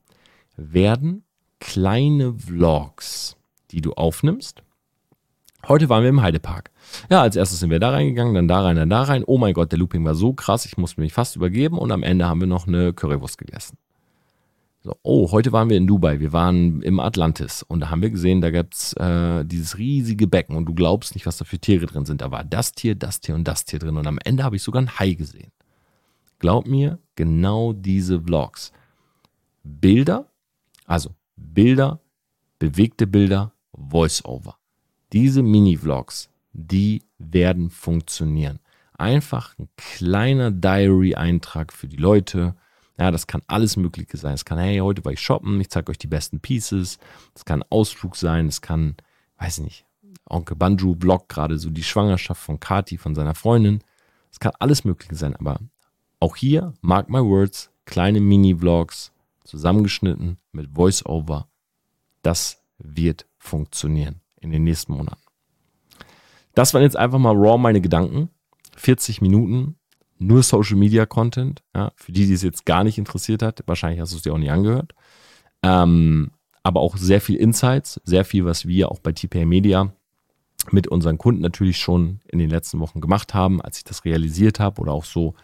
werden 0.57 1.25
kleine 1.61 2.35
Vlogs, 2.35 3.37
die 3.71 3.81
du 3.81 3.93
aufnimmst. 3.95 4.63
Heute 5.67 5.89
waren 5.89 6.03
wir 6.03 6.11
im 6.11 6.23
Heidepark. 6.23 6.71
Ja, 7.11 7.23
als 7.23 7.37
erstes 7.37 7.61
sind 7.61 7.71
wir 7.71 7.81
da 7.81 7.91
reingegangen, 7.91 8.35
dann 8.35 8.49
da 8.49 8.63
rein, 8.63 8.77
dann 8.77 8.91
da 8.91 9.03
rein. 9.03 9.25
Oh 9.27 9.39
mein 9.39 9.55
Gott, 9.55 9.73
der 9.73 9.79
Looping 9.79 10.05
war 10.05 10.15
so 10.15 10.33
krass, 10.33 10.67
ich 10.67 10.77
musste 10.77 11.01
mich 11.01 11.13
fast 11.13 11.37
übergeben 11.37 11.79
und 11.79 11.93
am 11.93 12.03
Ende 12.03 12.27
haben 12.27 12.41
wir 12.41 12.47
noch 12.47 12.67
eine 12.67 12.93
Currywurst 12.93 13.39
gegessen. 13.39 13.77
So, 14.85 14.95
oh, 15.03 15.33
heute 15.33 15.53
waren 15.53 15.69
wir 15.69 15.77
in 15.77 15.87
Dubai, 15.87 16.21
wir 16.21 16.33
waren 16.33 16.83
im 16.83 17.01
Atlantis 17.01 17.63
und 17.63 17.81
da 17.81 17.91
haben 17.91 18.01
wir 18.01 18.11
gesehen, 18.11 18.41
da 18.41 18.51
gibt's 18.51 18.93
äh, 18.95 19.45
dieses 19.45 19.77
riesige 19.77 20.27
Becken 20.27 20.57
und 20.57 20.67
du 20.67 20.75
glaubst 20.75 21.15
nicht, 21.15 21.27
was 21.27 21.37
da 21.37 21.45
für 21.45 21.59
Tiere 21.59 21.87
drin 21.87 22.05
sind. 22.05 22.21
Da 22.21 22.31
war 22.31 22.45
das 22.45 22.73
Tier, 22.73 22.95
das 22.95 23.21
Tier 23.21 23.35
und 23.35 23.45
das 23.45 23.65
Tier 23.65 23.81
drin 23.81 23.97
und 23.97 24.07
am 24.07 24.19
Ende 24.25 24.45
habe 24.45 24.57
ich 24.57 24.63
sogar 24.63 24.83
ein 24.83 24.99
Hai 24.99 25.15
gesehen. 25.15 25.51
Glaub 26.39 26.69
mir, 26.69 26.99
genau 27.17 27.73
diese 27.73 28.21
Vlogs. 28.21 28.73
Bilder, 29.65 30.27
also 30.87 31.11
Bilder, 31.37 32.01
bewegte 32.59 33.07
Bilder, 33.07 33.53
Voice-Over. 33.73 34.57
Diese 35.13 35.43
Mini-Vlogs, 35.43 36.31
die 36.59 37.05
werden 37.19 37.71
funktionieren. 37.71 38.59
Einfach 38.95 39.57
ein 39.59 39.69
kleiner 39.77 40.51
Diary-Eintrag 40.51 41.73
für 41.73 41.87
die 41.87 41.97
Leute. 41.97 42.57
Ja, 42.99 43.13
das 43.13 43.29
kann 43.29 43.43
alles 43.47 43.77
Mögliche 43.77 44.17
sein. 44.17 44.35
Es 44.35 44.45
kann, 44.45 44.59
hey, 44.59 44.79
heute 44.79 45.05
war 45.05 45.13
ich 45.13 45.21
shoppen, 45.21 45.61
ich 45.61 45.71
zeige 45.71 45.91
euch 45.91 45.99
die 45.99 46.09
besten 46.09 46.41
Pieces. 46.41 46.99
Es 47.35 47.45
kann 47.45 47.63
Ausflug 47.71 48.17
sein, 48.17 48.49
es 48.49 48.61
kann, 48.61 48.97
weiß 49.39 49.61
nicht, 49.61 49.87
Onkel 50.29 50.57
Banju 50.57 50.97
vlog 51.01 51.29
gerade 51.29 51.59
so 51.59 51.71
die 51.71 51.85
Schwangerschaft 51.85 52.43
von 52.43 52.59
Kati, 52.59 52.99
von 52.99 53.15
seiner 53.15 53.37
Freundin. 53.37 53.85
Es 54.33 54.41
kann 54.41 54.53
alles 54.59 54.85
Mögliche 54.85 55.15
sein, 55.15 55.37
aber 55.37 55.61
auch 56.19 56.35
hier, 56.35 56.75
mark 56.81 57.09
my 57.09 57.21
words, 57.21 57.71
kleine 57.85 58.21
Mini-Vlogs, 58.21 59.13
zusammengeschnitten 59.45 60.39
mit 60.51 60.75
Voice-Over. 60.75 61.47
Das 62.23 62.61
wird 62.79 63.27
funktionieren 63.39 64.21
in 64.41 64.51
den 64.51 64.65
nächsten 64.65 64.93
Monaten. 64.93 65.28
Das 66.55 66.75
waren 66.75 66.83
jetzt 66.83 66.97
einfach 66.97 67.19
mal 67.19 67.35
raw 67.35 67.59
meine 67.59 67.81
Gedanken. 67.81 68.31
40 68.77 69.21
Minuten, 69.21 69.77
nur 70.19 70.43
Social 70.43 70.77
Media 70.77 71.07
Content. 71.07 71.63
Ja, 71.75 71.93
für 71.97 72.13
die, 72.13 72.27
die 72.27 72.33
es 72.33 72.43
jetzt 72.43 72.65
gar 72.67 72.85
nicht 72.85 72.99
interessiert 72.99 73.43
hat, 73.43 73.63
wahrscheinlich 73.67 74.01
hast 74.01 74.13
du 74.13 74.17
es 74.17 74.23
dir 74.23 74.33
auch 74.33 74.39
nicht 74.39 74.51
angehört. 74.51 74.95
Ähm, 75.63 76.31
aber 76.63 76.81
auch 76.81 76.97
sehr 76.97 77.21
viel 77.21 77.37
Insights, 77.37 78.01
sehr 78.05 78.25
viel, 78.25 78.45
was 78.45 78.67
wir 78.67 78.91
auch 78.91 79.01
bei 79.01 79.13
TPA 79.13 79.45
Media 79.45 79.93
mit 80.71 80.89
unseren 80.89 81.19
Kunden 81.19 81.41
natürlich 81.41 81.79
schon 81.79 82.21
in 82.27 82.39
den 82.39 82.51
letzten 82.51 82.81
Wochen 82.81 83.01
gemacht 83.01 83.35
haben, 83.35 83.63
als 83.63 83.79
ich 83.79 83.85
das 83.85 84.05
realisiert 84.05 84.61
habe 84.61 84.81
oder 84.81 84.93
auch 84.93 85.05
so 85.05 85.35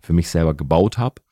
für 0.00 0.12
mich 0.12 0.28
selber 0.28 0.54
gebaut 0.54 0.98
habe. 0.98 1.22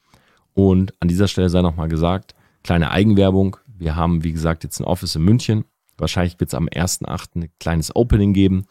Und 0.54 0.94
an 1.00 1.08
dieser 1.08 1.28
Stelle 1.28 1.48
sei 1.48 1.62
nochmal 1.62 1.88
gesagt, 1.88 2.34
kleine 2.62 2.90
Eigenwerbung. 2.90 3.56
Wir 3.66 3.96
haben, 3.96 4.24
wie 4.24 4.32
gesagt, 4.32 4.62
jetzt 4.62 4.78
ein 4.78 4.84
Office 4.84 5.16
in 5.16 5.22
München. 5.22 5.64
Wahrscheinlich 5.96 6.38
wird 6.38 6.50
es 6.50 6.54
am 6.54 6.66
1.8. 6.66 7.36
ein 7.36 7.48
kleines 7.58 7.94
Opening 7.94 8.32
geben. 8.32 8.66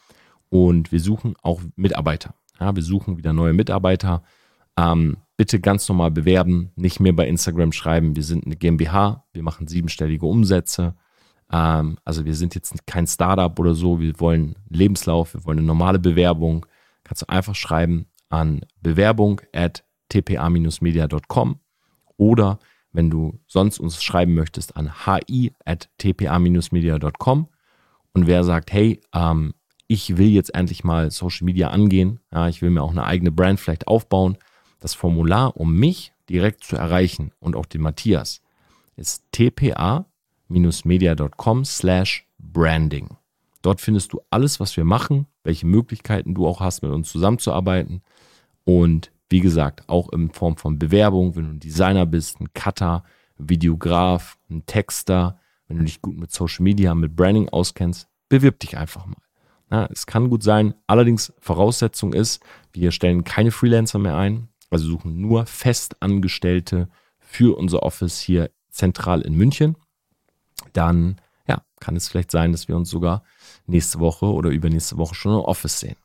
Und 0.49 0.91
wir 0.91 0.99
suchen 0.99 1.35
auch 1.41 1.61
Mitarbeiter. 1.75 2.33
Ja, 2.59 2.75
wir 2.75 2.83
suchen 2.83 3.17
wieder 3.17 3.33
neue 3.33 3.53
Mitarbeiter. 3.53 4.23
Ähm, 4.77 5.17
bitte 5.37 5.59
ganz 5.59 5.87
normal 5.87 6.11
bewerben, 6.11 6.71
nicht 6.75 6.99
mehr 6.99 7.13
bei 7.13 7.27
Instagram 7.27 7.71
schreiben. 7.71 8.15
Wir 8.15 8.23
sind 8.23 8.45
eine 8.45 8.55
GmbH, 8.55 9.25
wir 9.31 9.43
machen 9.43 9.67
siebenstellige 9.67 10.25
Umsätze. 10.25 10.95
Ähm, 11.51 11.97
also 12.03 12.25
wir 12.25 12.35
sind 12.35 12.55
jetzt 12.55 12.85
kein 12.85 13.07
Startup 13.07 13.57
oder 13.59 13.73
so. 13.73 13.99
Wir 13.99 14.19
wollen 14.19 14.55
Lebenslauf, 14.69 15.33
wir 15.33 15.45
wollen 15.45 15.59
eine 15.59 15.67
normale 15.67 15.99
Bewerbung. 15.99 16.65
Kannst 17.03 17.23
du 17.23 17.29
einfach 17.29 17.55
schreiben 17.55 18.07
an 18.29 18.61
bewerbung 18.81 19.41
at 19.53 19.83
tpa-media.com 20.09 21.59
oder 22.17 22.59
wenn 22.91 23.09
du 23.09 23.39
sonst 23.47 23.79
uns 23.79 24.03
schreiben 24.03 24.33
möchtest 24.33 24.75
an 24.75 25.05
hi.tpa-media.com 25.05 27.47
und 28.13 28.27
wer 28.27 28.43
sagt, 28.43 28.73
hey, 28.73 28.99
ähm, 29.13 29.53
ich 29.91 30.17
will 30.17 30.29
jetzt 30.29 30.53
endlich 30.53 30.83
mal 30.83 31.09
Social 31.09 31.45
Media 31.45 31.71
angehen, 31.71 32.19
ja, 32.31 32.47
ich 32.47 32.61
will 32.61 32.69
mir 32.69 32.83
auch 32.83 32.91
eine 32.91 33.05
eigene 33.05 33.31
Brand 33.31 33.59
vielleicht 33.59 33.87
aufbauen, 33.87 34.37
das 34.79 34.93
Formular, 34.93 35.57
um 35.57 35.75
mich 35.75 36.13
direkt 36.29 36.63
zu 36.63 36.75
erreichen 36.75 37.31
und 37.39 37.55
auch 37.55 37.65
den 37.65 37.81
Matthias, 37.81 38.43
ist 38.95 39.25
tpa-media.com 39.31 40.05
slash 41.65 42.27
branding. 42.37 43.17
Dort 43.63 43.81
findest 43.81 44.13
du 44.13 44.21
alles, 44.29 44.59
was 44.59 44.77
wir 44.77 44.85
machen, 44.85 45.25
welche 45.43 45.65
Möglichkeiten 45.65 46.35
du 46.35 46.45
auch 46.45 46.59
hast, 46.59 46.83
mit 46.83 46.91
uns 46.91 47.11
zusammenzuarbeiten 47.11 48.03
und 48.65 49.11
wie 49.31 49.39
gesagt, 49.39 49.89
auch 49.89 50.13
in 50.13 50.29
Form 50.29 50.55
von 50.57 50.77
Bewerbung, 50.77 51.35
wenn 51.35 51.45
du 51.45 51.49
ein 51.49 51.59
Designer 51.59 52.05
bist, 52.05 52.39
ein 52.39 52.53
Cutter, 52.53 53.03
ein 53.39 53.49
Videograf, 53.49 54.37
ein 54.51 54.67
Texter, 54.67 55.39
wenn 55.67 55.79
du 55.79 55.85
dich 55.85 55.99
gut 56.03 56.15
mit 56.17 56.31
Social 56.31 56.61
Media, 56.63 56.93
mit 56.93 57.15
Branding 57.15 57.49
auskennst, 57.49 58.07
bewirb 58.27 58.59
dich 58.59 58.77
einfach 58.77 59.07
mal. 59.07 59.17
Ja, 59.71 59.87
es 59.91 60.05
kann 60.05 60.29
gut 60.29 60.43
sein. 60.43 60.73
Allerdings 60.87 61.33
Voraussetzung 61.39 62.13
ist, 62.13 62.41
wir 62.73 62.91
stellen 62.91 63.23
keine 63.23 63.51
Freelancer 63.51 63.99
mehr 63.99 64.17
ein, 64.17 64.49
also 64.69 64.87
suchen 64.87 65.21
nur 65.21 65.45
Festangestellte 65.45 66.89
für 67.19 67.57
unser 67.57 67.83
Office 67.83 68.19
hier 68.19 68.49
zentral 68.69 69.21
in 69.21 69.35
München. 69.35 69.75
Dann 70.73 71.21
ja, 71.47 71.61
kann 71.79 71.95
es 71.95 72.07
vielleicht 72.07 72.31
sein, 72.31 72.51
dass 72.51 72.67
wir 72.67 72.75
uns 72.75 72.89
sogar 72.89 73.23
nächste 73.67 73.99
Woche 73.99 74.25
oder 74.25 74.49
übernächste 74.49 74.97
Woche 74.97 75.15
schon 75.15 75.33
im 75.33 75.39
Office 75.39 75.79
sehen. 75.79 75.95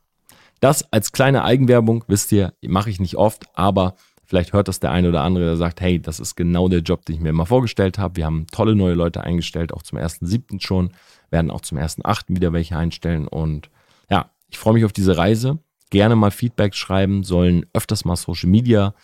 Das 0.61 0.91
als 0.93 1.13
kleine 1.13 1.45
Eigenwerbung, 1.45 2.05
wisst 2.07 2.33
ihr, 2.33 2.55
mache 2.63 2.91
ich 2.91 3.01
nicht 3.01 3.17
oft, 3.17 3.45
aber 3.55 3.97
vielleicht 4.27 4.53
hört 4.53 4.69
das 4.69 4.81
der 4.81 4.91
eine 4.91 5.09
oder 5.09 5.23
andere, 5.23 5.45
der 5.45 5.57
sagt, 5.57 5.81
hey, 5.81 6.01
das 6.01 6.21
ist 6.21 6.35
genau 6.37 6.69
der 6.69 6.81
Job, 6.81 7.05
den 7.05 7.17
ich 7.17 7.21
mir 7.21 7.31
immer 7.31 7.47
vorgestellt 7.47 7.99
habe. 7.99 8.17
Wir 8.17 8.27
haben 8.27 8.47
tolle 8.53 8.75
neue 8.75 8.95
Leute 8.95 9.23
eingestellt, 9.23 9.73
auch 9.73 9.83
zum 9.83 9.99
1.7. 9.99 10.61
schon, 10.61 10.91
werden 11.31 11.51
auch 11.51 11.61
zum 11.61 11.79
1.8. 11.79 12.25
wieder 12.29 12.53
welche 12.53 12.77
einstellen 12.77 13.27
und 13.29 13.71
ja, 14.11 14.31
ich 14.49 14.59
freue 14.59 14.75
mich 14.75 14.85
auf 14.85 14.93
diese 14.93 15.17
Reise. 15.17 15.59
Gerne 15.91 16.17
mal 16.17 16.31
Feedback 16.31 16.75
schreiben, 16.75 17.23
sollen 17.23 17.67
öfters 17.73 18.05
mal 18.05 18.17
Social 18.17 18.51
Media 18.51 18.95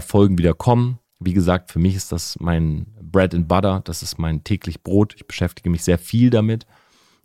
Folgen 0.00 0.38
wieder 0.38 0.54
kommen. 0.54 0.98
Wie 1.20 1.34
gesagt, 1.34 1.70
für 1.70 1.78
mich 1.78 1.94
ist 1.94 2.10
das 2.10 2.36
mein 2.40 2.86
Bread 3.00 3.34
and 3.34 3.48
Butter, 3.48 3.82
das 3.84 4.02
ist 4.02 4.18
mein 4.18 4.44
täglich 4.44 4.82
Brot. 4.82 5.14
Ich 5.14 5.26
beschäftige 5.26 5.70
mich 5.70 5.84
sehr 5.84 5.98
viel 5.98 6.30
damit 6.30 6.66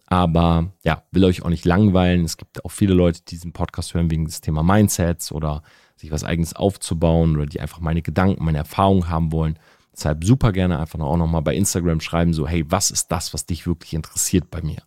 aber 0.09 0.73
ja, 0.83 1.03
will 1.11 1.23
euch 1.23 1.43
auch 1.43 1.49
nicht 1.49 1.65
langweilen. 1.65 2.25
Es 2.25 2.37
gibt 2.37 2.65
auch 2.65 2.71
viele 2.71 2.95
Leute, 2.95 3.21
die 3.21 3.35
diesen 3.35 3.53
Podcast 3.53 3.93
hören 3.93 4.09
wegen 4.09 4.25
des 4.25 4.41
Thema 4.41 4.63
Mindsets 4.63 5.31
oder 5.31 5.61
sich 5.99 6.11
was 6.11 6.23
eigenes 6.23 6.55
aufzubauen 6.55 7.35
oder 7.35 7.45
die 7.45 7.59
einfach 7.59 7.79
meine 7.79 8.01
Gedanken, 8.01 8.43
meine 8.43 8.59
Erfahrungen 8.59 9.09
haben 9.09 9.31
wollen. 9.31 9.59
Deshalb 9.93 10.23
super 10.23 10.53
gerne 10.53 10.79
einfach 10.79 10.99
auch 10.99 11.17
nochmal 11.17 11.41
bei 11.41 11.55
Instagram 11.55 11.99
schreiben, 11.99 12.33
so, 12.33 12.47
hey, 12.47 12.63
was 12.69 12.89
ist 12.89 13.11
das, 13.11 13.33
was 13.33 13.45
dich 13.45 13.67
wirklich 13.67 13.93
interessiert 13.93 14.49
bei 14.49 14.61
mir? 14.61 14.81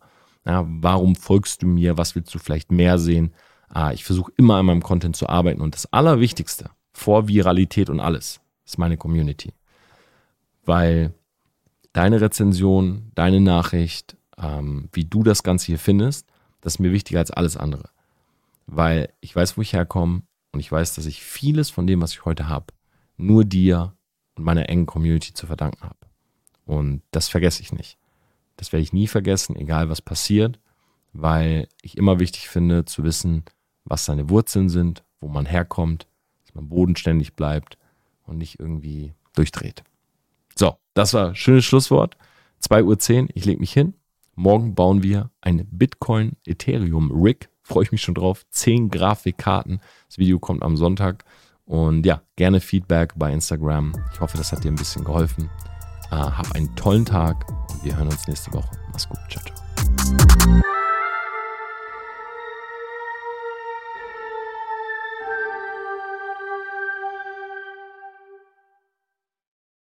Ja, 0.46 0.64
warum 0.66 1.14
folgst 1.14 1.62
du 1.62 1.66
mir? 1.66 1.98
Was 1.98 2.14
willst 2.14 2.34
du 2.34 2.38
vielleicht 2.38 2.72
mehr 2.72 2.98
sehen? 2.98 3.32
Ah, 3.68 3.92
ich 3.92 4.04
versuche 4.04 4.32
immer 4.36 4.56
an 4.56 4.66
meinem 4.66 4.82
Content 4.82 5.14
zu 5.14 5.28
arbeiten 5.28 5.60
und 5.60 5.74
das 5.74 5.92
Allerwichtigste 5.92 6.70
vor 6.92 7.28
Viralität 7.28 7.90
und 7.90 8.00
alles 8.00 8.40
ist 8.64 8.78
meine 8.78 8.96
Community. 8.96 9.52
Weil 10.64 11.12
deine 11.92 12.20
Rezension, 12.20 13.10
deine 13.14 13.40
Nachricht, 13.40 14.16
ähm, 14.38 14.88
wie 14.92 15.04
du 15.04 15.22
das 15.22 15.42
Ganze 15.42 15.66
hier 15.66 15.78
findest, 15.78 16.26
das 16.60 16.74
ist 16.74 16.78
mir 16.78 16.92
wichtiger 16.92 17.18
als 17.18 17.30
alles 17.30 17.56
andere. 17.56 17.90
Weil 18.66 19.12
ich 19.20 19.34
weiß, 19.34 19.56
wo 19.56 19.62
ich 19.62 19.72
herkomme 19.72 20.22
und 20.52 20.60
ich 20.60 20.70
weiß, 20.70 20.94
dass 20.94 21.06
ich 21.06 21.22
vieles 21.22 21.70
von 21.70 21.86
dem, 21.86 22.00
was 22.00 22.12
ich 22.12 22.24
heute 22.24 22.48
habe, 22.48 22.66
nur 23.16 23.44
dir 23.44 23.94
und 24.34 24.44
meiner 24.44 24.68
engen 24.68 24.86
Community 24.86 25.34
zu 25.34 25.46
verdanken 25.46 25.82
habe. 25.82 25.98
Und 26.64 27.02
das 27.10 27.28
vergesse 27.28 27.62
ich 27.62 27.72
nicht. 27.72 27.98
Das 28.56 28.72
werde 28.72 28.82
ich 28.82 28.92
nie 28.92 29.06
vergessen, 29.06 29.56
egal 29.56 29.88
was 29.88 30.02
passiert, 30.02 30.60
weil 31.12 31.68
ich 31.82 31.96
immer 31.96 32.20
wichtig 32.20 32.48
finde 32.48 32.84
zu 32.84 33.02
wissen, 33.02 33.44
was 33.84 34.04
seine 34.04 34.28
Wurzeln 34.28 34.68
sind, 34.68 35.02
wo 35.20 35.28
man 35.28 35.46
herkommt, 35.46 36.06
dass 36.44 36.54
man 36.54 36.68
bodenständig 36.68 37.34
bleibt 37.34 37.78
und 38.24 38.38
nicht 38.38 38.60
irgendwie 38.60 39.14
durchdreht. 39.34 39.82
So, 40.54 40.76
das 40.94 41.14
war 41.14 41.28
ein 41.28 41.34
schönes 41.34 41.64
Schlusswort. 41.64 42.16
2.10 42.62 43.22
Uhr, 43.22 43.28
ich 43.34 43.44
lege 43.44 43.60
mich 43.60 43.72
hin 43.72 43.94
Morgen 44.34 44.74
bauen 44.74 45.02
wir 45.02 45.30
ein 45.42 45.68
Bitcoin 45.70 46.36
Ethereum 46.46 47.10
Rig. 47.12 47.50
Freue 47.62 47.84
ich 47.84 47.92
mich 47.92 48.02
schon 48.02 48.14
drauf. 48.14 48.44
Zehn 48.50 48.90
Grafikkarten. 48.90 49.80
Das 50.08 50.18
Video 50.18 50.38
kommt 50.38 50.62
am 50.62 50.76
Sonntag. 50.76 51.24
Und 51.64 52.04
ja, 52.04 52.22
gerne 52.36 52.60
Feedback 52.60 53.12
bei 53.16 53.32
Instagram. 53.32 53.92
Ich 54.12 54.20
hoffe, 54.20 54.36
das 54.36 54.52
hat 54.52 54.64
dir 54.64 54.70
ein 54.72 54.76
bisschen 54.76 55.04
geholfen. 55.04 55.48
Äh, 56.10 56.16
hab 56.16 56.52
einen 56.54 56.74
tollen 56.76 57.04
Tag 57.04 57.48
und 57.70 57.84
wir 57.84 57.96
hören 57.96 58.08
uns 58.08 58.26
nächste 58.26 58.52
Woche. 58.52 58.70
Mach's 58.90 59.08
gut. 59.08 59.18
Ciao, 59.30 59.42
ciao. 59.44 60.62